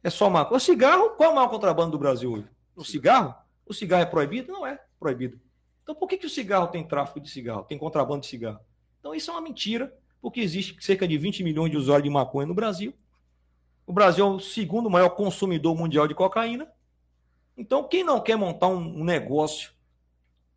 é 0.04 0.10
só 0.10 0.30
maconha. 0.30 0.58
O 0.58 0.62
cigarro, 0.62 1.12
qual 1.12 1.30
é 1.30 1.34
o 1.34 1.36
maior 1.36 1.50
contrabando 1.50 1.92
do 1.92 2.00
Brasil 2.00 2.32
hoje? 2.32 2.48
O 2.76 2.84
cigarro? 2.84 3.36
O 3.66 3.74
cigarro 3.74 4.04
é 4.04 4.06
proibido? 4.06 4.52
Não 4.52 4.66
é 4.66 4.80
proibido. 5.00 5.40
Então 5.84 5.96
por 5.96 6.08
que, 6.08 6.18
que 6.18 6.26
o 6.26 6.30
cigarro 6.30 6.68
tem 6.68 6.88
tráfico 6.88 7.20
de 7.20 7.30
cigarro? 7.30 7.64
Tem 7.64 7.78
contrabando 7.78 8.22
de 8.22 8.28
cigarro? 8.28 8.60
Então 9.00 9.14
isso 9.14 9.30
é 9.32 9.34
uma 9.34 9.42
mentira 9.42 9.96
porque 10.22 10.40
existe 10.40 10.76
cerca 10.84 11.08
de 11.08 11.18
20 11.18 11.44
milhões 11.44 11.72
de 11.72 11.78
usuários 11.78 12.04
de 12.04 12.10
maconha 12.10 12.48
no 12.48 12.54
Brasil. 12.54 12.94
O 13.86 13.92
Brasil 13.92 14.26
é 14.26 14.30
o 14.30 14.40
segundo 14.40 14.90
maior 14.90 15.10
consumidor 15.10 15.76
mundial 15.76 16.08
de 16.08 16.14
cocaína. 16.14 16.72
Então, 17.58 17.84
quem 17.84 18.04
não 18.04 18.22
quer 18.22 18.38
montar 18.38 18.68
um, 18.68 19.04
negócio 19.04 19.72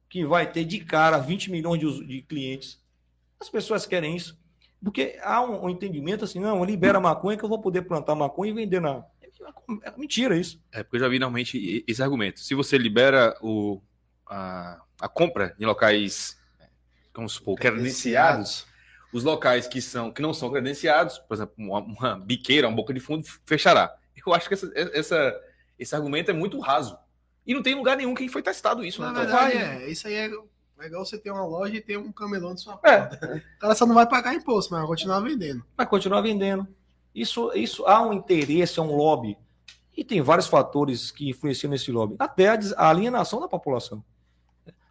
que 0.09 0.25
vai 0.25 0.51
ter 0.51 0.65
de 0.65 0.81
cara 0.85 1.19
20 1.19 1.51
milhões 1.51 1.81
de, 1.81 2.07
de 2.07 2.23
clientes? 2.23 2.81
As 3.41 3.49
pessoas 3.49 3.87
querem 3.87 4.15
isso. 4.15 4.39
Porque 4.83 5.19
há 5.23 5.43
um, 5.43 5.65
um, 5.65 5.71
entendimento 5.71 6.25
assim, 6.25 6.39
não, 6.39 6.65
libera 6.65 7.01
maconha 7.01 7.37
que 7.37 7.45
eu 7.45 7.49
vou 7.49 7.59
poder 7.59 7.83
plantar 7.83 8.15
maconha 8.15 8.53
e 8.53 8.55
vender 8.55 8.81
na. 8.81 9.05
É, 9.45 9.89
é 9.89 9.97
mentira 9.97 10.37
isso. 10.37 10.61
É, 10.73 10.83
porque 10.83 10.97
eu 10.97 11.01
já 11.01 11.09
vi 11.09 11.19
normalmente 11.19 11.85
esse 11.87 12.03
argumento. 12.03 12.41
Se 12.41 12.55
você 12.55 12.79
libera 12.79 13.37
o, 13.41 13.81
a, 14.27 14.81
a 15.01 15.09
compra 15.09 15.55
em 15.59 15.65
locais, 15.65 16.39
vamos 17.15 17.33
supor, 17.33 17.57
credenciados, 17.57 18.67
os 19.13 19.23
locais 19.23 19.67
que 19.67 19.81
são 19.81 20.11
que 20.11 20.23
não 20.23 20.35
são 20.35 20.51
credenciados, 20.51 21.19
por 21.19 21.35
exemplo, 21.35 21.55
uma, 21.59 21.81
uma 21.81 22.19
biqueira, 22.19 22.69
uma 22.69 22.77
boca 22.77 22.93
de 22.93 23.01
fundo, 23.01 23.27
fechará. 23.47 23.95
Eu 24.27 24.33
acho 24.33 24.49
que 24.49 24.55
essa, 24.55 24.73
essa, 24.75 25.41
esse 25.79 25.95
argumento 25.95 26.31
é 26.31 26.35
muito 26.35 26.59
raso. 26.59 26.99
E 27.47 27.53
não 27.53 27.63
tem 27.63 27.75
lugar 27.75 27.97
nenhum 27.97 28.15
que 28.15 28.29
foi 28.29 28.43
testado 28.43 28.85
isso. 28.85 29.03
Na 29.03 29.13
né? 29.13 29.21
verdade, 29.21 29.57
é, 29.57 29.91
isso 29.91 30.07
aí 30.09 30.15
é 30.15 30.31
É 30.79 30.87
igual 30.87 31.05
você 31.05 31.19
ter 31.19 31.31
uma 31.31 31.45
loja 31.45 31.77
e 31.77 31.81
ter 31.81 31.99
um 31.99 32.11
camelão 32.11 32.55
de 32.55 32.63
sua 32.63 32.81
é. 32.83 33.01
porta. 33.01 33.27
É. 33.27 33.37
O 33.57 33.59
cara 33.59 33.75
só 33.75 33.87
não 33.87 33.95
vai 33.95 34.09
pagar 34.09 34.35
imposto, 34.35 34.73
mas 34.73 34.81
vai 34.81 34.89
continuar 34.89 35.21
vendendo. 35.21 35.65
Vai 35.77 35.87
continuar 35.87 36.21
vendendo. 36.23 36.67
Isso, 37.15 37.53
isso 37.55 37.87
há 37.87 38.03
um 38.03 38.13
interesse, 38.13 38.81
é 38.81 38.83
um 38.83 38.97
lobby. 38.97 39.39
E 39.97 40.03
tem 40.03 40.21
vários 40.21 40.49
fatores 40.49 41.13
que 41.13 41.31
influenciam 41.31 41.71
nesse 41.71 41.93
lobby. 41.93 42.17
Até 42.19 42.49
a, 42.49 42.59
a 42.77 42.89
alienação 42.89 43.41
da 43.41 43.49
população. 43.49 44.05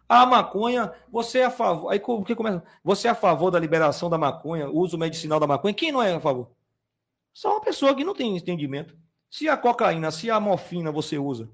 A 0.08 0.24
maconha, 0.24 0.92
você 1.10 1.40
é 1.40 1.44
a 1.46 1.50
favor. 1.50 1.90
Aí 1.90 2.00
o 2.02 2.24
que 2.24 2.34
começa? 2.34 2.62
Você 2.82 3.08
é 3.08 3.10
a 3.10 3.14
favor 3.14 3.50
da 3.50 3.58
liberação 3.58 4.08
da 4.08 4.16
maconha, 4.16 4.68
uso 4.70 4.96
medicinal 4.96 5.38
da 5.40 5.46
maconha? 5.46 5.74
Quem 5.74 5.92
não 5.92 6.02
é 6.02 6.14
a 6.14 6.20
favor? 6.20 6.50
Só 7.32 7.50
uma 7.52 7.60
pessoa 7.60 7.94
que 7.94 8.04
não 8.04 8.14
tem 8.14 8.36
entendimento. 8.36 8.96
Se 9.30 9.48
a 9.48 9.56
cocaína, 9.56 10.10
se 10.10 10.30
a 10.30 10.38
morfina 10.38 10.92
você 10.92 11.18
usa 11.18 11.50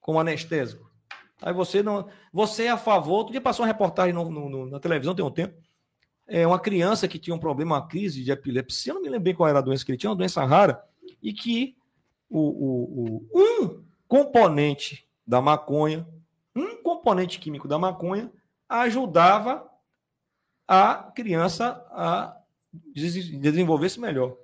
como 0.00 0.20
anestésico, 0.20 0.88
aí 1.42 1.52
você 1.52 1.82
não. 1.82 2.08
Você 2.32 2.64
é 2.64 2.70
a 2.70 2.78
favor. 2.78 3.14
Outro 3.14 3.32
dia 3.32 3.40
passou 3.40 3.64
uma 3.64 3.72
reportagem 3.72 4.14
no, 4.14 4.30
no, 4.30 4.48
no, 4.48 4.66
na 4.70 4.78
televisão, 4.78 5.14
tem 5.14 5.24
um 5.24 5.30
tempo. 5.30 5.60
É 6.32 6.46
uma 6.46 6.60
criança 6.60 7.08
que 7.08 7.18
tinha 7.18 7.34
um 7.34 7.40
problema, 7.40 7.76
uma 7.76 7.88
crise 7.88 8.22
de 8.22 8.30
epilepsia, 8.30 8.92
eu 8.92 8.94
não 8.94 9.02
me 9.02 9.08
lembro 9.08 9.24
bem 9.24 9.34
qual 9.34 9.48
era 9.48 9.58
a 9.58 9.62
doença 9.62 9.84
que 9.84 9.90
ele 9.90 9.98
tinha, 9.98 10.10
uma 10.10 10.16
doença 10.16 10.44
rara, 10.44 10.82
e 11.20 11.32
que 11.32 11.76
o, 12.28 12.38
o, 12.38 13.26
o 13.32 13.40
um 13.40 13.84
componente 14.06 15.06
da 15.26 15.40
maconha 15.40 16.06
um 16.54 16.82
componente 16.82 17.38
químico 17.38 17.68
da 17.68 17.78
maconha 17.78 18.30
ajudava 18.68 19.68
a 20.66 21.10
criança 21.14 21.84
a 21.90 22.36
desenvolver-se 22.94 24.00
melhor. 24.00 24.36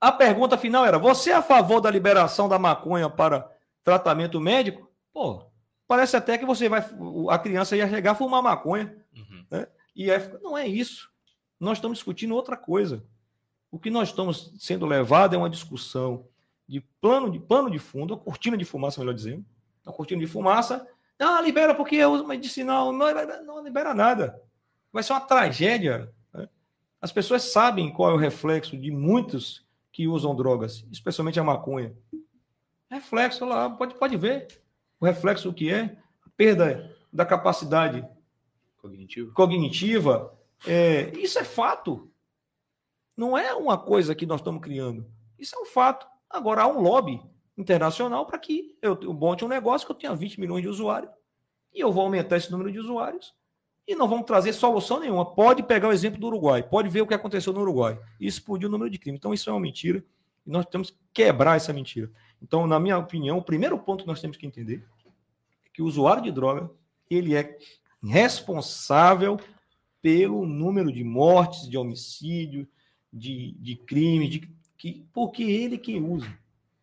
A 0.00 0.12
pergunta 0.12 0.58
final 0.58 0.84
era: 0.84 0.98
você 0.98 1.30
é 1.30 1.34
a 1.34 1.42
favor 1.42 1.80
da 1.80 1.90
liberação 1.90 2.48
da 2.48 2.58
maconha 2.58 3.08
para 3.08 3.50
tratamento 3.82 4.40
médico? 4.40 4.88
Pô, 5.12 5.46
parece 5.86 6.16
até 6.16 6.36
que 6.38 6.44
você 6.44 6.68
vai, 6.68 6.84
a 7.30 7.38
criança 7.38 7.76
ia 7.76 7.88
chegar 7.88 8.12
a 8.12 8.16
fumar 8.16 8.42
maconha. 8.42 8.96
Uhum. 9.16 9.46
Né? 9.50 9.66
E 9.94 10.10
é, 10.10 10.38
não 10.42 10.56
é 10.56 10.66
isso. 10.66 11.10
Nós 11.58 11.78
estamos 11.78 11.98
discutindo 11.98 12.34
outra 12.34 12.56
coisa. 12.56 13.04
O 13.70 13.78
que 13.78 13.90
nós 13.90 14.08
estamos 14.08 14.52
sendo 14.58 14.86
levado 14.86 15.34
é 15.34 15.38
uma 15.38 15.50
discussão 15.50 16.26
de 16.66 16.80
plano 17.00 17.30
de 17.30 17.38
plano 17.38 17.70
de 17.70 17.78
fundo, 17.78 18.14
uma 18.14 18.20
cortina 18.20 18.56
de 18.56 18.64
fumaça, 18.64 19.00
melhor 19.00 19.14
dizendo, 19.14 19.44
uma 19.84 19.92
cortina 19.92 20.20
de 20.20 20.26
fumaça 20.26 20.86
ah, 21.18 21.40
libera 21.40 21.74
porque 21.74 21.96
eu 21.96 22.12
uso 22.12 22.26
medicinal. 22.26 22.92
Não, 22.92 23.06
não 23.44 23.62
libera 23.62 23.94
nada. 23.94 24.40
Vai 24.92 25.02
ser 25.02 25.12
uma 25.12 25.20
tragédia. 25.20 26.12
Né? 26.32 26.48
As 27.00 27.12
pessoas 27.12 27.42
sabem 27.42 27.92
qual 27.92 28.10
é 28.10 28.14
o 28.14 28.18
reflexo 28.18 28.76
de 28.76 28.90
muitos 28.90 29.64
que 29.92 30.08
usam 30.08 30.34
drogas, 30.34 30.84
especialmente 30.90 31.38
a 31.38 31.44
maconha. 31.44 31.94
Reflexo 32.90 33.44
lá, 33.44 33.70
pode, 33.70 33.94
pode 33.94 34.16
ver 34.16 34.48
o 35.00 35.06
reflexo 35.06 35.48
o 35.48 35.54
que 35.54 35.70
é, 35.70 35.96
a 36.24 36.30
perda 36.36 36.96
da 37.12 37.24
capacidade 37.24 38.04
cognitiva. 38.84 39.32
cognitiva 39.32 40.38
é, 40.66 41.10
isso 41.18 41.38
é 41.38 41.44
fato. 41.44 42.10
Não 43.16 43.36
é 43.36 43.54
uma 43.54 43.78
coisa 43.78 44.14
que 44.14 44.26
nós 44.26 44.40
estamos 44.40 44.60
criando. 44.60 45.06
Isso 45.38 45.54
é 45.56 45.58
um 45.58 45.66
fato. 45.66 46.06
Agora, 46.28 46.62
há 46.62 46.66
um 46.66 46.80
lobby 46.80 47.22
internacional 47.56 48.26
para 48.26 48.38
que 48.38 48.76
eu, 48.82 48.98
eu 49.00 49.12
monte 49.12 49.44
um 49.44 49.48
negócio 49.48 49.86
que 49.86 49.92
eu 49.92 49.96
tenha 49.96 50.14
20 50.14 50.40
milhões 50.40 50.62
de 50.62 50.68
usuários 50.68 51.12
e 51.72 51.80
eu 51.80 51.92
vou 51.92 52.04
aumentar 52.04 52.36
esse 52.36 52.50
número 52.50 52.72
de 52.72 52.78
usuários 52.78 53.32
e 53.86 53.94
não 53.94 54.08
vamos 54.08 54.26
trazer 54.26 54.52
solução 54.52 55.00
nenhuma. 55.00 55.34
Pode 55.34 55.62
pegar 55.62 55.88
o 55.88 55.92
exemplo 55.92 56.18
do 56.18 56.26
Uruguai, 56.26 56.62
pode 56.62 56.88
ver 56.88 57.02
o 57.02 57.06
que 57.06 57.14
aconteceu 57.14 57.52
no 57.52 57.60
Uruguai. 57.60 57.98
E 58.18 58.26
explodiu 58.26 58.68
o 58.68 58.72
número 58.72 58.90
de 58.90 58.98
crimes. 58.98 59.18
Então, 59.18 59.32
isso 59.32 59.48
é 59.48 59.52
uma 59.52 59.60
mentira 59.60 60.04
e 60.46 60.50
nós 60.50 60.66
temos 60.66 60.90
que 60.90 60.98
quebrar 61.12 61.56
essa 61.56 61.72
mentira. 61.72 62.10
Então, 62.42 62.66
na 62.66 62.80
minha 62.80 62.98
opinião, 62.98 63.38
o 63.38 63.42
primeiro 63.42 63.78
ponto 63.78 64.02
que 64.02 64.08
nós 64.08 64.20
temos 64.20 64.36
que 64.36 64.46
entender 64.46 64.86
é 65.64 65.68
que 65.72 65.82
o 65.82 65.86
usuário 65.86 66.22
de 66.22 66.32
droga 66.32 66.70
ele 67.10 67.34
é 67.34 67.58
responsável 68.08 69.38
pelo 70.02 70.46
número 70.46 70.92
de 70.92 71.02
mortes, 71.02 71.68
de 71.68 71.78
homicídio, 71.78 72.68
de, 73.12 73.52
de 73.60 73.76
crimes, 73.76 74.30
de, 74.30 74.54
que, 74.76 75.06
porque 75.12 75.42
ele 75.42 75.78
que 75.78 75.98
usa. 75.98 76.28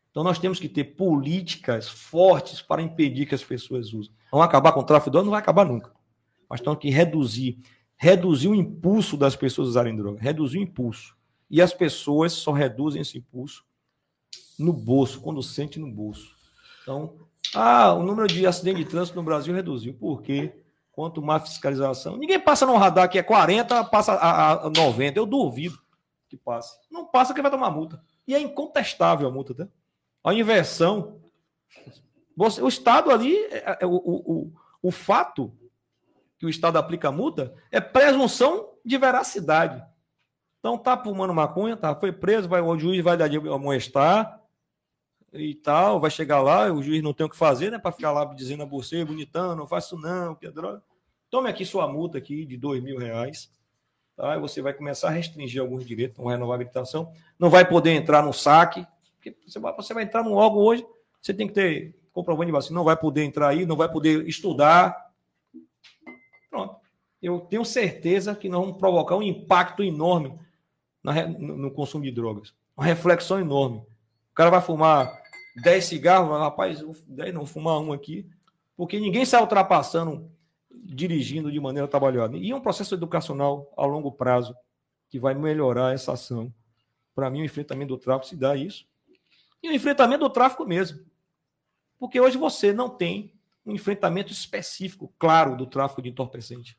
Então 0.10 0.24
nós 0.24 0.40
temos 0.40 0.60
que 0.60 0.68
ter 0.68 0.84
políticas 0.96 1.88
fortes 1.88 2.62
para 2.62 2.82
impedir 2.82 3.26
que 3.26 3.36
as 3.36 3.44
pessoas 3.44 3.94
usem. 3.94 4.14
Vamos 4.32 4.46
acabar 4.46 4.72
com 4.72 4.80
o 4.80 4.84
tráfico 4.84 5.10
de 5.10 5.12
drogas? 5.12 5.26
Não 5.26 5.32
vai 5.32 5.42
acabar 5.42 5.66
nunca. 5.66 5.92
Mas 6.50 6.62
temos 6.62 6.80
que 6.80 6.90
reduzir. 6.90 7.60
Reduzir 7.96 8.48
o 8.48 8.56
impulso 8.56 9.16
das 9.16 9.36
pessoas 9.36 9.70
usarem 9.70 9.96
droga. 9.96 10.20
Reduzir 10.20 10.58
o 10.58 10.64
impulso. 10.64 11.16
E 11.50 11.62
as 11.62 11.74
pessoas 11.74 12.34
só 12.34 12.52
reduzem 12.52 13.02
esse 13.02 13.18
impulso 13.18 13.64
no 14.58 14.74
bolso, 14.74 15.22
quando 15.22 15.42
sente 15.44 15.80
no 15.80 15.90
bolso. 15.90 16.36
Então, 16.82 17.16
ah, 17.54 17.94
o 17.94 18.04
número 18.04 18.28
de 18.28 18.46
acidentes 18.46 18.84
de 18.84 18.90
trânsito 18.90 19.18
no 19.18 19.24
Brasil 19.24 19.54
reduziu. 19.54 19.94
Por 19.94 20.22
quê? 20.22 20.61
Quanto 21.02 21.20
mais 21.20 21.42
fiscalização. 21.50 22.16
Ninguém 22.16 22.40
passa 22.40 22.64
no 22.64 22.78
radar 22.78 23.10
que 23.10 23.18
é 23.18 23.24
40, 23.24 23.86
passa 23.86 24.14
a, 24.14 24.68
a 24.68 24.70
90. 24.70 25.18
Eu 25.18 25.26
duvido 25.26 25.80
que 26.30 26.38
passe. 26.38 26.78
Não 26.92 27.08
passa 27.08 27.34
que 27.34 27.42
vai 27.42 27.50
tomar 27.50 27.72
multa. 27.72 28.00
E 28.28 28.36
é 28.36 28.40
incontestável 28.40 29.28
a 29.28 29.32
multa, 29.32 29.56
tá? 29.56 29.68
a 30.24 30.32
inversão. 30.32 31.20
Você, 32.38 32.62
o 32.62 32.68
Estado 32.68 33.10
ali, 33.10 33.36
é, 33.46 33.80
é, 33.82 33.86
o, 33.88 33.96
o, 33.96 34.54
o 34.80 34.92
fato 34.92 35.52
que 36.38 36.46
o 36.46 36.50
Estado 36.50 36.78
aplica 36.78 37.08
a 37.08 37.12
multa 37.12 37.52
é 37.72 37.82
presunção 37.82 38.70
de 38.86 38.96
veracidade. 38.96 39.84
Então 40.60 40.78
tá 40.78 40.96
fumando 40.96 41.34
maconha, 41.34 41.76
tá, 41.76 41.96
foi 41.96 42.12
preso, 42.12 42.48
vai, 42.48 42.62
o 42.62 42.78
juiz 42.78 43.04
vai 43.04 43.18
dar 43.18 43.28
de 43.28 43.38
amoestar 43.38 44.40
e 45.34 45.56
tal, 45.56 46.00
vai 46.00 46.12
chegar 46.12 46.44
lá, 46.44 46.72
o 46.72 46.84
juiz 46.84 47.02
não 47.02 47.12
tem 47.12 47.26
o 47.26 47.30
que 47.30 47.36
fazer, 47.36 47.72
né, 47.72 47.80
para 47.80 47.92
ficar 47.92 48.12
lá 48.12 48.24
dizendo 48.26 48.62
a 48.62 48.68
você, 48.68 49.04
bonitão, 49.04 49.56
não 49.56 49.66
faço 49.66 49.98
não, 49.98 50.36
que 50.36 50.46
é 50.46 50.52
droga. 50.52 50.84
Tome 51.32 51.50
aqui 51.50 51.66
sua 51.66 51.88
multa 51.88 52.18
aqui 52.18 52.46
de 52.46 52.58
dois 52.58 52.84
mil 52.84 52.98
reais, 52.98 53.50
tá? 54.18 54.36
E 54.36 54.40
você 54.42 54.62
vai 54.62 54.74
começar 54.74 55.08
a 55.08 55.12
restringir 55.12 55.62
alguns 55.62 55.86
direitos, 55.86 56.18
não 56.18 56.26
renovar 56.26 56.52
a 56.52 56.56
habilitação, 56.56 57.14
não 57.40 57.50
vai 57.50 57.66
poder 57.66 57.92
entrar 57.92 58.22
no 58.22 58.34
saque, 58.34 58.86
porque 59.16 59.38
você 59.48 59.58
vai, 59.58 59.74
você 59.74 59.94
vai 59.94 60.04
entrar 60.04 60.24
num 60.24 60.34
órgão 60.34 60.60
hoje, 60.60 60.86
você 61.22 61.34
tem 61.34 61.48
que 61.48 61.54
ter 61.54 61.96
comprovante 62.12 62.48
de 62.48 62.52
vacina, 62.52 62.76
não 62.76 62.84
vai 62.84 62.98
poder 62.98 63.24
entrar 63.24 63.48
aí, 63.48 63.66
não 63.66 63.78
vai 63.78 63.90
poder 63.90 64.28
estudar. 64.28 65.10
Pronto. 66.50 66.76
Eu 67.22 67.40
tenho 67.40 67.64
certeza 67.64 68.36
que 68.36 68.50
nós 68.50 68.60
vamos 68.60 68.78
provocar 68.78 69.16
um 69.16 69.24
impacto 69.24 69.84
enorme 69.84 70.38
na, 71.02 71.28
no, 71.28 71.56
no, 71.56 71.72
consumo 71.72 72.04
de 72.04 72.12
drogas. 72.12 72.54
Uma 72.76 72.86
reflexão 72.86 73.40
enorme. 73.40 73.78
O 73.78 74.36
cara 74.36 74.50
vai 74.50 74.60
fumar 74.60 75.10
10 75.64 75.86
cigarros, 75.86 76.30
rapaz, 76.30 76.84
10 77.08 77.34
não, 77.34 77.46
fumar 77.46 77.80
um 77.80 77.94
aqui, 77.94 78.30
porque 78.76 79.00
ninguém 79.00 79.24
sai 79.24 79.40
ultrapassando, 79.40 80.30
dirigindo 80.84 81.52
de 81.52 81.60
maneira 81.60 81.88
trabalhada. 81.88 82.38
E 82.38 82.52
é 82.52 82.56
um 82.56 82.62
processo 82.62 82.94
educacional 82.96 83.72
a 83.78 83.86
longo 83.86 84.12
prazo 84.12 84.56
que 85.10 85.20
vai 85.20 85.34
melhorar 85.34 85.94
essa 85.94 86.14
ação. 86.14 86.54
Para 87.14 87.30
mim, 87.30 87.42
o 87.42 87.46
enfrentamento 87.46 87.96
do 87.96 87.98
tráfico 87.98 88.28
se 88.28 88.36
dá 88.36 88.56
isso. 88.56 88.86
E 89.62 89.70
o 89.70 89.74
enfrentamento 89.74 90.24
do 90.24 90.30
tráfico 90.30 90.66
mesmo. 90.66 91.06
Porque 92.00 92.20
hoje 92.20 92.38
você 92.38 92.74
não 92.74 92.90
tem 92.90 93.34
um 93.66 93.74
enfrentamento 93.74 94.32
específico, 94.32 95.14
claro, 95.20 95.56
do 95.56 95.68
tráfico 95.68 96.02
de 96.02 96.10
entorpecente. 96.10 96.78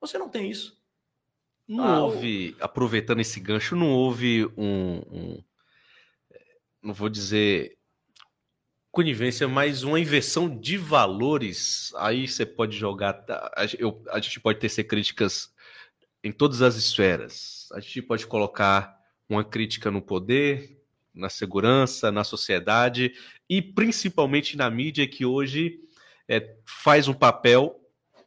Você 0.00 0.18
não 0.18 0.28
tem 0.28 0.50
isso. 0.50 0.76
Não 1.66 1.84
ah, 1.84 2.04
houve, 2.04 2.56
aproveitando 2.60 3.20
esse 3.20 3.40
gancho, 3.40 3.76
não 3.76 3.92
houve 3.92 4.44
um, 4.56 4.96
um, 5.10 5.44
Não 6.82 6.92
vou 6.92 7.08
dizer 7.08 7.78
conivência, 8.94 9.48
mas 9.48 9.82
uma 9.82 9.98
inversão 9.98 10.48
de 10.48 10.78
valores. 10.78 11.92
Aí 11.96 12.28
você 12.28 12.46
pode 12.46 12.76
jogar. 12.76 13.24
Eu, 13.76 14.02
a 14.08 14.20
gente 14.20 14.40
pode 14.40 14.60
tecer 14.60 14.84
críticas 14.84 15.52
em 16.22 16.30
todas 16.30 16.62
as 16.62 16.76
esferas. 16.76 17.68
A 17.72 17.80
gente 17.80 18.00
pode 18.00 18.26
colocar 18.26 18.96
uma 19.28 19.44
crítica 19.44 19.90
no 19.90 20.00
poder, 20.00 20.80
na 21.12 21.28
segurança, 21.28 22.12
na 22.12 22.22
sociedade 22.22 23.12
e 23.50 23.60
principalmente 23.60 24.56
na 24.56 24.70
mídia 24.70 25.06
que 25.08 25.26
hoje 25.26 25.80
é, 26.28 26.54
faz 26.64 27.08
um 27.08 27.14
papel 27.14 27.80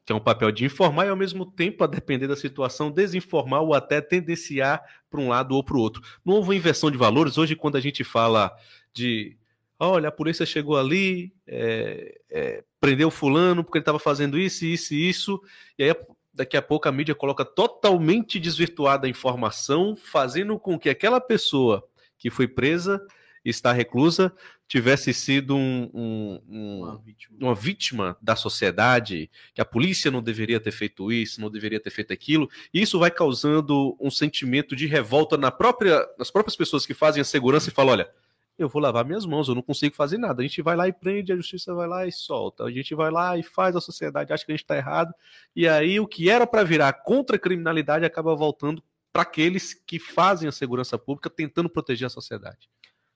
que 0.05 0.13
é 0.13 0.15
um 0.15 0.21
papel 0.21 0.53
de 0.53 0.63
informar 0.63 1.05
e 1.05 1.09
ao 1.09 1.17
mesmo 1.17 1.45
tempo, 1.45 1.83
a 1.83 1.87
depender 1.87 2.27
da 2.27 2.35
situação, 2.37 2.89
desinformar 2.89 3.61
ou 3.61 3.73
até 3.73 3.99
tendenciar 3.99 4.81
para 5.09 5.19
um 5.19 5.27
lado 5.27 5.53
ou 5.53 5.61
para 5.61 5.75
o 5.75 5.81
outro. 5.81 6.01
Não 6.23 6.35
houve 6.35 6.55
inversão 6.55 6.89
de 6.89 6.97
valores. 6.97 7.37
Hoje, 7.37 7.57
quando 7.57 7.75
a 7.75 7.81
gente 7.81 8.05
fala 8.05 8.55
de 8.93 9.37
olha, 9.79 10.09
a 10.09 10.11
polícia 10.11 10.45
chegou 10.45 10.77
ali, 10.77 11.33
é, 11.45 12.19
é, 12.29 12.63
prendeu 12.79 13.11
fulano 13.11 13.63
porque 13.63 13.77
ele 13.77 13.83
estava 13.83 13.99
fazendo 13.99 14.37
isso, 14.37 14.65
isso 14.65 14.93
e 14.93 15.09
isso, 15.09 15.41
e 15.77 15.83
aí 15.83 15.95
daqui 16.33 16.55
a 16.55 16.61
pouco 16.61 16.87
a 16.87 16.91
mídia 16.91 17.15
coloca 17.15 17.43
totalmente 17.43 18.39
desvirtuada 18.39 19.07
a 19.07 19.09
informação, 19.09 19.95
fazendo 19.95 20.59
com 20.59 20.77
que 20.77 20.89
aquela 20.89 21.19
pessoa 21.19 21.87
que 22.17 22.29
foi 22.29 22.47
presa, 22.47 23.01
está 23.43 23.71
reclusa, 23.71 24.33
tivesse 24.67 25.13
sido 25.13 25.55
um, 25.55 25.89
um, 25.93 26.41
um, 26.49 26.79
uma, 26.81 26.97
vítima. 26.97 27.37
uma, 27.39 27.55
vítima. 27.55 28.17
da 28.21 28.35
sociedade, 28.35 29.29
que 29.53 29.61
a 29.61 29.65
polícia 29.65 30.11
não 30.11 30.21
deveria 30.21 30.59
ter 30.59 30.71
feito 30.71 31.11
isso, 31.11 31.39
não 31.39 31.49
deveria 31.49 31.79
ter 31.79 31.89
feito 31.89 32.11
aquilo, 32.11 32.49
e 32.73 32.81
isso 32.81 32.99
vai 32.99 33.09
causando 33.09 33.95
um 33.99 34.11
sentimento 34.11 34.75
de 34.75 34.85
revolta 34.85 35.37
na 35.37 35.49
própria, 35.49 36.05
nas 36.19 36.29
próprias 36.29 36.55
pessoas 36.55 36.85
que 36.85 36.93
fazem 36.93 37.21
a 37.21 37.25
segurança 37.25 37.69
e 37.69 37.73
falam: 37.73 37.93
olha, 37.93 38.09
eu 38.57 38.67
vou 38.67 38.81
lavar 38.81 39.05
minhas 39.05 39.25
mãos, 39.25 39.47
eu 39.47 39.55
não 39.55 39.61
consigo 39.61 39.95
fazer 39.95 40.17
nada. 40.17 40.41
A 40.41 40.45
gente 40.45 40.61
vai 40.61 40.75
lá 40.75 40.87
e 40.87 40.93
prende, 40.93 41.31
a 41.31 41.35
justiça 41.35 41.73
vai 41.73 41.87
lá 41.87 42.07
e 42.07 42.11
solta. 42.11 42.63
A 42.63 42.71
gente 42.71 42.95
vai 42.95 43.11
lá 43.11 43.37
e 43.37 43.43
faz, 43.43 43.75
a 43.75 43.81
sociedade 43.81 44.33
acha 44.33 44.45
que 44.45 44.51
a 44.51 44.55
gente 44.55 44.63
está 44.63 44.75
errado. 44.75 45.13
E 45.55 45.67
aí 45.67 45.99
o 45.99 46.07
que 46.07 46.29
era 46.29 46.47
para 46.47 46.63
virar 46.63 46.91
contra 46.93 47.35
a 47.35 47.39
criminalidade 47.39 48.03
acaba 48.03 48.35
voltando 48.35 48.83
para 49.13 49.21
aqueles 49.21 49.73
que 49.73 49.99
fazem 49.99 50.49
a 50.49 50.51
segurança 50.51 50.97
pública 50.97 51.29
tentando 51.29 51.69
proteger 51.69 52.07
a 52.07 52.09
sociedade. 52.09 52.69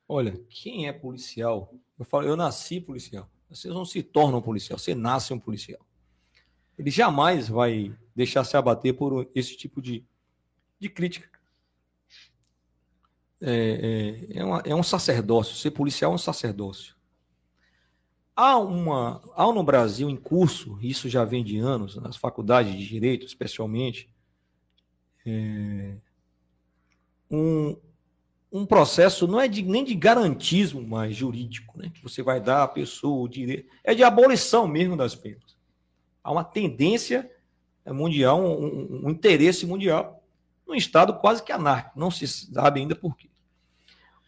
Olha, 0.08 0.40
quem 0.50 0.88
é 0.88 0.94
policial? 0.94 1.74
Eu 1.98 2.06
falo, 2.06 2.28
eu 2.28 2.36
nasci 2.36 2.80
policial. 2.80 3.30
Vocês 3.50 3.74
não 3.74 3.84
se 3.84 4.04
tornam 4.04 4.42
policial, 4.42 4.78
você 4.78 4.94
nasce 4.94 5.34
um 5.34 5.40
policial. 5.40 5.82
Ele 6.78 6.90
jamais 6.90 7.50
vai 7.50 7.94
deixar 8.16 8.44
se 8.44 8.56
abater 8.56 8.94
por 8.94 9.30
esse 9.36 9.58
tipo 9.58 9.82
de, 9.82 10.06
de 10.80 10.90
crítica 10.90 11.41
é, 13.42 14.28
é, 14.34 14.40
é, 14.40 14.46
uma, 14.46 14.62
é 14.66 14.76
um 14.76 14.84
sacerdócio, 14.84 15.56
ser 15.56 15.72
policial 15.72 16.12
é 16.12 16.16
um 16.16 16.20
sacerdócio. 16.20 16.96
Há, 18.36 18.58
uma, 18.58 19.22
há 19.36 19.52
no 19.52 19.64
Brasil 19.64 20.10
em 20.10 20.16
curso, 20.16 20.78
isso 20.82 21.10
já 21.10 21.26
vem 21.26 21.44
de 21.44 21.58
anos, 21.58 21.96
nas 21.98 22.16
faculdades 22.16 22.74
de 22.74 22.88
direito, 22.88 23.26
especialmente, 23.26 24.10
é, 25.26 25.96
um, 27.30 27.76
um 28.52 28.66
processo 28.66 29.28
não 29.28 29.40
é 29.40 29.48
de, 29.48 29.64
nem 29.64 29.84
de 29.84 29.96
garantismo 29.96 30.82
mais 30.86 31.16
jurídico, 31.16 31.78
né? 31.80 31.92
que 31.94 32.02
você 32.02 32.22
vai 32.22 32.40
dar 32.40 32.64
à 32.64 32.68
pessoa 32.68 33.24
o 33.24 33.28
direito, 33.28 33.70
é 33.84 33.96
de 33.96 34.04
abolição 34.04 34.68
mesmo 34.68 34.96
das 34.96 35.16
penas. 35.16 35.58
Há 36.24 36.32
uma 36.32 36.44
tendência 36.44 37.30
mundial, 37.88 38.40
um, 38.40 38.66
um, 38.66 39.06
um 39.08 39.10
interesse 39.10 39.66
mundial, 39.66 40.24
num 40.68 40.76
Estado 40.76 41.16
quase 41.16 41.42
que 41.44 41.52
anárquico, 41.52 42.00
não 42.00 42.12
se 42.12 42.28
sabe 42.28 42.80
ainda 42.80 42.96
por 42.96 43.18
quê. 43.18 43.31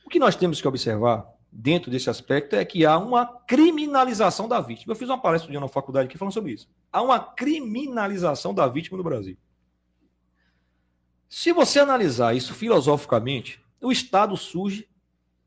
O 0.05 0.09
que 0.09 0.19
nós 0.19 0.35
temos 0.35 0.61
que 0.61 0.67
observar 0.67 1.25
dentro 1.51 1.91
desse 1.91 2.09
aspecto 2.09 2.55
é 2.55 2.65
que 2.65 2.85
há 2.85 2.97
uma 2.97 3.25
criminalização 3.25 4.47
da 4.47 4.59
vítima. 4.59 4.91
Eu 4.91 4.97
fiz 4.97 5.07
uma 5.07 5.21
palestra 5.21 5.51
dia 5.51 5.59
na 5.59 5.67
faculdade 5.67 6.07
aqui 6.07 6.17
falando 6.17 6.33
sobre 6.33 6.53
isso. 6.53 6.67
Há 6.91 7.01
uma 7.01 7.19
criminalização 7.19 8.53
da 8.53 8.67
vítima 8.67 8.97
no 8.97 9.03
Brasil. 9.03 9.37
Se 11.29 11.51
você 11.51 11.79
analisar 11.79 12.35
isso 12.35 12.53
filosoficamente, 12.53 13.63
o 13.81 13.91
Estado 13.91 14.35
surge, 14.37 14.87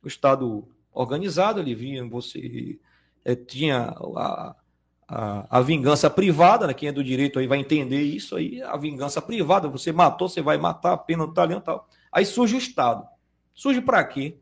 o 0.03 0.09
Estado 0.09 0.69
organizado, 0.93 1.61
ele 1.61 1.75
vinha, 1.75 2.05
você 2.09 2.79
é, 3.25 3.35
tinha 3.35 3.95
a, 4.17 4.57
a, 5.09 5.59
a, 5.59 5.61
vingança 5.61 6.09
privada, 6.09 6.67
né? 6.67 6.75
quem 6.75 6.89
é 6.89 6.93
do 6.93 7.05
direito 7.05 7.39
aí 7.39 7.47
vai 7.47 7.59
entender 7.59 8.03
isso 8.03 8.35
aí, 8.37 8.63
a 8.63 8.77
vingança 8.77 9.21
privada, 9.21 9.69
você 9.69 9.93
matou, 9.93 10.29
você 10.29 10.41
vai 10.41 10.57
matar, 10.57 10.93
a 10.93 10.99
pena 10.99 11.27
do 11.27 11.35
talento 11.35 11.65
tal. 11.65 11.89
Aí 12.11 12.25
surge 12.25 12.55
o 12.55 12.59
Estado. 12.59 13.07
Surge 13.55 13.81
para 13.81 14.03
quê? 14.05 14.39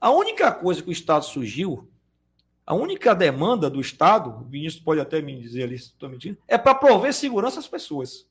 A 0.00 0.10
única 0.10 0.52
coisa 0.52 0.82
que 0.82 0.88
o 0.88 0.92
Estado 0.92 1.24
surgiu, 1.24 1.90
a 2.64 2.74
única 2.74 3.14
demanda 3.14 3.68
do 3.68 3.80
Estado, 3.80 4.30
o 4.30 4.44
ministro 4.44 4.84
pode 4.84 5.00
até 5.00 5.20
me 5.20 5.38
dizer 5.40 5.64
ali 5.64 5.78
se 5.78 5.86
estou 5.86 6.08
mentindo, 6.08 6.38
é 6.46 6.56
para 6.56 6.74
prover 6.74 7.12
segurança 7.12 7.58
às 7.58 7.66
pessoas. 7.66 8.26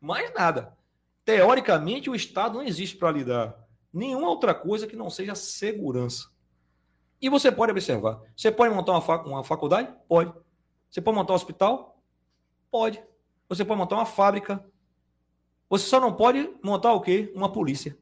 Mais 0.00 0.32
nada. 0.34 0.76
Teoricamente, 1.24 2.08
o 2.08 2.14
Estado 2.14 2.54
não 2.58 2.62
existe 2.62 2.96
para 2.96 3.10
lhe 3.10 3.24
dar 3.24 3.58
nenhuma 3.92 4.28
outra 4.28 4.54
coisa 4.54 4.86
que 4.86 4.96
não 4.96 5.10
seja 5.10 5.34
segurança. 5.34 6.30
E 7.20 7.28
você 7.28 7.50
pode 7.50 7.72
observar. 7.72 8.20
Você 8.36 8.50
pode 8.50 8.74
montar 8.74 8.92
uma, 8.92 9.00
fac 9.00 9.26
uma 9.26 9.42
faculdade? 9.42 9.92
Pode. 10.08 10.32
Você 10.88 11.00
pode 11.00 11.16
montar 11.16 11.32
um 11.32 11.36
hospital? 11.36 12.00
Pode. 12.70 13.02
Você 13.48 13.64
pode 13.64 13.80
montar 13.80 13.96
uma 13.96 14.06
fábrica. 14.06 14.64
Você 15.68 15.86
só 15.86 15.98
não 15.98 16.14
pode 16.14 16.48
montar 16.62 16.92
o 16.92 17.00
quê? 17.00 17.32
Uma 17.34 17.50
polícia. 17.50 17.98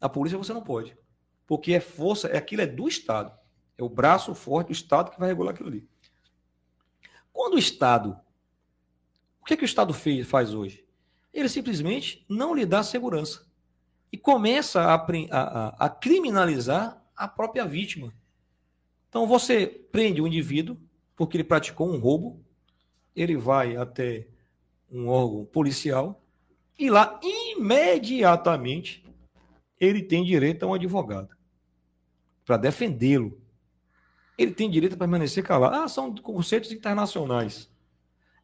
A 0.00 0.08
polícia 0.08 0.38
você 0.38 0.52
não 0.52 0.62
pode 0.62 0.99
porque 1.50 1.72
é 1.72 1.80
força, 1.80 2.28
é 2.28 2.36
aquilo 2.36 2.62
é 2.62 2.66
do 2.66 2.86
Estado. 2.86 3.36
É 3.76 3.82
o 3.82 3.88
braço 3.88 4.36
forte 4.36 4.68
do 4.68 4.72
Estado 4.72 5.10
que 5.10 5.18
vai 5.18 5.30
regular 5.30 5.52
aquilo 5.52 5.68
ali. 5.68 5.84
Quando 7.32 7.54
o 7.54 7.58
Estado. 7.58 8.16
O 9.40 9.44
que, 9.44 9.54
é 9.54 9.56
que 9.56 9.64
o 9.64 9.66
Estado 9.66 9.92
fez, 9.92 10.24
faz 10.28 10.54
hoje? 10.54 10.86
Ele 11.34 11.48
simplesmente 11.48 12.24
não 12.28 12.54
lhe 12.54 12.64
dá 12.64 12.84
segurança. 12.84 13.50
E 14.12 14.16
começa 14.16 14.80
a, 14.80 14.94
a, 14.94 15.86
a 15.86 15.88
criminalizar 15.88 17.04
a 17.16 17.26
própria 17.26 17.66
vítima. 17.66 18.14
Então 19.08 19.26
você 19.26 19.66
prende 19.66 20.20
o 20.20 20.24
um 20.24 20.28
indivíduo 20.28 20.78
porque 21.16 21.36
ele 21.36 21.42
praticou 21.42 21.92
um 21.92 21.98
roubo, 21.98 22.44
ele 23.12 23.36
vai 23.36 23.74
até 23.76 24.28
um 24.88 25.08
órgão 25.08 25.44
policial 25.46 26.24
e 26.78 26.88
lá 26.88 27.18
imediatamente 27.56 29.04
ele 29.80 30.00
tem 30.00 30.22
direito 30.22 30.62
a 30.62 30.68
um 30.68 30.74
advogado 30.74 31.39
para 32.50 32.56
defendê-lo. 32.56 33.40
Ele 34.36 34.50
tem 34.50 34.68
direito 34.68 34.94
a 34.94 34.98
permanecer 34.98 35.44
calado. 35.44 35.76
Ah, 35.76 35.86
são 35.86 36.12
conceitos 36.16 36.72
internacionais. 36.72 37.70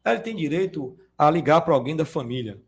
Ah, 0.01 0.13
ele 0.13 0.21
tem 0.21 0.33
direito 0.33 0.97
a 1.17 1.29
ligar 1.29 1.59
para 1.59 1.73
alguém 1.73 1.93
da 1.93 2.05
família. 2.05 2.63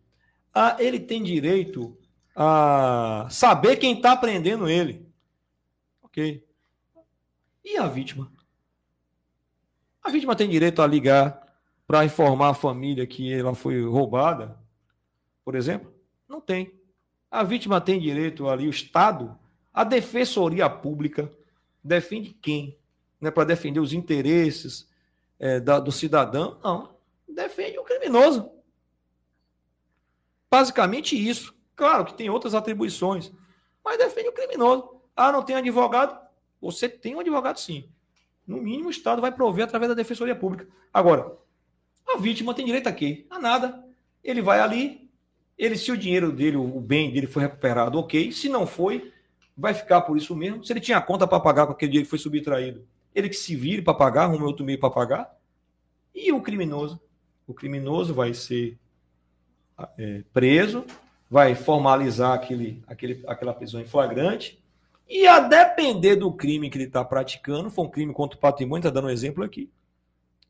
Ah, 0.54 0.76
ele 0.80 1.00
tem 1.00 1.24
direito 1.24 1.98
a 2.36 3.26
saber 3.30 3.78
quem 3.78 3.96
está 3.96 4.18
prendendo 4.18 4.68
ele. 4.68 5.08
Ok. 6.02 6.46
E 7.64 7.78
a 7.78 7.88
vítima? 7.88 8.30
A 10.04 10.10
vítima 10.10 10.36
tem 10.36 10.50
direito 10.50 10.82
a 10.82 10.88
ligar 10.88 11.42
para 11.88 12.04
informar 12.04 12.50
a 12.50 12.54
família 12.54 13.08
que 13.08 13.32
ela 13.32 13.56
foi 13.56 13.82
roubada, 13.86 14.60
por 15.46 15.56
exemplo? 15.56 15.90
Não 16.28 16.42
tem. 16.42 16.78
A 17.32 17.44
vítima 17.44 17.80
tem 17.80 17.98
direito 17.98 18.50
ali, 18.50 18.68
o 18.68 18.72
Estado 18.72 19.40
a 19.80 19.86
defensoria 19.86 20.70
pública 20.70 21.32
defende 21.82 22.34
quem? 22.34 22.78
Não 23.22 23.30
é 23.30 23.32
para 23.32 23.46
defender 23.46 23.80
os 23.80 23.94
interesses 23.94 24.90
é, 25.40 25.58
da, 25.58 25.80
do 25.80 25.90
cidadão? 25.90 26.60
Não. 26.62 26.98
Defende 27.34 27.80
o 27.80 27.84
criminoso. 27.86 28.52
Basicamente 30.52 31.16
isso. 31.16 31.56
Claro 31.78 32.04
que 32.04 32.14
tem 32.14 32.30
outras 32.30 32.54
atribuições, 32.54 33.32
mas 33.82 33.98
defende 33.98 34.28
o 34.28 34.34
criminoso. 34.34 35.00
Ah, 35.16 35.32
não 35.32 35.44
tem 35.44 35.56
advogado? 35.56 36.28
Você 36.60 36.90
tem 36.90 37.16
um 37.16 37.22
advogado 37.22 37.58
sim. 37.58 37.90
No 38.46 38.58
mínimo, 38.58 38.90
o 38.90 38.92
Estado 38.92 39.22
vai 39.22 39.32
prover 39.32 39.64
através 39.64 39.88
da 39.88 39.96
Defensoria 39.96 40.36
Pública. 40.36 40.68
Agora, 40.94 41.38
a 42.06 42.18
vítima 42.18 42.54
tem 42.54 42.66
direito 42.66 42.88
a 42.88 42.92
quê? 42.92 43.26
A 43.30 43.40
nada. 43.40 43.82
Ele 44.22 44.42
vai 44.42 44.60
ali, 44.60 45.10
ele, 45.58 45.78
se 45.78 45.90
o 45.90 45.98
dinheiro 45.98 46.34
dele, 46.34 46.58
o 46.58 46.82
bem 46.82 47.14
dele 47.14 47.28
foi 47.28 47.44
recuperado, 47.44 47.98
ok. 47.98 48.30
Se 48.34 48.50
não 48.50 48.68
foi, 48.68 49.14
vai 49.60 49.74
ficar 49.74 50.01
por 50.01 50.18
isso 50.18 50.36
mesmo. 50.36 50.64
Se 50.64 50.72
ele 50.72 50.80
tinha 50.80 51.01
conta 51.01 51.28
para 51.28 51.39
pagar 51.39 51.68
com 51.68 51.74
aquele 51.74 51.91
dinheiro 51.91 52.05
que 52.05 52.10
foi 52.10 52.20
subtraído, 52.20 52.88
ele 53.14 53.30
que 53.30 53.36
se 53.36 53.55
vire 53.55 53.82
para 53.82 53.93
pagar, 53.93 54.24
arrume 54.24 54.43
outro 54.43 54.66
meio 54.66 54.80
para 54.80 54.89
pagar. 54.89 55.38
E 56.16 56.32
o 56.32 56.41
criminoso? 56.41 56.99
O 57.45 57.53
criminoso 57.53 58.14
vai 58.14 58.34
ser 58.34 58.78
é, 59.97 60.24
preso, 60.34 60.86
vai 61.30 61.55
formalizar 61.55 62.34
aquele, 62.34 62.82
aquele, 62.88 63.24
aquela 63.28 63.53
prisão 63.53 63.82
em 63.82 63.86
flagrante, 63.86 64.60
e 65.07 65.28
a 65.28 65.39
depender 65.39 66.16
do 66.16 66.32
crime 66.32 66.70
que 66.70 66.78
ele 66.78 66.86
está 66.86 67.03
praticando, 67.03 67.70
foi 67.70 67.86
um 67.86 67.89
crime 67.89 68.14
contra 68.14 68.38
o 68.38 68.39
patrimônio, 68.41 68.82
está 68.82 68.89
dando 68.89 69.07
um 69.07 69.12
exemplo 69.12 69.43
aqui, 69.43 69.70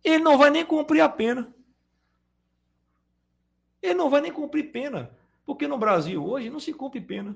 ele 0.04 0.24
não 0.24 0.38
vai 0.38 0.50
nem 0.50 0.66
cumprir 0.66 1.02
a 1.02 1.10
pena. 1.10 1.54
Ele 3.82 3.94
não 3.94 4.10
vai 4.10 4.22
nem 4.22 4.32
cumprir 4.32 4.72
pena. 4.72 5.10
Porque 5.46 5.68
no 5.68 5.78
Brasil 5.78 6.24
hoje 6.24 6.50
não 6.50 6.60
se 6.60 6.74
cumpre 6.74 7.02
pena. 7.02 7.36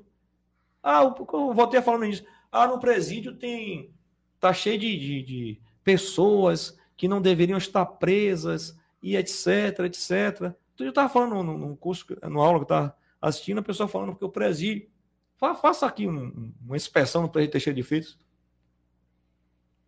Ah, 0.84 1.04
eu 1.04 1.54
voltei 1.54 1.80
a 1.80 1.84
falar 1.84 2.00
nisso. 2.00 2.26
Ah, 2.52 2.68
no 2.68 2.78
presídio 2.78 3.34
tem. 3.36 3.92
Tá 4.40 4.54
cheio 4.54 4.78
de, 4.78 5.00
de, 5.00 5.24
de 5.24 5.62
pessoas 5.84 6.78
que 6.98 7.08
não 7.08 7.22
deveriam 7.22 7.58
estar 7.58 7.86
presas 7.86 8.78
e 9.02 9.16
etc, 9.16 9.80
etc. 9.86 10.54
Então, 10.74 10.86
eu 10.86 10.90
estava 10.90 11.08
falando 11.08 11.42
no 11.44 11.78
curso, 11.78 12.06
no 12.30 12.42
aula 12.42 12.60
que 12.60 12.64
eu 12.64 12.76
estava 12.76 12.98
assistindo, 13.22 13.60
a 13.60 13.64
pessoa 13.64 13.88
falando 13.88 14.16
que 14.16 14.26
o 14.26 14.30
presídio. 14.30 14.92
Faça 15.38 15.86
aqui 15.86 16.08
um, 16.08 16.54
uma 16.64 16.76
inspeção 16.76 17.24
no 17.24 17.30
presídio 17.30 17.52
Teixeira 17.52 17.76
de 17.76 17.84
Freitas. 17.84 18.18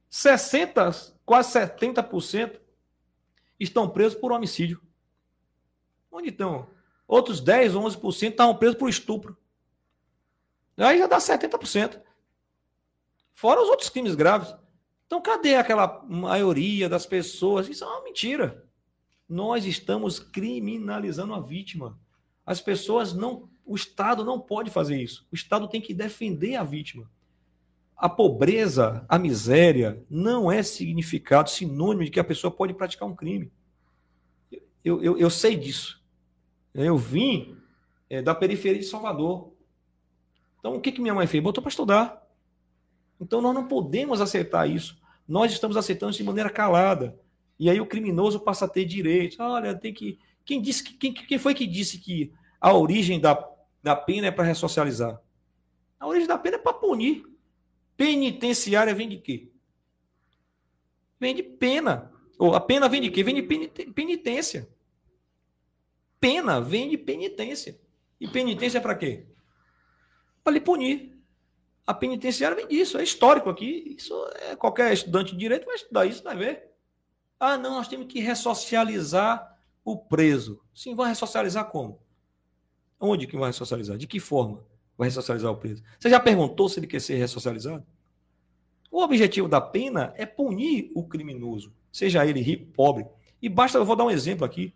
60, 0.09 0.91
quase 1.25 1.57
70% 1.59 2.59
estão 3.59 3.89
presos 3.89 4.17
por 4.19 4.31
homicídio. 4.31 4.81
Onde 6.11 6.29
estão? 6.29 6.67
Outros 7.07 7.39
10, 7.39 7.73
11% 7.73 8.31
estavam 8.31 8.55
presos 8.55 8.77
por 8.77 8.89
estupro. 8.89 9.37
Aí 10.77 10.99
já 10.99 11.07
dá 11.07 11.17
70%. 11.17 12.01
Fora 13.33 13.61
os 13.61 13.69
outros 13.69 13.89
crimes 13.89 14.15
graves. 14.15 14.55
Então, 15.05 15.21
cadê 15.21 15.55
aquela 15.55 16.03
maioria 16.07 16.89
das 16.89 17.05
pessoas? 17.05 17.69
Isso 17.69 17.83
é 17.83 17.87
uma 17.87 18.03
mentira. 18.03 18.65
Nós 19.27 19.65
estamos 19.65 20.19
criminalizando 20.19 21.33
a 21.33 21.39
vítima. 21.39 21.99
As 22.45 22.61
pessoas 22.61 23.13
não. 23.13 23.49
O 23.65 23.75
Estado 23.75 24.23
não 24.23 24.39
pode 24.39 24.69
fazer 24.69 25.01
isso. 25.01 25.27
O 25.31 25.35
Estado 25.35 25.67
tem 25.67 25.81
que 25.81 25.93
defender 25.93 26.55
a 26.55 26.63
vítima. 26.63 27.09
A 27.97 28.09
pobreza, 28.09 29.05
a 29.07 29.17
miséria, 29.17 30.03
não 30.09 30.51
é 30.51 30.61
significado, 30.61 31.49
sinônimo 31.49 32.03
de 32.03 32.11
que 32.11 32.19
a 32.19 32.23
pessoa 32.23 32.51
pode 32.51 32.73
praticar 32.73 33.07
um 33.07 33.15
crime. 33.15 33.51
Eu, 34.83 35.01
eu, 35.01 35.17
eu 35.17 35.29
sei 35.29 35.55
disso. 35.55 36.03
Eu 36.73 36.97
vim 36.97 37.57
é, 38.09 38.21
da 38.21 38.35
periferia 38.35 38.79
de 38.79 38.85
Salvador. 38.85 39.54
Então, 40.65 40.77
o 40.77 40.81
que, 40.81 40.91
que 40.91 40.99
minha 40.99 41.13
mãe 41.13 41.27
fez? 41.27 41.43
Botou 41.43 41.61
para 41.61 41.69
estudar. 41.69 42.27
Então 43.21 43.39
nós 43.39 43.53
não 43.53 43.67
podemos 43.67 44.19
aceitar 44.19 44.67
isso. 44.67 44.99
Nós 45.27 45.51
estamos 45.51 45.77
aceitando 45.77 46.09
isso 46.09 46.17
de 46.17 46.23
maneira 46.23 46.49
calada. 46.49 47.15
E 47.59 47.69
aí 47.69 47.79
o 47.79 47.85
criminoso 47.85 48.39
passa 48.39 48.65
a 48.65 48.67
ter 48.67 48.83
direitos. 48.83 49.39
Olha, 49.39 49.75
tem 49.75 49.93
que. 49.93 50.17
Quem, 50.43 50.59
disse 50.59 50.83
que, 50.83 50.93
quem, 50.95 51.13
quem 51.13 51.37
foi 51.37 51.53
que 51.53 51.67
disse 51.67 51.99
que 51.99 52.33
a 52.59 52.73
origem 52.73 53.19
da, 53.19 53.47
da 53.83 53.95
pena 53.95 54.25
é 54.25 54.31
para 54.31 54.43
ressocializar? 54.43 55.21
A 55.99 56.07
origem 56.07 56.27
da 56.27 56.37
pena 56.39 56.55
é 56.55 56.59
para 56.59 56.73
punir. 56.73 57.23
Penitenciária 57.95 58.95
vem 58.95 59.07
de 59.07 59.17
quê? 59.17 59.51
Vem 61.19 61.35
de 61.35 61.43
pena. 61.43 62.11
Ou 62.39 62.55
a 62.55 62.59
pena 62.59 62.89
vem 62.89 63.01
de 63.01 63.11
quê? 63.11 63.21
Vem 63.21 63.35
de 63.35 63.43
penitência. 63.93 64.67
Pena 66.19 66.59
vem 66.59 66.89
de 66.89 66.97
penitência. 66.97 67.79
E 68.19 68.27
penitência 68.27 68.79
é 68.79 68.81
para 68.81 68.95
quê? 68.95 69.27
Para 70.45 70.53
lhe 70.53 70.61
punir. 70.61 71.11
A 71.87 71.93
penitenciária 71.93 72.55
vem 72.55 72.67
disso, 72.67 72.99
é 72.99 73.03
histórico 73.03 73.49
aqui. 73.49 73.95
Isso 73.97 74.13
é 74.35 74.55
qualquer 74.55 74.93
estudante 74.93 75.31
de 75.31 75.39
direito 75.39 75.65
vai 75.65 75.75
estudar 75.75 76.05
isso, 76.05 76.23
vai 76.23 76.35
ver. 76.35 76.71
Ah, 77.39 77.57
não, 77.57 77.71
nós 77.71 77.87
temos 77.87 78.05
que 78.05 78.19
ressocializar 78.19 79.57
o 79.83 79.97
preso. 79.97 80.61
Sim, 80.71 80.93
vai 80.93 81.09
ressocializar 81.09 81.65
como? 81.65 81.99
Onde 82.99 83.25
que 83.25 83.35
vai 83.35 83.49
ressocializar? 83.49 83.97
De 83.97 84.05
que 84.05 84.19
forma 84.19 84.63
vai 84.95 85.07
ressocializar 85.07 85.51
o 85.51 85.57
preso? 85.57 85.83
Você 85.99 86.11
já 86.11 86.19
perguntou 86.19 86.69
se 86.69 86.79
ele 86.79 86.87
quer 86.87 87.01
ser 87.01 87.15
ressocializado? 87.15 87.83
O 88.91 89.01
objetivo 89.01 89.47
da 89.47 89.59
pena 89.59 90.13
é 90.15 90.27
punir 90.27 90.91
o 90.93 91.03
criminoso, 91.03 91.73
seja 91.91 92.25
ele 92.25 92.39
rico, 92.39 92.67
pobre. 92.67 93.05
E 93.41 93.49
basta, 93.49 93.79
eu 93.79 93.85
vou 93.85 93.95
dar 93.95 94.05
um 94.05 94.11
exemplo 94.11 94.45
aqui 94.45 94.71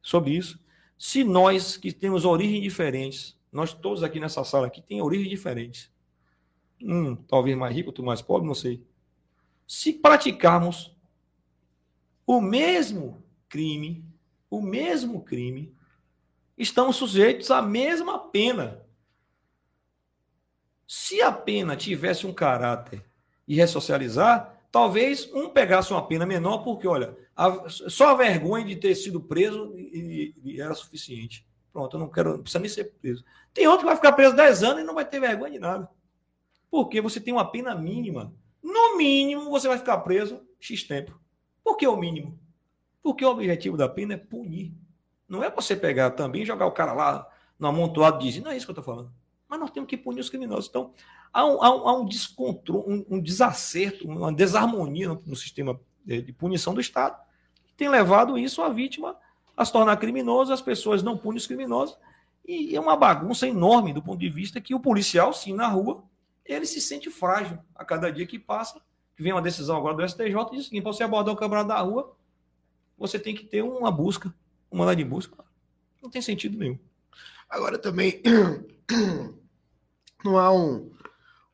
sobre 0.00 0.32
isso. 0.32 0.58
Se 0.96 1.22
nós 1.22 1.76
que 1.76 1.92
temos 1.92 2.24
origens 2.24 2.62
diferentes, 2.62 3.36
nós 3.52 3.74
todos 3.74 4.02
aqui 4.02 4.18
nessa 4.18 4.42
sala 4.42 4.66
aqui 4.66 4.80
tem 4.80 5.02
origens 5.02 5.28
diferentes. 5.28 5.92
Um 6.82 7.14
talvez 7.14 7.56
mais 7.56 7.76
rico, 7.76 7.90
outro 7.90 8.02
mais 8.02 8.22
pobre, 8.22 8.46
não 8.48 8.54
sei. 8.54 8.82
Se 9.66 9.92
praticarmos 9.92 10.96
o 12.26 12.40
mesmo 12.40 13.22
crime, 13.48 14.04
o 14.50 14.62
mesmo 14.62 15.22
crime, 15.22 15.74
estamos 16.56 16.96
sujeitos 16.96 17.50
à 17.50 17.60
mesma 17.60 18.18
pena. 18.18 18.82
Se 20.86 21.20
a 21.20 21.30
pena 21.30 21.76
tivesse 21.76 22.26
um 22.26 22.32
caráter 22.32 23.04
e 23.46 23.54
ressocializar, 23.54 24.62
talvez 24.70 25.30
um 25.32 25.50
pegasse 25.50 25.92
uma 25.92 26.06
pena 26.06 26.24
menor, 26.24 26.58
porque, 26.64 26.86
olha, 26.86 27.16
a, 27.36 27.68
só 27.68 28.08
a 28.08 28.14
vergonha 28.14 28.64
de 28.64 28.76
ter 28.76 28.94
sido 28.94 29.20
preso 29.20 29.74
e, 29.76 30.34
e 30.42 30.60
era 30.60 30.74
suficiente. 30.74 31.46
Pronto, 31.72 31.96
eu 31.96 32.00
não 32.00 32.08
quero, 32.08 32.36
não 32.36 32.42
precisa 32.42 32.60
nem 32.60 32.68
ser 32.68 32.84
preso. 33.00 33.24
Tem 33.54 33.66
outro 33.66 33.80
que 33.80 33.86
vai 33.86 33.96
ficar 33.96 34.12
preso 34.12 34.36
10 34.36 34.62
anos 34.62 34.82
e 34.82 34.84
não 34.84 34.94
vai 34.94 35.04
ter 35.04 35.20
vergonha 35.20 35.52
de 35.52 35.58
nada. 35.58 35.88
Porque 36.70 37.00
você 37.00 37.20
tem 37.20 37.32
uma 37.32 37.50
pena 37.50 37.74
mínima. 37.74 38.32
No 38.62 38.96
mínimo, 38.96 39.50
você 39.50 39.68
vai 39.68 39.78
ficar 39.78 39.98
preso 39.98 40.40
X 40.60 40.84
tempo. 40.84 41.18
Por 41.64 41.76
que 41.76 41.86
o 41.86 41.96
mínimo? 41.96 42.38
Porque 43.02 43.24
o 43.24 43.30
objetivo 43.30 43.76
da 43.76 43.88
pena 43.88 44.14
é 44.14 44.16
punir. 44.16 44.74
Não 45.28 45.42
é 45.42 45.50
você 45.50 45.74
pegar 45.74 46.10
também 46.10 46.42
e 46.42 46.46
jogar 46.46 46.66
o 46.66 46.72
cara 46.72 46.92
lá 46.92 47.28
no 47.58 47.68
amontoado 47.68 48.24
de 48.24 48.40
não 48.40 48.50
é 48.50 48.56
isso 48.56 48.66
que 48.66 48.70
eu 48.70 48.78
estou 48.78 48.84
falando. 48.84 49.12
Mas 49.48 49.60
nós 49.60 49.70
temos 49.70 49.88
que 49.88 49.96
punir 49.96 50.20
os 50.20 50.28
criminosos. 50.28 50.68
Então, 50.68 50.92
há 51.32 51.44
um, 51.44 51.62
há 51.62 51.74
um, 51.74 51.88
há 51.88 52.00
um 52.00 52.04
descontrole, 52.04 52.84
um, 52.86 53.16
um, 53.16 53.20
desacerto, 53.20 54.06
uma 54.06 54.32
desarmonia 54.32 55.08
no, 55.08 55.22
no, 55.26 55.36
sistema 55.36 55.80
de 56.04 56.32
punição 56.32 56.74
do 56.74 56.80
Estado, 56.80 57.18
que 57.64 57.74
tem 57.74 57.88
levado 57.88 58.38
isso 58.38 58.62
a 58.62 58.68
vítima 58.68 59.16
a 59.62 59.64
se 59.64 59.72
tornar 59.72 59.96
criminoso, 59.96 60.52
as 60.52 60.60
pessoas 60.60 61.02
não 61.02 61.16
punem 61.16 61.38
os 61.38 61.46
criminosos, 61.46 61.96
e 62.46 62.74
é 62.74 62.80
uma 62.80 62.96
bagunça 62.96 63.46
enorme 63.46 63.92
do 63.92 64.02
ponto 64.02 64.18
de 64.18 64.28
vista 64.28 64.60
que 64.60 64.74
o 64.74 64.80
policial, 64.80 65.32
sim, 65.32 65.54
na 65.54 65.68
rua, 65.68 66.04
ele 66.44 66.66
se 66.66 66.80
sente 66.80 67.10
frágil 67.10 67.58
a 67.74 67.84
cada 67.84 68.10
dia 68.10 68.26
que 68.26 68.38
passa. 68.38 68.80
Que 69.16 69.22
vem 69.22 69.32
uma 69.32 69.42
decisão 69.42 69.76
agora 69.76 69.94
do 69.94 70.08
STJ 70.08 70.34
diz 70.50 70.60
o 70.60 70.64
seguinte: 70.64 70.82
para 70.82 70.92
você 70.92 71.04
abordar 71.04 71.34
o 71.34 71.36
camarada 71.36 71.68
da 71.68 71.80
rua, 71.80 72.16
você 72.98 73.18
tem 73.18 73.34
que 73.34 73.44
ter 73.44 73.62
uma 73.62 73.90
busca, 73.90 74.34
uma 74.70 74.84
lá 74.84 74.94
de 74.94 75.04
busca. 75.04 75.44
Não 76.02 76.10
tem 76.10 76.20
sentido 76.20 76.58
nenhum. 76.58 76.78
Agora 77.48 77.78
também 77.78 78.20
não 80.24 80.38
há 80.38 80.52
um, 80.52 80.90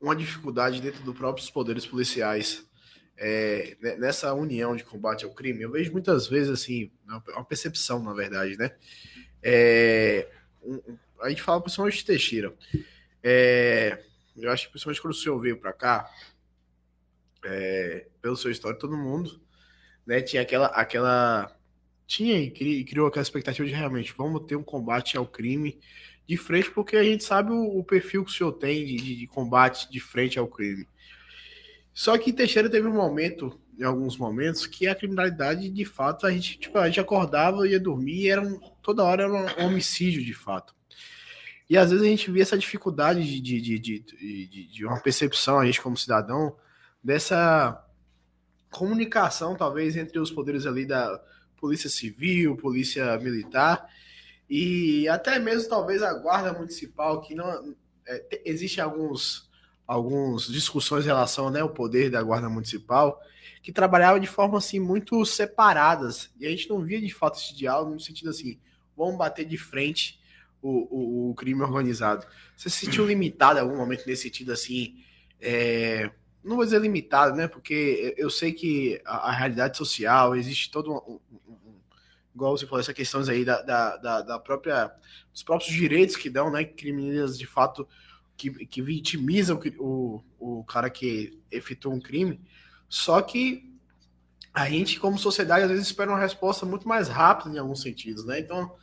uma 0.01 0.15
dificuldade 0.15 0.81
dentro 0.81 1.03
dos 1.03 1.17
próprios 1.17 1.51
poderes 1.51 1.85
policiais 1.85 2.68
é, 3.19 3.77
nessa 3.99 4.33
união 4.33 4.75
de 4.75 4.85
combate 4.85 5.25
ao 5.25 5.33
crime. 5.33 5.63
Eu 5.63 5.71
vejo 5.71 5.93
muitas 5.93 6.27
vezes 6.27 6.51
assim, 6.51 6.91
é 7.09 7.33
uma 7.33 7.45
percepção, 7.45 8.03
na 8.03 8.15
verdade, 8.15 8.57
né? 8.57 8.71
É, 9.43 10.29
a 11.21 11.29
gente 11.29 11.43
fala 11.43 11.61
principalmente 11.61 11.99
de 11.99 12.05
Teixeira. 12.05 12.55
É, 13.23 14.03
eu 14.37 14.51
acho 14.51 14.67
que 14.67 14.71
principalmente 14.71 15.03
quando 15.03 15.15
o 15.15 15.17
senhor 15.17 15.39
veio 15.41 15.59
para 15.59 15.73
cá, 15.73 16.11
é, 17.45 18.07
pelo 18.23 18.37
seu 18.37 18.51
histórico, 18.51 18.81
todo 18.81 18.97
mundo 18.97 19.41
né, 20.07 20.23
tinha 20.23 20.43
aquela, 20.43 20.67
aquela 20.69 21.55
tinha 22.07 22.41
e 22.41 22.85
criou 22.85 23.07
aquela 23.07 23.23
expectativa 23.23 23.69
de 23.69 23.75
realmente 23.75 24.15
vamos 24.17 24.47
ter 24.47 24.57
um 24.57 24.63
combate 24.63 25.17
ao 25.17 25.27
crime 25.27 25.79
de 26.27 26.37
frente, 26.37 26.71
porque 26.71 26.97
a 26.97 27.03
gente 27.03 27.25
sabe 27.25 27.53
o, 27.53 27.79
o 27.79 27.85
perfil 27.85 28.25
que 28.25 28.31
o 28.31 28.35
senhor 28.35 28.53
tem 28.53 28.85
de, 28.85 29.17
de, 29.17 29.27
combate 29.27 29.91
de 29.91 29.99
frente 30.01 30.39
ao 30.39 30.47
crime. 30.47 30.87
Só 31.99 32.17
que 32.17 32.33
Teixeira 32.33 32.71
teve 32.71 32.87
um 32.87 32.95
momento, 32.95 33.59
em 33.77 33.83
alguns 33.83 34.17
momentos, 34.17 34.69
que 34.69 34.87
a 34.87 34.95
criminalidade, 34.95 35.69
de 35.69 35.85
fato, 35.85 36.29
a 36.29 36.31
gente, 36.31 36.57
tipo, 36.57 36.79
a 36.79 36.87
gente 36.87 37.01
acordava, 37.01 37.67
ia 37.67 37.81
dormir 37.81 38.21
e 38.21 38.29
era 38.29 38.41
um, 38.41 38.57
toda 38.81 39.03
hora 39.03 39.25
era 39.25 39.33
um 39.33 39.67
homicídio, 39.67 40.25
de 40.25 40.33
fato. 40.33 40.73
E 41.69 41.77
às 41.77 41.91
vezes 41.91 42.07
a 42.07 42.09
gente 42.09 42.31
via 42.31 42.43
essa 42.43 42.57
dificuldade 42.57 43.25
de, 43.25 43.41
de, 43.41 43.81
de, 43.81 43.99
de, 43.99 44.69
de 44.69 44.87
uma 44.87 45.01
percepção, 45.01 45.59
a 45.59 45.67
gente 45.67 45.81
como 45.81 45.97
cidadão, 45.97 46.57
dessa 47.03 47.85
comunicação, 48.71 49.57
talvez, 49.57 49.97
entre 49.97 50.21
os 50.21 50.31
poderes 50.31 50.67
ali 50.67 50.87
da 50.87 51.21
Polícia 51.57 51.91
Civil, 51.91 52.57
Polícia 52.57 53.19
Militar, 53.19 53.89
e 54.49 55.09
até 55.09 55.41
mesmo 55.41 55.69
talvez 55.69 56.01
a 56.01 56.15
Guarda 56.15 56.53
Municipal, 56.53 57.21
que 57.23 57.35
não. 57.35 57.75
É, 58.07 58.43
Existem 58.45 58.85
alguns 58.85 59.48
algumas 59.89 60.47
discussões 60.47 61.05
em 61.05 61.09
relação 61.09 61.49
né, 61.49 61.61
ao 61.61 61.71
poder 61.71 62.11
da 62.11 62.23
Guarda 62.23 62.51
Municipal, 62.51 63.19
que 63.63 63.73
trabalhava 63.73 64.21
de 64.21 64.27
forma 64.27 64.59
assim 64.59 64.79
muito 64.79 65.25
separadas. 65.25 66.31
E 66.39 66.47
a 66.47 66.51
gente 66.51 66.69
não 66.69 66.85
via 66.85 67.01
de 67.01 67.13
fato 67.13 67.39
esse 67.39 67.57
diálogo 67.57 67.95
no 67.95 68.01
sentido 68.01 68.29
assim, 68.29 68.61
vamos 68.95 69.17
bater 69.17 69.47
de 69.47 69.57
frente 69.57 70.21
o, 70.61 70.71
o, 70.71 71.31
o, 71.31 71.35
crime 71.35 71.63
organizado. 71.63 72.27
Você 72.55 72.69
se 72.69 72.85
sentiu 72.85 73.07
limitado 73.07 73.59
em 73.59 73.63
algum 73.63 73.79
momento 73.79 74.07
nesse 74.07 74.25
sentido 74.25 74.53
assim? 74.53 75.03
É, 75.41 76.11
não 76.45 76.57
vou 76.57 76.65
dizer 76.67 76.81
limitado, 76.83 77.35
né? 77.35 77.49
Porque 77.49 78.15
eu 78.19 78.29
sei 78.29 78.53
que 78.53 79.01
a, 79.07 79.29
a 79.29 79.33
realidade 79.33 79.79
social 79.79 80.37
existe 80.37 80.71
todo 80.71 80.93
um, 80.93 81.15
um, 81.15 81.21
um, 81.49 81.75
igual 82.35 82.57
você 82.57 82.67
falou, 82.67 82.81
essas 82.81 82.95
questões 82.95 83.29
aí 83.29 83.43
da, 83.43 83.63
da, 83.63 84.21
da, 84.23 84.39
própria 84.39 84.93
dos 85.33 85.43
próprios 85.43 85.73
direitos 85.73 86.17
que 86.17 86.29
dão, 86.29 86.51
né? 86.51 86.63
Criminalizam 86.63 87.39
de 87.39 87.47
fato 87.47 87.89
que, 88.39 88.51
que 88.67 88.81
vitimizam 88.81 89.61
o, 89.79 90.23
o 90.39 90.65
cara 90.65 90.89
que 90.89 91.39
efetuou 91.51 91.95
um 91.95 92.01
crime. 92.01 92.41
Só 92.89 93.21
que 93.21 93.69
a 94.55 94.71
gente, 94.71 94.99
como 95.01 95.19
sociedade, 95.19 95.65
às 95.65 95.71
vezes 95.71 95.87
espera 95.89 96.11
uma 96.11 96.21
resposta 96.21 96.65
muito 96.65 96.87
mais 96.87 97.09
rápida 97.09 97.55
em 97.55 97.59
alguns 97.59 97.83
sentidos, 97.83 98.25
né? 98.25 98.39
Então, 98.39 98.75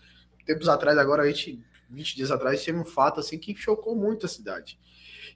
tempos 0.45 0.67
atrás, 0.67 0.97
agora 0.97 1.23
a 1.23 1.27
gente, 1.27 1.63
20 1.89 2.15
dias 2.17 2.31
atrás, 2.31 2.63
teve 2.63 2.77
um 2.77 2.85
fato 2.85 3.21
assim 3.21 3.39
que 3.39 3.55
chocou 3.55 3.95
muito 3.95 4.25
a 4.25 4.29
cidade. 4.29 4.77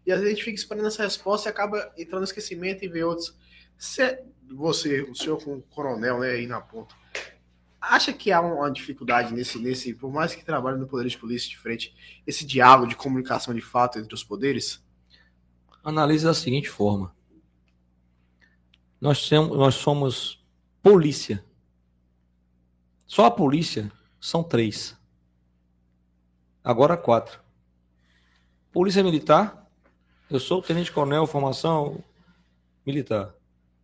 E 0.06 0.12
às 0.12 0.20
vezes 0.20 0.34
a 0.34 0.36
gente 0.36 0.46
fica 0.46 0.58
esperando 0.58 0.88
essa 0.88 1.04
resposta 1.04 1.48
e 1.48 1.52
acaba 1.52 1.92
entrando 1.98 2.20
no 2.20 2.26
esquecimento 2.26 2.84
e 2.84 2.90
vê 2.90 3.04
outros. 3.04 3.36
Se 3.78 4.20
você, 4.52 5.02
o 5.04 5.16
senhor 5.16 5.42
como 5.42 5.62
coronel, 5.64 6.20
né, 6.20 6.32
aí 6.32 6.46
na 6.46 6.60
ponta, 6.60 6.94
acha 7.82 8.12
que 8.12 8.32
há 8.32 8.42
uma 8.42 8.70
dificuldade 8.70 9.34
nesse, 9.34 9.58
nesse, 9.60 9.94
por 9.94 10.12
mais 10.12 10.36
que 10.36 10.44
trabalhe 10.44 10.78
no 10.78 10.88
poder 10.88 11.08
de 11.08 11.18
polícia 11.18 11.50
de 11.50 11.58
frente, 11.58 11.96
esse 12.26 12.46
diálogo 12.46 12.88
de 12.88 12.96
comunicação 12.96 13.54
de 13.54 13.62
fato 13.62 14.00
entre 14.00 14.14
os 14.14 14.24
poderes? 14.24 14.84
Analise 15.84 16.26
da 16.26 16.34
seguinte 16.34 16.70
forma. 16.70 17.16
Nós, 19.00 19.28
temos, 19.28 19.58
nós 19.58 19.76
somos 19.76 20.44
polícia. 20.84 21.44
Só 23.08 23.26
a 23.26 23.32
polícia 23.32 23.92
são 24.20 24.44
três. 24.44 24.98
Agora 26.64 26.98
quatro. 26.98 27.40
Polícia 28.72 29.04
Militar, 29.04 29.68
eu 30.30 30.40
sou 30.40 30.62
tenente-coronel, 30.62 31.26
formação 31.26 32.04
militar. 32.86 33.34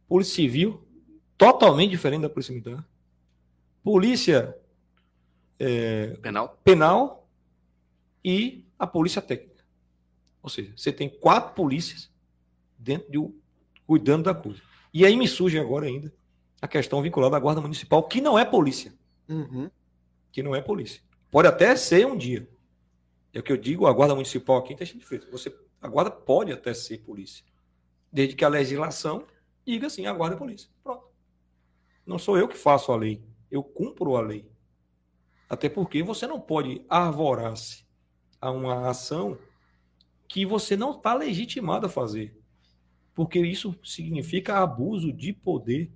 Polícia 0.07 0.35
Civil, 0.35 0.85
totalmente 1.37 1.91
diferente 1.91 2.21
da 2.21 2.29
Polícia 2.29 2.51
Militar. 2.51 2.85
Polícia 3.85 4.57
é, 5.59 6.17
penal. 6.19 6.59
penal 6.63 7.29
e 8.23 8.65
a 8.79 8.87
Polícia 8.87 9.21
Técnica. 9.21 9.63
Ou 10.41 10.49
seja, 10.49 10.73
você 10.75 10.91
tem 10.91 11.07
quatro 11.07 11.53
polícias 11.53 12.11
dentro 12.79 13.11
de 13.11 13.19
cuidando 13.85 14.23
da 14.23 14.33
coisa. 14.33 14.59
E 14.91 15.05
aí 15.05 15.15
me 15.15 15.27
surge 15.27 15.59
agora 15.59 15.85
ainda 15.85 16.11
a 16.59 16.67
questão 16.67 16.99
vinculada 16.99 17.37
à 17.37 17.39
Guarda 17.39 17.61
Municipal, 17.61 18.01
que 18.07 18.19
não 18.19 18.39
é 18.39 18.43
polícia. 18.43 18.91
Uhum. 19.29 19.69
Que 20.31 20.41
não 20.41 20.55
é 20.55 20.61
polícia. 20.61 21.03
Pode 21.29 21.47
até 21.47 21.75
ser 21.75 22.07
um 22.07 22.17
dia. 22.17 22.49
É 23.31 23.39
o 23.39 23.43
que 23.43 23.51
eu 23.51 23.57
digo, 23.57 23.85
a 23.85 23.93
Guarda 23.93 24.15
Municipal 24.15 24.57
aqui 24.57 24.73
em 24.73 24.75
Teixeira 24.75 24.99
de 24.99 25.05
Freitas. 25.05 25.29
Você, 25.29 25.55
a 25.79 25.87
Guarda 25.87 26.09
pode 26.09 26.51
até 26.51 26.73
ser 26.73 27.03
polícia. 27.03 27.45
Desde 28.11 28.35
que 28.35 28.43
a 28.43 28.49
legislação 28.49 29.27
diga 29.63 29.85
assim, 29.85 30.07
a 30.07 30.15
polícia. 30.35 30.71
Pronto. 30.83 31.05
Não 32.03 32.17
sou 32.17 32.35
eu 32.35 32.47
que 32.47 32.57
faço 32.57 32.91
a 32.91 32.95
lei, 32.95 33.21
eu 33.55 33.63
cumpro 33.63 34.15
a 34.15 34.21
lei. 34.21 34.49
Até 35.49 35.69
porque 35.69 36.01
você 36.01 36.25
não 36.27 36.39
pode 36.39 36.83
arvorar-se 36.89 37.85
a 38.41 38.51
uma 38.51 38.89
ação 38.89 39.37
que 40.27 40.45
você 40.45 40.75
não 40.75 40.91
está 40.91 41.13
legitimado 41.13 41.85
a 41.85 41.89
fazer. 41.89 42.37
Porque 43.13 43.39
isso 43.39 43.75
significa 43.83 44.57
abuso 44.57 45.13
de 45.13 45.31
poder. 45.31 45.91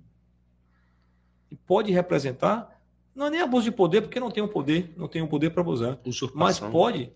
E 1.50 1.56
pode 1.56 1.90
representar, 1.90 2.80
não 3.14 3.26
é 3.26 3.30
nem 3.30 3.40
abuso 3.40 3.64
de 3.64 3.72
poder, 3.72 4.02
porque 4.02 4.20
não 4.20 4.30
tem 4.30 4.42
o 4.42 4.46
um 4.46 4.48
poder, 4.48 4.94
não 4.96 5.08
tem 5.08 5.20
o 5.20 5.24
um 5.24 5.28
poder 5.28 5.50
para 5.50 5.60
abusar. 5.60 5.98
Usurpação. 6.04 6.38
Mas 6.38 6.60
pode, 6.60 7.12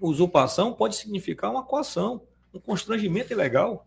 usurpação 0.00 0.72
pode 0.72 0.96
significar 0.96 1.50
uma 1.50 1.64
coação, 1.64 2.22
um 2.54 2.60
constrangimento 2.60 3.32
ilegal. 3.32 3.86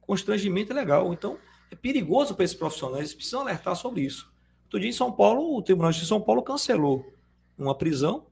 Constrangimento 0.00 0.72
ilegal. 0.72 1.12
Então, 1.12 1.38
é 1.70 1.76
perigoso 1.76 2.34
para 2.34 2.44
esses 2.44 2.56
profissionais, 2.56 3.00
eles 3.00 3.14
precisam 3.14 3.42
alertar 3.42 3.76
sobre 3.76 4.00
isso. 4.00 4.31
Outro 4.72 4.80
dia 4.80 4.88
em 4.88 4.92
São 4.94 5.12
Paulo, 5.12 5.54
o 5.54 5.60
Tribunal 5.60 5.92
de 5.92 6.06
São 6.06 6.18
Paulo 6.18 6.42
cancelou 6.42 7.04
uma 7.58 7.76
prisão 7.76 8.26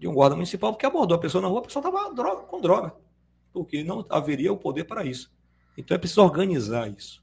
de 0.00 0.08
um 0.08 0.14
guarda 0.14 0.34
municipal 0.34 0.72
porque 0.72 0.86
abordou 0.86 1.14
a 1.14 1.20
pessoa 1.20 1.42
na 1.42 1.48
rua, 1.48 1.58
a 1.58 1.62
pessoa 1.64 1.86
estava 1.86 2.42
com 2.46 2.62
droga, 2.62 2.94
porque 3.52 3.84
não 3.84 4.02
haveria 4.08 4.50
o 4.50 4.56
poder 4.56 4.84
para 4.84 5.04
isso. 5.04 5.30
Então 5.76 5.94
é 5.94 5.98
preciso 5.98 6.22
organizar 6.22 6.88
isso. 6.90 7.22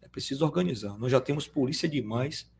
É 0.00 0.08
preciso 0.08 0.42
organizar. 0.42 0.96
Nós 0.96 1.12
já 1.12 1.20
temos 1.20 1.46
polícia 1.46 1.86
demais 1.86 2.50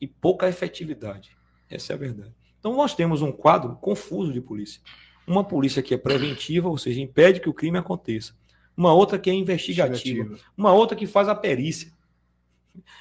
e 0.00 0.06
pouca 0.06 0.48
efetividade. 0.48 1.36
Essa 1.68 1.92
é 1.92 1.94
a 1.94 1.98
verdade. 1.98 2.34
Então 2.58 2.74
nós 2.74 2.94
temos 2.94 3.20
um 3.20 3.30
quadro 3.30 3.76
confuso 3.76 4.32
de 4.32 4.40
polícia. 4.40 4.80
Uma 5.26 5.44
polícia 5.44 5.82
que 5.82 5.92
é 5.92 5.98
preventiva, 5.98 6.70
ou 6.70 6.78
seja, 6.78 7.02
impede 7.02 7.40
que 7.40 7.50
o 7.50 7.54
crime 7.54 7.76
aconteça 7.76 8.34
uma 8.74 8.94
outra 8.94 9.18
que 9.18 9.28
é 9.28 9.34
investigativa, 9.34 10.38
uma 10.56 10.72
outra 10.72 10.96
que 10.96 11.06
faz 11.06 11.28
a 11.28 11.34
perícia, 11.34 11.92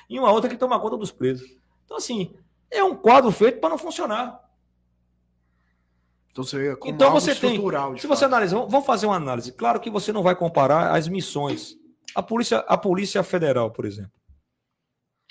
e 0.09 0.19
uma 0.19 0.30
outra 0.30 0.49
que 0.49 0.57
toma 0.57 0.77
conta 0.77 0.97
dos 0.97 1.09
presos. 1.09 1.59
Então, 1.89 1.97
assim, 1.97 2.35
é 2.69 2.83
um 2.83 2.95
quadro 2.95 3.31
feito 3.31 3.59
para 3.59 3.69
não 3.69 3.79
funcionar. 3.79 4.47
Então 6.31 6.43
você, 6.43 6.77
então, 6.85 7.11
você 7.11 7.33
tem. 7.33 7.59
Se 7.97 8.05
você 8.05 8.25
analisa, 8.25 8.55
vamos 8.55 8.85
fazer 8.85 9.07
uma 9.07 9.15
análise. 9.15 9.51
Claro 9.51 9.79
que 9.79 9.89
você 9.89 10.13
não 10.13 10.21
vai 10.21 10.35
comparar 10.35 10.95
as 10.95 11.07
missões. 11.07 11.75
A 12.13 12.21
polícia, 12.21 12.59
a 12.59 12.77
polícia 12.77 13.23
Federal, 13.23 13.71
por 13.71 13.85
exemplo, 13.85 14.11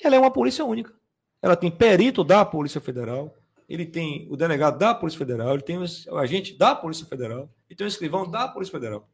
ela 0.03 0.17
é 0.17 0.19
uma 0.19 0.33
polícia 0.33 0.65
única. 0.65 0.93
Ela 1.41 1.55
tem 1.55 1.71
perito 1.71 2.25
da 2.25 2.45
Polícia 2.45 2.81
Federal, 2.81 3.33
ele 3.69 3.87
tem 3.87 4.27
o 4.29 4.37
delegado 4.37 4.77
da 4.77 4.93
Polícia 4.93 5.19
Federal, 5.19 5.55
ele 5.55 5.63
tem 5.63 5.79
o 5.79 6.17
agente 6.19 6.59
da 6.59 6.75
Polícia 6.75 7.07
Federal, 7.07 7.49
e 7.71 7.77
tem 7.77 7.87
o 7.87 7.89
escrivão 7.89 8.29
da 8.29 8.49
Polícia 8.49 8.73
Federal. 8.73 9.09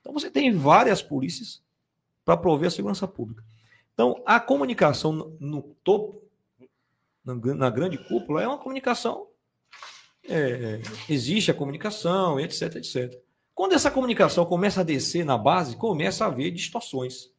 Então 0.00 0.12
você 0.12 0.28
tem 0.28 0.52
várias 0.52 1.00
polícias 1.00 1.62
para 2.24 2.36
prover 2.36 2.66
a 2.66 2.70
segurança 2.70 3.06
pública. 3.06 3.44
Então 3.94 4.20
a 4.26 4.40
comunicação 4.40 5.36
no, 5.38 5.62
topo, 5.84 6.21
na, 7.24 7.70
grande 7.70 7.98
cúpula, 7.98 8.42
é 8.42 8.48
uma 8.48 8.58
comunicação. 8.58 9.28
É, 10.28 10.80
existe 11.08 11.50
a 11.50 11.54
comunicação, 11.54 12.38
etc, 12.38 12.76
etc. 12.76 13.22
Quando 13.54 13.74
essa 13.74 13.90
comunicação 13.90 14.46
começa 14.46 14.80
a 14.80 14.84
descer 14.84 15.24
na 15.24 15.36
base, 15.36 15.76
começa 15.76 16.24
a 16.24 16.28
haver 16.28 16.50
distorções. 16.50 17.30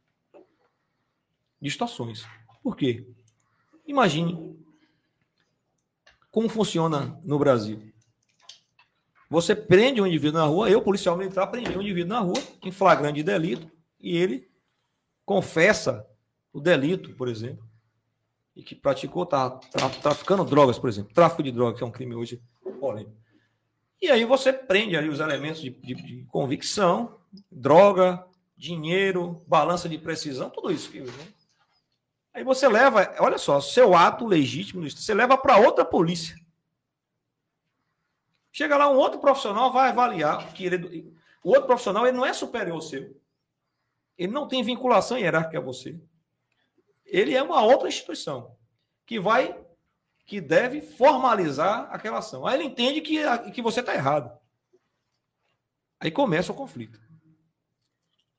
Distorções. 1.62 2.26
Por 2.62 2.76
quê? 2.76 3.08
Imagine 3.86 4.58
como 6.32 6.50
funciona 6.50 7.20
no 7.24 7.38
Brasil. 7.38 7.94
Você 9.30 9.56
prende 9.56 10.02
um 10.02 10.08
indivíduo 10.08 10.40
na 10.40 10.46
rua, 10.46 10.70
eu, 10.70 10.82
policial 10.82 11.18
militar, 11.18 11.48
prendi 11.48 11.76
um 11.78 11.82
indivíduo 11.82 12.10
na 12.10 12.20
rua 12.20 12.42
em 12.62 12.72
flagrante 12.72 13.24
delito 13.24 13.70
e 14.00 14.16
ele 14.16 14.50
confessa 15.26 16.08
o 16.52 16.60
delito, 16.60 17.16
por 17.16 17.28
exemplo, 17.28 17.68
e 18.56 18.62
que 18.62 18.76
praticou, 18.76 19.26
tá, 19.26 19.50
tá 19.50 19.90
traficando 19.90 20.46
drogas, 20.46 20.78
por 20.78 20.90
exemplo, 20.90 21.14
tráfico 21.14 21.42
de 21.42 21.52
drogas, 21.52 21.78
que 21.78 21.84
é 21.84 21.88
um 21.88 21.92
crime 21.92 22.16
hoje 22.16 22.42
polêmico. 22.80 23.16
E 24.02 24.12
aí 24.12 24.26
você 24.26 24.52
prende 24.52 24.98
ali 24.98 25.10
os 25.10 25.20
elementos 25.20 25.62
de, 25.62 25.70
de, 25.70 25.96
de 25.96 26.26
convicção, 26.26 27.20
droga, 27.52 28.26
dinheiro, 28.56 29.44
balança 29.48 29.88
de 29.88 29.98
precisão, 29.98 30.50
tudo 30.50 30.72
isso. 30.72 30.92
Né? 30.94 31.34
Aí 32.34 32.44
você 32.44 32.68
leva, 32.68 33.16
olha 33.20 33.38
só, 33.38 33.62
seu 33.62 33.96
ato 33.96 34.26
legítimo, 34.26 34.90
você 34.90 35.14
leva 35.14 35.38
para 35.38 35.58
outra 35.58 35.86
polícia. 35.86 36.36
Chega 38.52 38.78
lá 38.78 38.90
um 38.90 38.98
outro 38.98 39.20
profissional, 39.20 39.72
vai 39.72 39.90
avaliar 39.90 40.54
que 40.54 40.66
ele, 40.66 41.14
o 41.44 41.50
outro 41.50 41.66
profissional 41.66 42.06
ele 42.06 42.18
não 42.18 42.26
é 42.26 42.34
superior 42.34 42.76
ao 42.76 42.82
seu. 42.82 43.20
Ele 44.18 44.32
não 44.32 44.48
tem 44.48 44.62
vinculação 44.62 45.18
hierárquica 45.18 45.58
a 45.58 45.62
você. 45.62 46.00
Ele 47.14 47.36
é 47.36 47.44
uma 47.44 47.62
outra 47.64 47.88
instituição 47.88 48.58
que 49.06 49.20
vai, 49.20 49.56
que 50.26 50.42
deve 50.42 50.82
formalizar 50.82 51.88
aquela 51.92 52.18
ação. 52.18 52.44
Aí 52.44 52.60
ele 52.60 52.68
entende 52.68 53.02
que, 53.02 53.22
que 53.52 53.62
você 53.62 53.82
está 53.82 53.94
errado. 53.94 54.36
Aí 56.00 56.10
começa 56.10 56.52
o 56.52 56.56
conflito. 56.56 57.00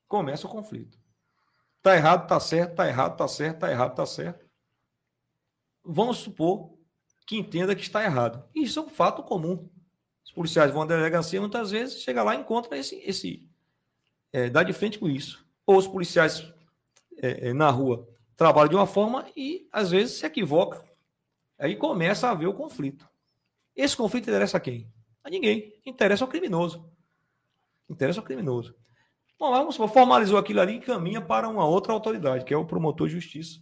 Começa 0.09 0.45
o 0.45 0.49
conflito. 0.49 0.99
Está 1.77 1.95
errado, 1.95 2.23
está 2.23 2.37
certo, 2.37 2.71
está 2.71 2.85
errado, 2.85 3.13
está 3.13 3.27
certo, 3.29 3.55
está 3.55 3.71
errado, 3.71 3.91
está 3.91 4.05
certo. 4.05 4.45
Vamos 5.81 6.17
supor 6.17 6.77
que 7.25 7.37
entenda 7.37 7.75
que 7.75 7.81
está 7.81 8.03
errado. 8.03 8.45
Isso 8.53 8.79
é 8.79 8.81
um 8.81 8.89
fato 8.89 9.23
comum. 9.23 9.69
Os 10.25 10.33
policiais 10.33 10.71
vão 10.71 10.81
à 10.81 10.85
delegacia, 10.85 11.39
muitas 11.39 11.71
vezes, 11.71 12.01
chega 12.01 12.21
lá 12.23 12.35
e 12.35 12.39
encontra 12.39 12.77
esse. 12.77 12.97
esse 12.97 13.49
é, 14.33 14.49
dá 14.49 14.63
de 14.63 14.73
frente 14.73 14.99
com 14.99 15.07
isso. 15.07 15.47
Ou 15.65 15.77
os 15.77 15.87
policiais 15.87 16.51
é, 17.17 17.49
é, 17.49 17.53
na 17.53 17.69
rua 17.69 18.13
trabalham 18.35 18.69
de 18.69 18.75
uma 18.75 18.87
forma 18.87 19.25
e, 19.35 19.67
às 19.71 19.91
vezes, 19.91 20.17
se 20.17 20.25
equivocam. 20.25 20.83
Aí 21.57 21.75
começa 21.75 22.27
a 22.27 22.31
haver 22.31 22.47
o 22.47 22.53
conflito. 22.53 23.07
Esse 23.75 23.95
conflito 23.95 24.29
interessa 24.29 24.57
a 24.57 24.59
quem? 24.59 24.89
A 25.23 25.29
ninguém. 25.29 25.73
Interessa 25.85 26.23
ao 26.23 26.27
criminoso. 26.27 26.89
Interessa 27.89 28.19
ao 28.19 28.25
criminoso. 28.25 28.75
Bom, 29.37 29.51
vamos 29.51 29.75
formalizou 29.75 30.37
aquilo 30.37 30.61
ali 30.61 30.75
e 30.77 30.81
caminha 30.81 31.21
para 31.21 31.47
uma 31.49 31.65
outra 31.65 31.91
autoridade, 31.91 32.45
que 32.45 32.53
é 32.53 32.57
o 32.57 32.65
promotor 32.65 33.07
de 33.07 33.15
justiça, 33.15 33.59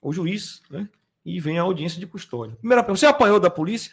o 0.00 0.12
juiz, 0.12 0.62
né? 0.70 0.88
E 1.24 1.38
vem 1.38 1.58
a 1.58 1.62
audiência 1.62 2.00
de 2.00 2.06
custódia. 2.06 2.56
Primeira 2.56 2.82
pergunta: 2.82 3.00
você 3.00 3.06
apanhou 3.06 3.38
da 3.38 3.50
polícia? 3.50 3.92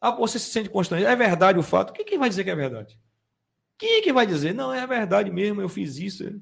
Ah, 0.00 0.10
você 0.10 0.38
se 0.38 0.50
sente 0.50 0.68
constrangido. 0.68 1.08
É 1.10 1.14
verdade 1.14 1.58
o 1.58 1.62
fato? 1.62 1.92
Quem 1.92 2.04
que 2.04 2.18
vai 2.18 2.28
dizer 2.28 2.42
que 2.44 2.50
é 2.50 2.56
verdade? 2.56 2.98
Quem 3.78 4.02
que 4.02 4.12
vai 4.12 4.26
dizer? 4.26 4.52
Não, 4.52 4.72
é 4.72 4.84
verdade 4.86 5.30
mesmo, 5.30 5.60
eu 5.60 5.68
fiz 5.68 5.96
isso. 5.98 6.40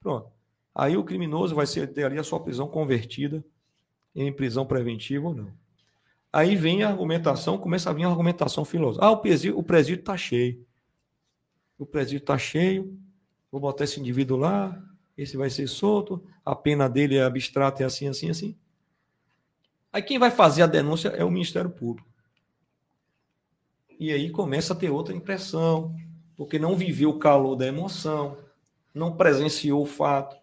Pronto. 0.00 0.31
Aí 0.74 0.96
o 0.96 1.04
criminoso 1.04 1.54
vai 1.54 1.66
ser, 1.66 1.92
ter 1.92 2.04
ali 2.04 2.18
a 2.18 2.24
sua 2.24 2.40
prisão 2.40 2.68
convertida 2.68 3.44
em 4.14 4.32
prisão 4.32 4.66
preventiva 4.66 5.28
ou 5.28 5.34
não. 5.34 5.52
Aí 6.32 6.56
vem 6.56 6.82
a 6.82 6.88
argumentação, 6.88 7.58
começa 7.58 7.90
a 7.90 7.92
vir 7.92 8.04
a 8.04 8.08
argumentação 8.08 8.64
filosófica. 8.64 9.06
Ah, 9.06 9.10
o 9.10 9.18
presídio 9.18 9.58
o 9.58 9.62
presídio 9.62 10.00
está 10.00 10.16
cheio. 10.16 10.66
O 11.78 11.84
presídio 11.84 12.18
está 12.18 12.38
cheio, 12.38 12.98
vou 13.50 13.60
botar 13.60 13.84
esse 13.84 14.00
indivíduo 14.00 14.38
lá, 14.38 14.82
esse 15.16 15.36
vai 15.36 15.50
ser 15.50 15.66
solto, 15.66 16.24
a 16.44 16.54
pena 16.54 16.88
dele 16.88 17.16
é 17.16 17.22
abstrata, 17.22 17.82
é 17.82 17.86
assim, 17.86 18.08
assim, 18.08 18.30
assim. 18.30 18.56
Aí 19.92 20.00
quem 20.00 20.18
vai 20.18 20.30
fazer 20.30 20.62
a 20.62 20.66
denúncia 20.66 21.08
é 21.08 21.24
o 21.24 21.30
Ministério 21.30 21.70
Público 21.70 22.12
e 24.02 24.10
aí 24.10 24.30
começa 24.30 24.72
a 24.72 24.76
ter 24.76 24.90
outra 24.90 25.14
impressão, 25.14 25.94
porque 26.36 26.58
não 26.58 26.76
viveu 26.76 27.10
o 27.10 27.18
calor 27.20 27.54
da 27.54 27.68
emoção, 27.68 28.36
não 28.92 29.16
presenciou 29.16 29.80
o 29.80 29.86
fato, 29.86 30.36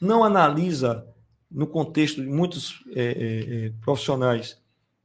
não 0.00 0.24
analisa 0.24 1.06
no 1.50 1.66
contexto 1.66 2.20
de 2.20 2.28
muitos 2.28 2.84
é, 2.94 3.02
é, 3.02 3.66
é, 3.66 3.72
profissionais, 3.80 4.60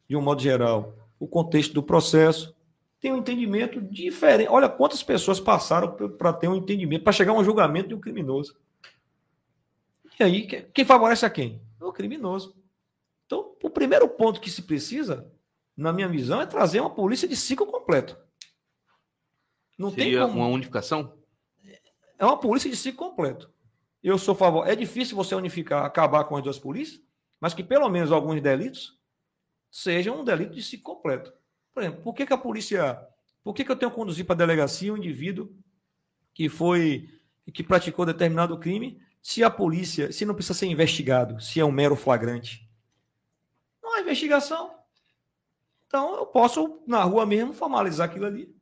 de 0.08 0.16
um 0.16 0.22
modo 0.22 0.42
geral, 0.42 0.96
o 1.20 1.28
contexto 1.28 1.74
do 1.74 1.84
processo, 1.84 2.56
tem 3.00 3.12
um 3.12 3.18
entendimento 3.18 3.82
diferente. 3.82 4.50
Olha 4.50 4.70
quantas 4.70 5.02
pessoas 5.02 5.40
passaram 5.40 5.96
para 6.18 6.34
ter 6.34 6.48
um 6.48 6.56
entendimento, 6.56 7.04
para 7.04 7.14
chegar 7.14 7.32
a 7.32 7.36
um 7.36 7.44
julgamento 7.44 7.90
de 7.90 7.96
um 7.96 8.00
criminoso. 8.00 8.56
E 10.20 10.24
aí, 10.24 10.46
quem 10.46 10.86
favorece 10.86 11.26
a 11.26 11.30
quem? 11.30 11.62
O 11.80 11.92
criminoso. 11.92 12.56
Então, 13.26 13.56
o 13.64 13.70
primeiro 13.70 14.08
ponto 14.08 14.40
que 14.40 14.52
se 14.52 14.62
precisa 14.64 15.32
na 15.76 15.92
minha 15.92 16.08
visão, 16.08 16.42
é 16.42 16.46
trazer 16.46 16.80
uma 16.80 16.90
polícia 16.90 17.28
de 17.28 17.36
ciclo 17.36 17.66
completo. 17.66 18.18
Não 19.78 19.90
Seria 19.90 20.20
tem 20.20 20.28
como... 20.28 20.40
uma 20.40 20.48
unificação? 20.48 21.18
É 22.18 22.26
uma 22.26 22.38
polícia 22.38 22.70
de 22.70 22.76
ciclo 22.76 23.10
completo. 23.10 23.52
Eu 24.04 24.18
sou 24.18 24.34
favor. 24.34 24.68
É 24.68 24.76
difícil 24.76 25.16
você 25.16 25.36
unificar, 25.36 25.86
acabar 25.86 26.24
com 26.24 26.36
as 26.36 26.44
duas 26.44 26.58
polícias, 26.58 27.02
mas 27.40 27.54
que 27.54 27.64
pelo 27.64 27.88
menos 27.90 28.12
alguns 28.12 28.42
delitos 28.42 29.00
sejam 29.70 30.22
um 30.22 30.24
delito 30.24 30.54
de 30.54 30.64
ciclo 30.64 30.96
completo. 30.96 31.32
Por 31.74 31.84
exemplo, 31.84 32.02
por 32.02 32.14
que, 32.14 32.26
que 32.26 32.34
a 32.34 32.38
polícia. 32.38 33.00
Por 33.44 33.54
que, 33.54 33.64
que 33.64 33.72
eu 33.72 33.76
tenho 33.76 33.92
que 33.92 33.98
conduzir 33.98 34.26
para 34.26 34.36
a 34.36 34.38
delegacia 34.38 34.94
um 34.94 34.98
indivíduo 34.98 35.52
que 36.34 36.50
foi. 36.50 37.10
que 37.54 37.64
praticou 37.64 38.06
determinado 38.06 38.58
crime, 38.58 39.02
se 39.22 39.44
a 39.44 39.50
polícia. 39.50 40.12
se 40.12 40.26
não 40.26 40.36
precisa 40.36 40.58
ser 40.58 40.68
investigado, 40.68 41.40
se 41.42 41.60
é 41.60 41.66
um 41.66 41.72
mero 41.72 41.96
flagrante? 41.96 42.68
Não 43.82 43.96
há 43.96 44.02
investigação. 44.02 44.74
Então, 45.88 46.16
eu 46.16 46.26
posso, 46.26 46.82
na 46.88 47.04
rua 47.04 47.26
mesmo, 47.26 47.54
formalizar 47.54 48.10
aquilo 48.10 48.26
ali. 48.26 48.56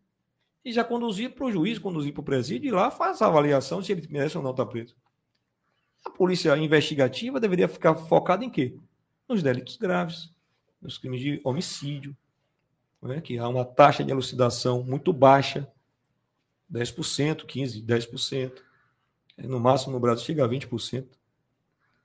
e 0.66 0.74
já 0.74 0.84
conduzir 0.84 1.34
para 1.34 1.46
o 1.46 1.52
juiz, 1.52 1.80
conduzir 1.80 2.12
para 2.12 2.22
o 2.22 2.24
presídio 2.24 2.68
e 2.68 2.72
lá 2.72 2.92
faz 2.92 3.22
a 3.22 3.28
avaliação 3.28 3.82
se 3.82 3.92
ele 3.92 4.06
merece 4.10 4.38
ou 4.38 4.44
não 4.44 4.52
estar 4.52 4.66
tá 4.66 4.72
preso. 4.72 4.96
A 6.06 6.10
polícia 6.10 6.56
investigativa 6.58 7.39
deveria 7.39 7.68
ficar 7.68 7.95
focada 7.95 8.43
em 8.43 8.50
quê? 8.50 8.76
Nos 9.28 9.43
delitos 9.43 9.78
graves, 9.78 10.32
nos 10.82 10.97
crimes 10.97 11.20
de 11.20 11.41
homicídio, 11.43 12.16
né? 13.02 13.22
que 13.22 13.38
há 13.38 13.47
uma 13.47 13.66
taxa 13.66 14.04
de 14.04 14.12
elucidação 14.12 14.84
muito 14.84 15.12
baixa, 15.14 15.68
10%, 16.72 17.45
15%, 17.45 17.86
10%. 17.86 18.52
No 19.38 19.60
máximo 19.60 19.93
no 19.93 20.00
Brasil 20.00 20.26
chega 20.26 20.45
a 20.45 20.50
20%. 20.50 21.06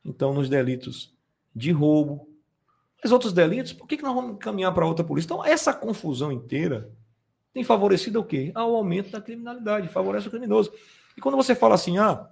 Então, 0.04 0.34
nos 0.34 0.48
delitos 0.48 1.12
de 1.54 1.70
roubo, 1.70 2.28
mas 3.02 3.12
outros 3.12 3.32
delitos, 3.32 3.72
por 3.72 3.86
que, 3.86 3.98
que 3.98 4.02
nós 4.02 4.14
vamos 4.14 4.38
caminhar 4.38 4.72
para 4.72 4.86
outra 4.86 5.04
polícia? 5.04 5.26
Então, 5.26 5.44
essa 5.44 5.74
confusão 5.74 6.32
inteira 6.32 6.90
tem 7.52 7.62
favorecido 7.62 8.20
o 8.20 8.24
quê? 8.24 8.50
Ao 8.54 8.74
aumento 8.74 9.10
da 9.10 9.20
criminalidade, 9.20 9.88
favorece 9.88 10.26
o 10.26 10.30
criminoso. 10.30 10.72
E 11.16 11.20
quando 11.20 11.36
você 11.36 11.54
fala 11.54 11.74
assim, 11.74 11.98
ah, 11.98 12.28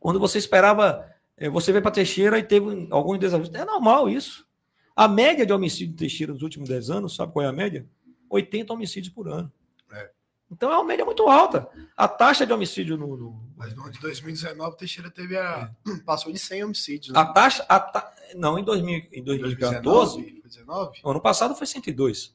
quando 0.00 0.18
você 0.18 0.38
esperava, 0.38 1.06
eh, 1.36 1.50
você 1.50 1.70
veio 1.70 1.82
para 1.82 1.92
Teixeira 1.92 2.38
e 2.38 2.42
teve 2.42 2.88
alguns 2.90 3.18
desafios, 3.18 3.54
é 3.54 3.64
normal 3.64 4.08
isso. 4.08 4.48
A 4.96 5.06
média 5.06 5.46
de 5.46 5.52
homicídio 5.52 5.88
de 5.88 5.98
Teixeira 5.98 6.32
nos 6.32 6.42
últimos 6.42 6.68
10 6.68 6.90
anos, 6.90 7.14
sabe 7.14 7.32
qual 7.32 7.44
é 7.44 7.48
a 7.48 7.52
média? 7.52 7.86
80 8.30 8.72
homicídios 8.72 9.12
por 9.12 9.28
ano. 9.28 9.52
É. 9.92 10.10
Então 10.50 10.72
é 10.72 10.74
uma 10.76 10.84
média 10.84 11.04
muito 11.04 11.28
alta. 11.28 11.68
A 11.96 12.08
taxa 12.08 12.46
de 12.46 12.52
homicídio 12.52 12.96
no. 12.96 13.16
no... 13.16 13.50
Mas 13.56 13.74
no 13.74 13.82
ano 13.82 13.92
de 13.92 14.00
2019, 14.00 14.76
Teixeira 14.76 15.10
teve 15.10 15.36
a. 15.36 15.70
É. 15.86 15.96
passou 16.04 16.32
de 16.32 16.38
100 16.38 16.64
homicídios. 16.64 17.12
Né? 17.12 17.20
A 17.20 17.26
taxa. 17.26 17.64
A 17.68 17.78
ta... 17.78 18.12
Não, 18.34 18.58
em, 18.58 18.64
2000, 18.64 19.08
em 19.12 19.22
2014. 19.22 20.16
2019? 20.16 21.00
Ano 21.04 21.20
passado 21.20 21.54
foi 21.54 21.66
102. 21.66 22.34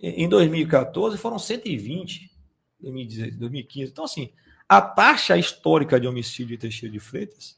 Em 0.00 0.28
2014 0.28 1.16
foram 1.16 1.38
120. 1.38 2.30
2015. 2.80 3.90
Então, 3.90 4.04
assim, 4.04 4.32
a 4.76 4.80
taxa 4.80 5.36
histórica 5.36 6.00
de 6.00 6.08
homicídio 6.08 6.54
em 6.54 6.58
Teixeira 6.58 6.92
de 6.92 6.98
Freitas, 6.98 7.56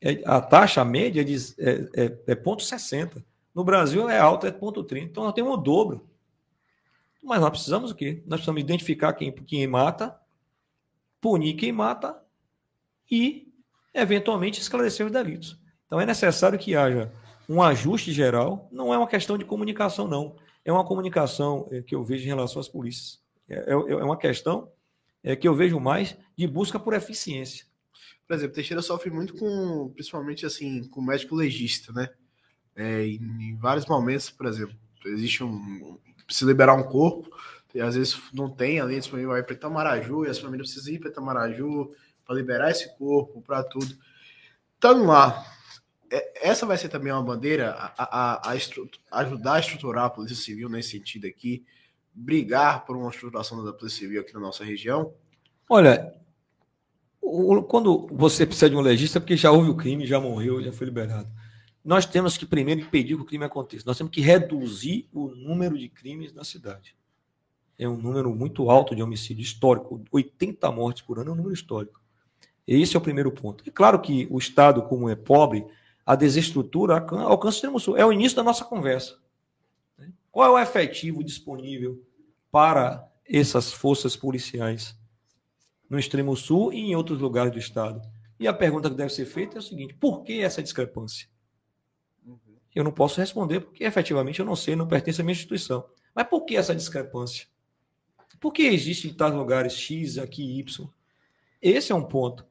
é, 0.00 0.22
a 0.24 0.40
taxa 0.40 0.84
média 0.84 1.20
é, 1.20 1.24
de, 1.24 1.36
é, 1.58 1.70
é, 1.94 2.04
é 2.26 2.34
0,60. 2.34 3.22
No 3.54 3.62
Brasil 3.62 4.08
é 4.08 4.18
alta, 4.18 4.48
é 4.48 4.50
0,30. 4.50 5.02
Então, 5.02 5.22
nós 5.22 5.34
temos 5.34 5.52
o 5.52 5.56
dobro. 5.56 6.08
Mas 7.22 7.40
nós 7.40 7.50
precisamos 7.50 7.92
o 7.92 7.94
quê? 7.94 8.22
Nós 8.26 8.40
precisamos 8.40 8.60
identificar 8.60 9.12
quem, 9.12 9.30
quem 9.30 9.64
mata, 9.68 10.18
punir 11.20 11.54
quem 11.54 11.70
mata 11.70 12.20
e, 13.08 13.46
eventualmente, 13.94 14.60
esclarecer 14.60 15.06
os 15.06 15.12
delitos. 15.12 15.56
Então 15.86 16.00
é 16.00 16.06
necessário 16.06 16.58
que 16.58 16.74
haja 16.74 17.12
um 17.48 17.62
ajuste 17.62 18.12
geral. 18.12 18.68
Não 18.72 18.92
é 18.92 18.98
uma 18.98 19.06
questão 19.06 19.38
de 19.38 19.44
comunicação, 19.44 20.08
não. 20.08 20.34
É 20.64 20.72
uma 20.72 20.84
comunicação 20.84 21.68
é, 21.70 21.80
que 21.80 21.94
eu 21.94 22.02
vejo 22.02 22.24
em 22.24 22.28
relação 22.28 22.58
às 22.58 22.68
polícias. 22.68 23.20
É, 23.48 23.70
é, 23.70 23.72
é 23.72 24.04
uma 24.04 24.16
questão 24.16 24.72
é, 25.22 25.36
que 25.36 25.46
eu 25.46 25.54
vejo 25.54 25.78
mais 25.78 26.16
de 26.36 26.46
busca 26.46 26.78
por 26.78 26.94
eficiência. 26.94 27.66
Por 28.26 28.34
exemplo, 28.34 28.54
Teixeira 28.54 28.82
sofre 28.82 29.10
muito 29.10 29.34
com, 29.34 29.90
principalmente 29.94 30.46
assim, 30.46 30.84
com 30.88 31.02
médico 31.02 31.34
legista, 31.34 31.92
né? 31.92 32.08
É, 32.74 33.04
em, 33.06 33.56
vários 33.56 33.86
momentos, 33.86 34.30
por 34.30 34.46
exemplo, 34.46 34.74
existe 35.04 35.44
um, 35.44 35.98
precisa 36.24 36.50
liberar 36.50 36.74
um 36.74 36.84
corpo, 36.84 37.30
e 37.74 37.80
às 37.80 37.94
vezes 37.94 38.20
não 38.32 38.50
tem 38.50 38.80
ali 38.80 38.98
disponível, 38.98 39.32
vai 39.32 39.42
para 39.42 39.54
Itamaraju, 39.54 40.24
e 40.24 40.30
as 40.30 40.38
famílias 40.38 40.70
precisam 40.70 40.94
ir 40.94 40.98
para 40.98 41.10
Itamaraju 41.10 41.94
para 42.24 42.34
liberar 42.34 42.70
esse 42.70 42.96
corpo, 42.96 43.42
para 43.42 43.62
tudo. 43.62 43.96
Estando 44.74 45.04
lá, 45.04 45.44
é, 46.10 46.48
essa 46.48 46.66
vai 46.66 46.76
ser 46.76 46.88
também 46.88 47.12
uma 47.12 47.22
bandeira 47.22 47.70
a, 47.70 47.92
a, 47.98 48.50
a, 48.50 49.20
ajudar 49.20 49.54
a 49.54 49.60
estruturar 49.60 50.04
a 50.04 50.10
Polícia 50.10 50.36
Civil 50.36 50.68
nesse 50.68 50.90
sentido 50.90 51.26
aqui, 51.26 51.64
brigar 52.14 52.84
por 52.84 52.96
uma 52.96 53.10
estruturação 53.10 53.64
da 53.64 53.72
Polícia 53.72 54.00
Civil 54.00 54.20
aqui 54.20 54.34
na 54.34 54.40
nossa 54.40 54.64
região? 54.64 55.14
Olha, 55.68 56.14
quando 57.68 58.06
você 58.12 58.44
precisa 58.44 58.68
de 58.68 58.76
um 58.76 58.80
legista, 58.80 59.18
é 59.18 59.20
porque 59.20 59.36
já 59.36 59.50
houve 59.50 59.70
o 59.70 59.76
crime, 59.76 60.06
já 60.06 60.20
morreu, 60.20 60.62
já 60.62 60.72
foi 60.72 60.86
liberado 60.86 61.30
nós 61.84 62.06
temos 62.06 62.36
que 62.36 62.46
primeiro 62.46 62.80
impedir 62.80 63.16
que 63.16 63.22
o 63.22 63.24
crime 63.24 63.44
aconteça. 63.44 63.84
Nós 63.86 63.98
temos 63.98 64.12
que 64.12 64.20
reduzir 64.20 65.08
o 65.12 65.28
número 65.28 65.76
de 65.76 65.88
crimes 65.88 66.32
na 66.32 66.44
cidade. 66.44 66.94
É 67.78 67.88
um 67.88 67.96
número 67.96 68.32
muito 68.34 68.70
alto 68.70 68.94
de 68.94 69.02
homicídio 69.02 69.42
histórico. 69.42 70.04
80 70.12 70.70
mortes 70.70 71.02
por 71.02 71.18
ano 71.18 71.30
é 71.30 71.32
um 71.32 71.36
número 71.36 71.54
histórico. 71.54 72.00
Esse 72.66 72.94
é 72.94 72.98
o 72.98 73.02
primeiro 73.02 73.32
ponto. 73.32 73.64
É 73.66 73.70
claro 73.70 74.00
que 74.00 74.28
o 74.30 74.38
Estado, 74.38 74.82
como 74.82 75.08
é 75.08 75.16
pobre, 75.16 75.66
a 76.06 76.14
desestrutura 76.14 76.98
alcança 76.98 77.56
o 77.56 77.56
extremo 77.56 77.80
sul. 77.80 77.96
É 77.96 78.06
o 78.06 78.12
início 78.12 78.36
da 78.36 78.44
nossa 78.44 78.64
conversa. 78.64 79.18
Qual 80.32 80.48
é 80.48 80.50
o 80.50 80.58
efetivo 80.58 81.22
disponível 81.22 82.02
para 82.50 83.06
essas 83.24 83.70
forças 83.70 84.16
policiais 84.16 84.98
no 85.88 85.98
extremo 85.98 86.34
sul 86.34 86.72
e 86.72 86.78
em 86.78 86.96
outros 86.96 87.20
lugares 87.20 87.52
do 87.52 87.58
Estado? 87.58 88.00
E 88.40 88.48
a 88.48 88.52
pergunta 88.52 88.88
que 88.88 88.96
deve 88.96 89.12
ser 89.12 89.26
feita 89.26 89.58
é 89.58 89.60
o 89.60 89.62
seguinte: 89.62 89.94
por 89.94 90.24
que 90.24 90.40
essa 90.40 90.62
discrepância? 90.62 91.28
Eu 92.74 92.82
não 92.82 92.90
posso 92.90 93.20
responder 93.20 93.60
porque 93.60 93.84
efetivamente 93.84 94.40
eu 94.40 94.46
não 94.46 94.56
sei, 94.56 94.74
não 94.74 94.88
pertence 94.88 95.20
à 95.20 95.24
minha 95.24 95.34
instituição. 95.34 95.84
Mas 96.14 96.26
por 96.26 96.46
que 96.46 96.56
essa 96.56 96.74
discrepância? 96.74 97.46
Por 98.40 98.52
que 98.52 98.62
existe 98.62 99.08
em 99.08 99.14
tais 99.14 99.34
lugares 99.34 99.74
X, 99.74 100.16
aqui 100.16 100.58
Y? 100.58 100.88
Esse 101.60 101.92
é 101.92 101.94
um 101.94 102.02
ponto. 102.02 102.46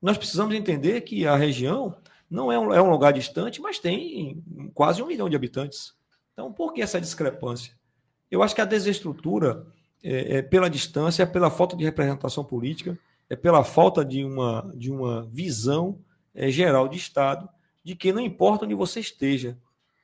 Nós 0.00 0.16
precisamos 0.16 0.54
entender 0.54 1.00
que 1.00 1.26
a 1.26 1.34
região 1.34 2.00
não 2.30 2.52
é 2.52 2.58
um, 2.58 2.72
é 2.72 2.80
um 2.80 2.90
lugar 2.90 3.12
distante, 3.12 3.60
mas 3.60 3.80
tem 3.80 4.42
quase 4.72 5.02
um 5.02 5.06
milhão 5.06 5.28
de 5.28 5.34
habitantes. 5.34 5.96
Então, 6.36 6.52
por 6.52 6.74
que 6.74 6.82
essa 6.82 7.00
discrepância? 7.00 7.72
Eu 8.30 8.42
acho 8.42 8.54
que 8.54 8.60
a 8.60 8.66
desestrutura 8.66 9.66
é, 10.04 10.36
é 10.36 10.42
pela 10.42 10.68
distância, 10.68 11.22
é 11.22 11.26
pela 11.26 11.50
falta 11.50 11.74
de 11.74 11.82
representação 11.82 12.44
política, 12.44 12.98
é 13.30 13.34
pela 13.34 13.64
falta 13.64 14.04
de 14.04 14.22
uma, 14.22 14.70
de 14.76 14.92
uma 14.92 15.22
visão 15.32 15.98
é, 16.34 16.50
geral 16.50 16.88
de 16.88 16.98
Estado 16.98 17.48
de 17.82 17.96
que 17.96 18.12
não 18.12 18.20
importa 18.20 18.66
onde 18.66 18.74
você 18.74 19.00
esteja, 19.00 19.56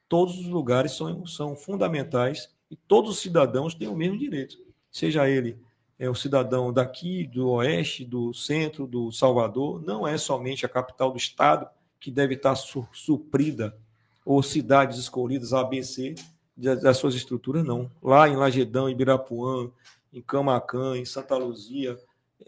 todos 0.09 0.39
os 0.39 0.47
lugares 0.47 0.93
são, 0.93 1.27
são 1.27 1.55
fundamentais 1.55 2.49
e 2.71 2.77
todos 2.77 3.11
os 3.11 3.19
cidadãos 3.19 3.75
têm 3.75 3.89
o 3.89 3.95
mesmo 3.95 4.17
direito, 4.17 4.57
seja 4.91 5.29
ele 5.29 5.61
é 5.99 6.09
o 6.09 6.15
cidadão 6.15 6.73
daqui, 6.73 7.29
do 7.29 7.49
oeste, 7.51 8.05
do 8.05 8.33
centro, 8.33 8.89
do 8.89 9.13
Salvador, 9.13 9.81
não 9.85 10.09
é 10.09 10.19
somente 10.19 10.67
a 10.67 10.69
capital 10.69 11.13
do 11.13 11.17
estado 11.17 11.69
que 12.01 12.11
deve 12.11 12.35
estar 12.35 12.57
su 12.57 12.89
suprida, 12.93 13.79
ou 14.25 14.43
cidades 14.43 14.99
escolhidas 14.99 15.53
ABC 15.53 16.15
das 16.57 16.99
suas 16.99 17.15
estruturas, 17.15 17.65
não. 17.65 17.91
Lá 18.03 18.29
em 18.29 18.37
Lagedão, 18.37 18.89
em 18.89 18.97
Birapuã, 18.97 19.71
em 20.13 20.21
Camacan, 20.21 20.97
em 20.97 21.05
Santa 21.05 21.37
Luzia, 21.37 21.99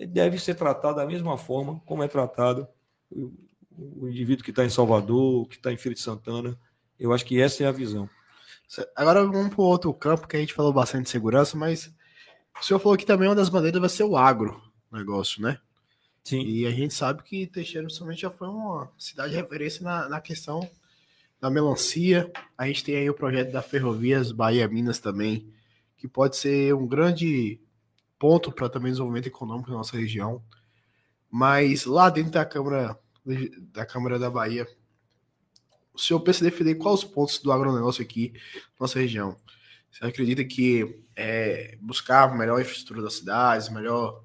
deve 0.09 0.39
ser 0.39 0.55
tratado 0.55 0.97
da 0.97 1.07
mesma 1.07 1.39
forma 1.39 1.81
como 1.87 2.03
é 2.03 2.09
tratado 2.09 2.69
o 3.11 4.09
indivíduo 4.09 4.45
que 4.45 4.51
está 4.51 4.65
em 4.65 4.71
Salvador, 4.71 5.49
que 5.49 5.57
está 5.57 5.73
em 5.73 5.77
Feira 5.77 5.95
de 5.95 6.01
Santana. 6.01 6.59
Eu 6.99 7.13
acho 7.13 7.25
que 7.25 7.41
essa 7.41 7.65
é 7.65 7.67
a 7.67 7.73
visão. 7.73 8.09
Agora 8.95 9.25
vamos 9.25 9.55
para 9.55 9.63
o 9.63 9.67
outro 9.67 9.93
campo 9.93 10.29
que 10.29 10.37
a 10.37 10.41
gente 10.41 10.55
falou 10.55 10.73
bastante 10.73 11.05
de 11.05 11.11
segurança, 11.11 11.57
mas 11.57 11.93
o 12.61 12.65
senhor 12.65 12.79
falou 12.79 12.97
que 12.97 13.07
também 13.07 13.29
uma 13.29 13.35
das 13.35 13.49
bandeiras 13.49 13.81
vai 13.81 13.91
ser 13.91 14.05
o 14.05 14.17
agro 14.17 14.63
negócio, 14.93 15.43
né? 15.43 15.59
Sim. 16.23 16.41
E 16.43 16.67
a 16.67 16.71
gente 16.71 16.95
sabe 16.95 17.23
que 17.23 17.47
Teixeira 17.47 17.89
somente 17.89 18.23
já 18.23 18.31
foi 18.31 18.49
uma 18.49 18.91
cidade 18.97 19.31
de 19.31 19.37
referência 19.37 19.83
na, 19.83 20.09
na 20.09 20.21
questão 20.21 20.69
da 21.41 21.51
melancia. 21.51 22.31
A 22.57 22.67
gente 22.67 22.85
tem 22.85 22.97
aí 22.97 23.11
o 23.11 23.15
projeto 23.15 23.53
da 23.53 23.63
Ferrovias 23.63 24.33
Bahia-Minas 24.33 24.99
também, 24.99 25.53
que 25.97 26.09
pode 26.09 26.37
ser 26.37 26.75
um 26.75 26.87
grande 26.87 27.61
ponto 28.19 28.53
para 28.53 28.69
também 28.69 28.91
desenvolvimento 28.91 29.27
econômico 29.27 29.71
da 29.71 29.77
nossa 29.77 29.97
região. 29.97 30.43
Mas 31.31 31.85
lá 31.85 32.11
dentro 32.11 32.33
da 32.33 32.45
Câmara 32.45 32.99
da 33.73 33.87
Câmara 33.87 34.19
da 34.19 34.31
Bahia. 34.31 34.69
O 35.93 35.99
senhor 35.99 36.21
pensa 36.21 36.45
definir 36.45 36.77
quais 36.77 37.01
os 37.01 37.05
pontos 37.05 37.39
do 37.39 37.53
agronegócio 37.53 38.03
aqui 38.03 38.33
na 38.79 38.81
nossa 38.81 38.99
região? 38.99 39.37
Você 39.91 40.05
acredita 40.05 40.45
que 40.45 41.03
é, 41.17 41.79
buscar 41.81 42.37
melhor 42.37 42.61
infraestrutura 42.61 43.03
das 43.03 43.15
cidades, 43.15 43.69
melhor. 43.69 44.23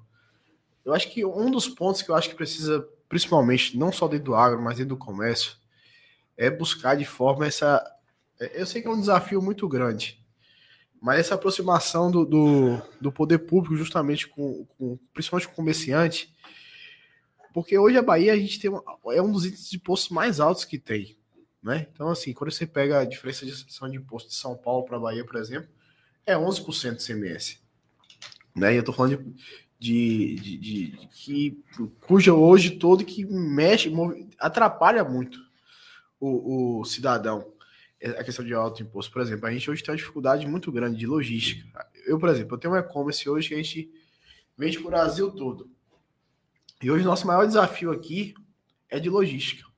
Eu 0.84 0.92
acho 0.92 1.10
que 1.10 1.24
um 1.24 1.50
dos 1.50 1.68
pontos 1.68 2.02
que 2.02 2.10
eu 2.10 2.14
acho 2.14 2.28
que 2.28 2.34
precisa, 2.34 2.86
principalmente, 3.08 3.78
não 3.78 3.92
só 3.92 4.08
dentro 4.08 4.26
do 4.26 4.34
agro, 4.34 4.60
mas 4.60 4.76
dentro 4.76 4.96
do 4.96 4.96
comércio, 4.96 5.56
é 6.40 6.48
buscar 6.48 6.96
de 6.96 7.04
forma 7.04 7.46
essa. 7.46 7.84
É, 8.40 8.62
eu 8.62 8.66
sei 8.66 8.80
que 8.80 8.88
é 8.88 8.90
um 8.90 8.98
desafio 8.98 9.42
muito 9.42 9.68
grande, 9.68 10.24
mas 10.98 11.20
essa 11.20 11.34
aproximação 11.34 12.10
do, 12.10 12.24
do, 12.24 12.82
do 12.98 13.12
poder 13.12 13.40
público, 13.40 13.76
justamente 13.76 14.26
com, 14.26 14.64
com, 14.78 14.98
principalmente 15.12 15.46
com 15.46 15.52
o 15.52 15.56
comerciante, 15.56 16.34
porque 17.52 17.76
hoje 17.76 17.98
a 17.98 18.02
Bahia 18.02 18.32
a 18.32 18.36
gente 18.36 18.58
tem 18.58 18.70
uma, 18.70 18.82
é 19.12 19.20
um 19.20 19.30
dos 19.30 19.44
índices 19.44 19.68
de 19.68 19.76
impostos 19.76 20.08
mais 20.08 20.40
altos 20.40 20.64
que 20.64 20.78
tem. 20.78 21.14
Né? 21.62 21.86
Então, 21.92 22.08
assim, 22.08 22.32
quando 22.32 22.50
você 22.50 22.66
pega 22.66 23.00
a 23.00 23.04
diferença 23.04 23.44
de 23.44 23.52
de 23.52 23.96
imposto 23.98 24.30
de 24.30 24.34
São 24.34 24.56
Paulo 24.56 24.86
para 24.86 24.98
Bahia, 24.98 25.26
por 25.26 25.36
exemplo, 25.36 25.68
é 26.24 26.34
11% 26.34 26.96
de 26.96 27.04
CMS. 27.04 27.60
Né? 28.56 28.72
E 28.72 28.76
eu 28.76 28.80
estou 28.80 28.94
falando 28.94 29.34
de, 29.78 30.36
de, 30.36 30.56
de, 30.56 30.56
de, 30.56 31.06
que 31.08 31.62
cuja 32.00 32.32
hoje 32.32 32.78
todo 32.78 33.04
que 33.04 33.26
mexe, 33.26 33.92
atrapalha 34.38 35.04
muito 35.04 35.49
o, 36.20 36.80
o, 36.80 36.84
cidadão 36.84 37.50
a 38.02 38.24
questão 38.24 38.44
de 38.44 38.54
alto 38.54 38.82
imposto. 38.82 39.12
Por 39.12 39.20
exemplo, 39.20 39.46
a 39.46 39.52
gente 39.52 39.70
hoje 39.70 39.82
tem 39.82 39.92
uma 39.92 39.98
dificuldade 39.98 40.46
muito 40.46 40.70
grande 40.72 40.96
de 40.96 41.06
logística. 41.06 41.86
Eu, 42.06 42.18
por 42.18 42.28
exemplo, 42.28 42.54
eu 42.54 42.58
tenho 42.58 42.74
um 42.74 42.76
e-commerce 42.76 43.28
hoje 43.28 43.48
que 43.48 43.54
a 43.54 43.58
gente 43.58 43.90
vende 44.56 44.78
para 44.78 44.86
o 44.86 44.90
Brasil 44.90 45.30
todo. 45.30 45.70
E 46.82 46.90
hoje 46.90 47.04
nosso 47.04 47.26
maior 47.26 47.46
desafio 47.46 47.90
aqui 47.90 48.34
é 48.88 48.98
de 48.98 49.10
logística. 49.10 49.68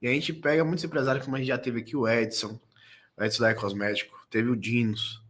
E 0.00 0.06
a 0.06 0.10
gente 0.12 0.32
pega 0.32 0.64
muitos 0.64 0.84
empresários, 0.84 1.24
como 1.24 1.36
a 1.36 1.38
gente 1.38 1.48
já 1.48 1.58
teve 1.58 1.80
aqui 1.80 1.96
o 1.96 2.06
Edson, 2.06 2.60
o 3.16 3.24
Edson 3.24 3.42
da 3.42 3.50
Ecosmético, 3.50 4.24
teve 4.30 4.50
o 4.50 4.56
Dinos, 4.56 5.20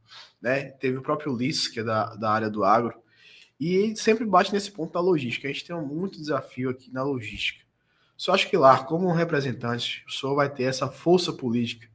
né? 0.41 0.65
Teve 0.65 0.99
o 0.99 1.03
próprio 1.03 1.35
Liz, 1.35 1.69
que 1.69 1.81
é 1.81 1.85
da, 1.85 2.15
da 2.17 2.31
área 2.31 2.51
do 2.51 2.63
agro. 2.63 2.95
E 3.59 3.97
sempre 3.97 4.27
bate 4.27 4.53
nesse 4.53 4.71
ponto 4.71 4.93
da 4.93 5.01
logística. 5.01 5.49
A 5.49 5.53
gente 5.53 5.65
tem 5.65 5.77
muito 5.77 6.19
desafio 6.19 6.69
aqui 6.69 6.93
na 6.93 7.03
logística. 7.03 7.64
Só 8.17 8.33
acho 8.33 8.49
que 8.49 8.57
lá, 8.57 8.85
como 8.85 9.13
representante, 9.13 10.05
o 10.07 10.13
senhor 10.13 10.35
vai 10.35 10.49
ter 10.49 10.65
essa 10.65 10.89
força 10.89 11.33
política 11.33 11.89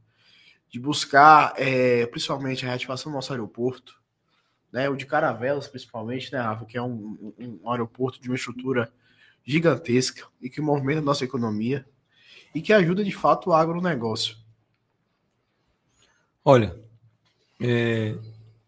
de 0.68 0.78
buscar, 0.78 1.54
é, 1.56 2.06
principalmente, 2.06 2.64
a 2.64 2.68
reativação 2.68 3.10
do 3.10 3.16
nosso 3.16 3.32
aeroporto, 3.32 4.00
né, 4.72 4.88
o 4.88 4.96
de 4.96 5.04
Caravelas, 5.04 5.66
principalmente, 5.66 6.32
né, 6.32 6.40
Rafa, 6.40 6.64
que 6.64 6.78
é 6.78 6.82
um, 6.82 7.34
um, 7.38 7.60
um 7.62 7.70
aeroporto 7.70 8.20
de 8.20 8.28
uma 8.28 8.36
estrutura 8.36 8.92
gigantesca 9.44 10.26
e 10.40 10.48
que 10.48 10.60
movimenta 10.60 11.00
a 11.00 11.04
nossa 11.04 11.24
economia 11.24 11.84
e 12.54 12.60
que 12.60 12.72
ajuda, 12.72 13.02
de 13.02 13.12
fato, 13.12 13.50
o 13.50 13.52
agronegócio. 13.52 14.36
Olha, 16.44 16.78
é, 17.60 18.16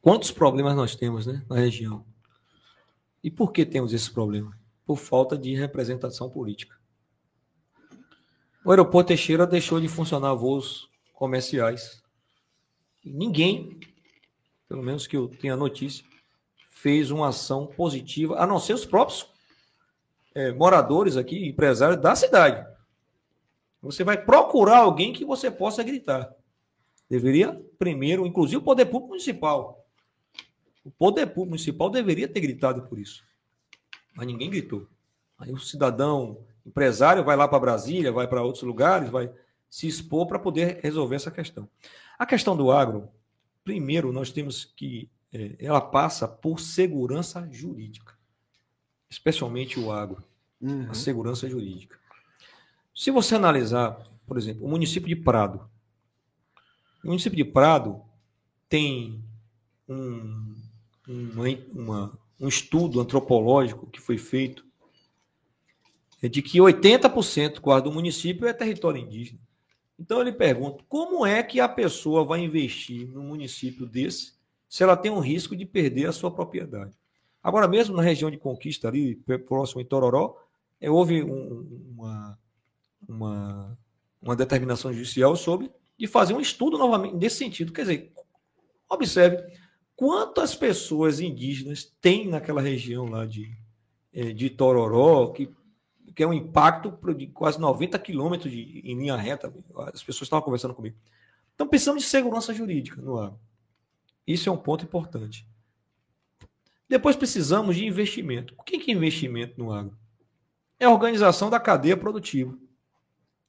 quantos 0.00 0.30
problemas 0.30 0.74
nós 0.74 0.96
temos 0.96 1.26
né, 1.26 1.44
na 1.48 1.56
região? 1.56 2.04
E 3.22 3.30
por 3.30 3.52
que 3.52 3.64
temos 3.64 3.92
esse 3.92 4.10
problema? 4.10 4.58
Por 4.84 4.98
falta 4.98 5.38
de 5.38 5.54
representação 5.54 6.28
política. 6.28 6.76
O 8.64 8.70
aeroporto 8.70 9.08
Teixeira 9.08 9.44
deixou 9.44 9.80
de 9.80 9.88
funcionar 9.88 10.34
voos 10.34 10.88
comerciais. 11.14 12.00
ninguém, 13.04 13.80
pelo 14.68 14.84
menos 14.84 15.04
que 15.04 15.16
eu 15.16 15.26
tenha 15.28 15.56
notícia, 15.56 16.04
fez 16.70 17.10
uma 17.10 17.28
ação 17.28 17.66
positiva, 17.66 18.38
a 18.38 18.46
não 18.46 18.60
ser 18.60 18.74
os 18.74 18.84
próprios 18.84 19.26
é, 20.32 20.52
moradores 20.52 21.16
aqui, 21.16 21.44
empresários 21.44 22.00
da 22.00 22.14
cidade. 22.14 22.64
Você 23.80 24.04
vai 24.04 24.16
procurar 24.16 24.78
alguém 24.78 25.12
que 25.12 25.24
você 25.24 25.50
possa 25.50 25.82
gritar. 25.82 26.32
Deveria, 27.10 27.60
primeiro, 27.80 28.24
inclusive 28.24 28.58
o 28.58 28.62
poder 28.62 28.86
público 28.86 29.08
municipal. 29.08 29.84
O 30.84 30.90
poder 30.90 31.26
público 31.26 31.50
municipal 31.50 31.90
deveria 31.90 32.28
ter 32.28 32.40
gritado 32.40 32.82
por 32.82 32.98
isso. 33.00 33.24
Mas 34.14 34.26
ninguém 34.26 34.48
gritou. 34.48 34.86
Aí 35.36 35.52
o 35.52 35.58
cidadão 35.58 36.38
empresário 36.64 37.24
vai 37.24 37.36
lá 37.36 37.46
para 37.48 37.58
Brasília, 37.58 38.12
vai 38.12 38.26
para 38.26 38.42
outros 38.42 38.62
lugares, 38.62 39.10
vai 39.10 39.30
se 39.68 39.86
expor 39.86 40.26
para 40.26 40.38
poder 40.38 40.80
resolver 40.82 41.16
essa 41.16 41.30
questão. 41.30 41.68
A 42.18 42.26
questão 42.26 42.56
do 42.56 42.70
agro, 42.70 43.08
primeiro, 43.64 44.12
nós 44.12 44.30
temos 44.30 44.64
que. 44.64 45.10
É, 45.32 45.56
ela 45.58 45.80
passa 45.80 46.28
por 46.28 46.60
segurança 46.60 47.48
jurídica, 47.50 48.14
especialmente 49.08 49.80
o 49.80 49.90
agro, 49.90 50.22
uhum. 50.60 50.90
a 50.90 50.94
segurança 50.94 51.48
jurídica. 51.48 51.98
Se 52.94 53.10
você 53.10 53.34
analisar, 53.34 53.98
por 54.26 54.36
exemplo, 54.36 54.66
o 54.66 54.68
município 54.68 55.08
de 55.08 55.16
Prado. 55.16 55.68
O 57.02 57.08
município 57.08 57.36
de 57.36 57.44
Prado 57.44 58.02
tem 58.68 59.24
um, 59.88 60.54
uma, 61.08 61.44
uma, 61.74 62.18
um 62.38 62.46
estudo 62.46 63.00
antropológico 63.00 63.86
que 63.86 64.00
foi 64.00 64.18
feito 64.18 64.66
de 66.28 66.40
que 66.42 66.58
80% 66.58 67.60
quase 67.60 67.84
do 67.84 67.92
município 67.92 68.46
é 68.46 68.52
território 68.52 69.00
indígena. 69.00 69.40
Então 69.98 70.20
ele 70.20 70.32
pergunta: 70.32 70.84
como 70.88 71.26
é 71.26 71.42
que 71.42 71.60
a 71.60 71.68
pessoa 71.68 72.24
vai 72.24 72.40
investir 72.40 73.08
num 73.08 73.24
município 73.24 73.86
desse 73.86 74.34
se 74.68 74.82
ela 74.82 74.96
tem 74.96 75.10
um 75.10 75.20
risco 75.20 75.54
de 75.54 75.66
perder 75.66 76.08
a 76.08 76.12
sua 76.12 76.30
propriedade? 76.30 76.92
Agora, 77.42 77.66
mesmo 77.66 77.96
na 77.96 78.02
região 78.02 78.30
de 78.30 78.38
Conquista, 78.38 78.88
ali 78.88 79.16
próximo 79.46 79.80
em 79.80 79.84
Tororó, 79.84 80.36
é, 80.80 80.88
houve 80.88 81.22
um, 81.22 81.84
uma, 81.90 82.38
uma, 83.08 83.78
uma 84.20 84.36
determinação 84.36 84.92
judicial 84.92 85.34
sobre 85.34 85.70
de 85.98 86.06
fazer 86.06 86.34
um 86.34 86.40
estudo 86.40 86.78
novamente 86.78 87.16
nesse 87.16 87.36
sentido. 87.36 87.72
Quer 87.72 87.82
dizer, 87.82 88.12
observe 88.88 89.44
quantas 89.94 90.54
pessoas 90.54 91.20
indígenas 91.20 91.92
tem 92.00 92.28
naquela 92.28 92.60
região 92.60 93.06
lá 93.06 93.26
de, 93.26 93.56
é, 94.12 94.32
de 94.32 94.50
Tororó 94.50 95.28
que 95.28 95.48
que 96.14 96.22
é 96.22 96.26
um 96.26 96.32
impacto 96.32 96.96
de 97.14 97.26
quase 97.28 97.60
90 97.60 97.98
quilômetros 97.98 98.52
em 98.52 98.98
linha 98.98 99.16
reta. 99.16 99.52
As 99.92 100.02
pessoas 100.02 100.22
estavam 100.22 100.42
conversando 100.42 100.74
comigo. 100.74 100.96
Então, 101.54 101.66
precisamos 101.66 102.02
de 102.02 102.08
segurança 102.08 102.52
jurídica 102.52 103.00
no 103.00 103.18
agro. 103.18 103.38
Isso 104.26 104.48
é 104.48 104.52
um 104.52 104.56
ponto 104.56 104.84
importante. 104.84 105.46
Depois 106.88 107.16
precisamos 107.16 107.76
de 107.76 107.86
investimento. 107.86 108.54
O 108.58 108.62
que 108.62 108.90
é 108.90 108.94
investimento 108.94 109.58
no 109.58 109.72
agro? 109.72 109.96
É 110.78 110.84
a 110.84 110.90
organização 110.90 111.48
da 111.48 111.58
cadeia 111.58 111.96
produtiva. 111.96 112.56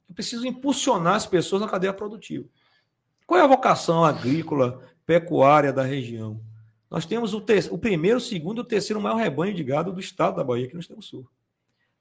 Eu 0.08 0.14
preciso 0.14 0.46
impulsionar 0.46 1.14
as 1.14 1.26
pessoas 1.26 1.62
na 1.62 1.68
cadeia 1.68 1.92
produtiva. 1.92 2.46
Qual 3.26 3.40
é 3.40 3.42
a 3.42 3.48
vocação 3.48 4.04
agrícola, 4.04 4.82
pecuária 5.06 5.72
da 5.72 5.82
região? 5.82 6.40
Nós 6.90 7.06
temos 7.06 7.34
o, 7.34 7.44
o 7.70 7.78
primeiro, 7.78 8.18
o 8.18 8.20
segundo 8.20 8.58
e 8.58 8.60
o 8.60 8.64
terceiro 8.64 9.00
maior 9.00 9.16
rebanho 9.16 9.54
de 9.54 9.64
gado 9.64 9.92
do 9.92 10.00
estado 10.00 10.36
da 10.36 10.44
Bahia, 10.44 10.68
que 10.68 10.76
nós 10.76 10.86
temos 10.86 11.06
sul. 11.06 11.28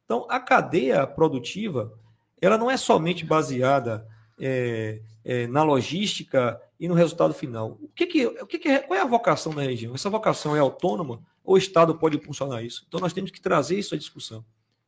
Então, 0.06 0.28
a 0.30 0.40
cadeia 0.40 1.06
produtiva, 1.08 1.94
ela 2.42 2.58
não 2.58 2.70
é 2.70 2.78
somente 2.78 3.26
baseada 3.26 4.08
é, 4.40 5.02
é, 5.24 5.48
na 5.48 5.64
logística 5.64 6.62
e 6.80 6.88
no 6.88 6.94
resultado 6.94 7.34
final. 7.34 7.78
O 7.82 7.90
que 7.96 8.06
que, 8.06 8.26
o 8.26 8.46
que, 8.46 8.60
que 8.60 8.80
qual 8.80 9.00
é 9.00 9.02
a 9.02 9.08
vocação 9.08 9.54
da 9.54 9.62
região? 9.62 9.96
Essa 9.96 10.10
vocação 10.10 10.56
é 10.56 10.60
autônoma 10.60 11.22
ou 11.44 11.56
o 11.56 11.58
Estado 11.58 11.96
pode 11.96 12.18
impulsionar 12.18 12.64
isso? 12.64 12.86
Então, 12.88 13.00
nós 13.00 13.14
temos 13.14 13.32
que 13.32 13.42
trazer 13.42 13.80
isso 13.80 13.96
à 13.96 13.98
discussão. 13.98 14.44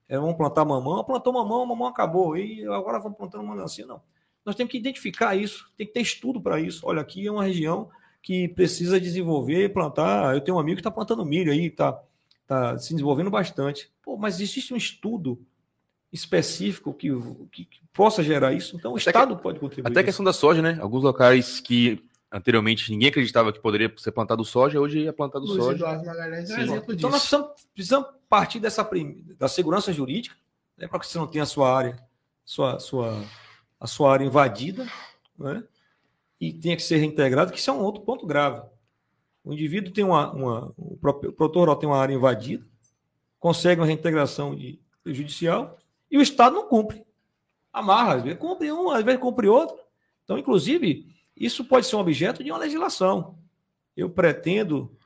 É, 0.08 0.18
vamos 0.18 0.36
plantar 0.36 0.66
mamão, 0.66 1.04
plantou 1.04 1.34
mamão, 1.34 1.66
mamão 1.66 1.88
acabou, 1.88 2.38
e 2.38 2.64
agora 2.66 3.00
vamos 3.00 3.18
plantando 3.18 3.48
melancia. 3.48 3.86
Não. 3.86 4.02
Nós 4.46 4.56
temos 4.56 4.72
que 4.72 4.78
identificar 4.78 5.36
isso, 5.36 5.72
tem 5.76 5.88
que 5.88 5.94
ter 5.94 6.02
estudo 6.02 6.40
para 6.40 6.60
isso. 6.60 6.86
Olha, 6.86 7.02
aqui 7.02 7.26
é 7.26 7.32
uma 7.32 7.44
região 7.44 7.90
que 8.22 8.48
precisa 8.48 9.00
desenvolver, 9.00 9.74
plantar. 9.74 10.36
Eu 10.36 10.42
tenho 10.42 10.58
um 10.58 10.60
amigo 10.60 10.76
que 10.76 10.82
está 10.82 10.92
plantando 10.92 11.26
milho 11.26 11.52
aí, 11.52 11.66
está 11.66 12.00
está 12.46 12.78
se 12.78 12.94
desenvolvendo 12.94 13.30
bastante. 13.30 13.92
Pô, 14.02 14.16
mas 14.16 14.40
existe 14.40 14.74
um 14.74 14.78
estudo 14.78 15.44
específico 16.12 16.94
que, 16.94 17.10
que, 17.52 17.66
que 17.66 17.82
possa 17.92 18.24
gerar 18.24 18.54
isso? 18.54 18.76
Então 18.76 18.94
o 18.94 18.96
até 18.96 19.10
Estado 19.10 19.36
que, 19.36 19.44
pode 19.44 19.60
contribuir. 19.60 19.92
Até 19.92 20.00
a 20.00 20.04
questão 20.04 20.24
da 20.24 20.32
soja, 20.32 20.62
né? 20.62 20.78
Alguns 20.80 21.04
locais 21.04 21.60
que 21.60 22.02
anteriormente 22.32 22.90
ninguém 22.92 23.10
acreditava 23.10 23.52
que 23.52 23.60
poderia 23.60 23.92
ser 23.98 24.12
plantado 24.12 24.44
soja, 24.44 24.80
hoje 24.80 25.08
é 25.08 25.12
plantado 25.12 25.46
Luiz 25.46 25.64
soja. 25.64 25.78
Eduardo 25.78 26.06
Magalhães 26.06 26.50
é 26.50 26.56
um 26.56 26.60
exemplo 26.60 26.94
então 26.94 26.96
disso. 26.96 27.10
nós 27.10 27.22
precisamos, 27.22 27.68
precisamos 27.74 28.08
partir 28.30 28.60
dessa 28.60 28.88
da 29.38 29.48
segurança 29.48 29.92
jurídica, 29.92 30.36
né, 30.78 30.88
para 30.88 31.00
que 31.00 31.08
você 31.08 31.18
não 31.18 31.28
tenha 31.28 31.44
a 31.44 31.48
sua 31.48 31.76
área, 31.76 31.98
sua, 32.44 32.80
sua, 32.80 33.24
a 33.80 33.88
sua 33.88 34.14
área 34.14 34.26
invadida, 34.26 34.88
né? 35.38 35.64
E 36.40 36.52
tenha 36.52 36.76
que 36.76 36.84
ser 36.84 36.98
reintegrado, 36.98 37.52
que 37.52 37.60
isso 37.60 37.70
é 37.70 37.74
um 37.74 37.80
outro 37.80 38.04
ponto 38.04 38.26
grave. 38.26 38.62
O 39.46 39.54
indivíduo 39.54 39.94
tem 39.94 40.04
uma, 40.04 40.32
uma 40.34 40.74
o 40.76 40.98
rural 41.54 41.76
tem 41.76 41.88
uma 41.88 42.00
área 42.00 42.16
invadida, 42.16 42.66
consegue 43.40 43.80
uma 43.80 43.86
reintegração 43.86 44.56
de, 44.56 44.82
judicial 45.06 45.78
e 46.10 46.18
o 46.18 46.22
Estado 46.22 46.56
não 46.56 46.68
cumpre. 46.68 47.06
Amarra, 47.72 48.16
às 48.16 48.24
vezes 48.24 48.40
cumpre 48.40 48.72
um, 48.72 48.90
às 48.90 49.04
vezes 49.04 49.22
cumpre 49.22 49.48
outro. 49.48 49.78
Então, 50.24 50.36
inclusive, 50.36 51.06
isso 51.38 51.64
pode 51.64 51.86
ser 51.86 51.96
um 51.96 52.00
objeto 52.00 52.44
de 52.44 52.50
uma 52.50 52.58
legislação. 52.58 53.38
Eu 53.96 54.10
pretendo, 54.10 54.98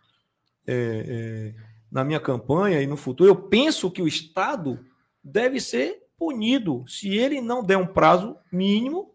é, 0.65 0.73
é, 0.73 1.55
na 1.91 2.05
minha 2.05 2.19
campanha 2.19 2.81
e 2.81 2.87
no 2.87 2.95
futuro, 2.95 3.29
eu 3.29 3.35
penso 3.35 3.91
que 3.91 4.01
o 4.01 4.07
Estado 4.07 4.79
deve 5.21 5.59
ser 5.59 6.07
punido 6.17 6.85
se 6.87 7.09
ele 7.09 7.41
não 7.41 7.61
der 7.61 7.77
um 7.77 7.87
prazo 7.87 8.37
mínimo 8.49 9.13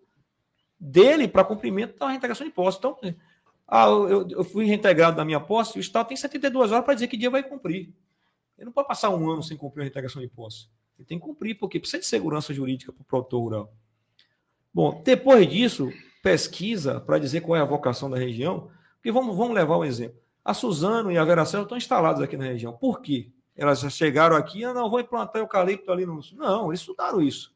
dele 0.79 1.27
para 1.27 1.45
cumprimento 1.45 1.99
da 1.99 2.09
reintegração 2.09 2.45
de 2.45 2.53
impostos. 2.53 2.79
Então, 2.79 3.15
ah, 3.67 3.87
eu, 3.87 4.29
eu 4.29 4.45
fui 4.45 4.67
reintegrado 4.67 5.17
da 5.17 5.25
minha 5.25 5.41
posse, 5.41 5.79
o 5.79 5.81
Estado 5.81 6.09
tem 6.09 6.17
72 6.17 6.71
horas 6.71 6.85
para 6.85 6.95
dizer 6.95 7.09
que 7.09 7.17
dia 7.17 7.31
vai 7.31 7.43
cumprir. 7.43 7.93
Ele 8.57 8.67
não 8.67 8.73
pode 8.73 8.89
passar 8.89 9.11
um 9.11 9.31
ano 9.31 9.43
sem 9.43 9.57
cumprir 9.57 9.83
a 9.83 9.85
reintegração 9.85 10.21
de 10.21 10.29
posse. 10.29 10.69
Ele 10.99 11.07
tem 11.07 11.19
que 11.19 11.25
cumprir, 11.25 11.57
porque 11.57 11.81
precisa 11.81 12.01
de 12.01 12.07
segurança 12.07 12.53
jurídica 12.55 12.93
para 12.93 13.03
o 13.03 13.05
produtor 13.05 13.41
rural. 13.41 13.75
Bom, 14.73 15.03
depois 15.05 15.49
disso, 15.49 15.93
pesquisa 16.23 17.01
para 17.01 17.19
dizer 17.19 17.41
qual 17.41 17.57
é 17.57 17.61
a 17.61 17.65
vocação 17.65 18.11
da 18.11 18.17
região, 18.17 18.71
porque 18.97 19.11
vamos, 19.11 19.37
vamos 19.37 19.55
levar 19.55 19.79
um 19.79 19.85
exemplo. 19.85 20.19
A 20.45 20.53
Suzano 20.53 21.11
e 21.11 21.19
a 21.19 21.25
Veracel 21.25 21.63
estão 21.63 21.77
instalados 21.77 22.21
aqui 22.21 22.37
na 22.37 22.45
região. 22.45 22.73
Por 22.73 23.01
quê? 23.01 23.31
Elas 23.57 23.81
chegaram 23.93 24.37
aqui, 24.37 24.65
ah, 24.65 24.75
não, 24.75 24.91
vou 24.91 25.01
implantar 25.01 25.41
eucalipto 25.41 25.91
ali 25.91 26.05
no. 26.05 26.21
Não, 26.35 26.71
eles 26.71 26.81
estudaram 26.81 27.23
isso. 27.23 27.54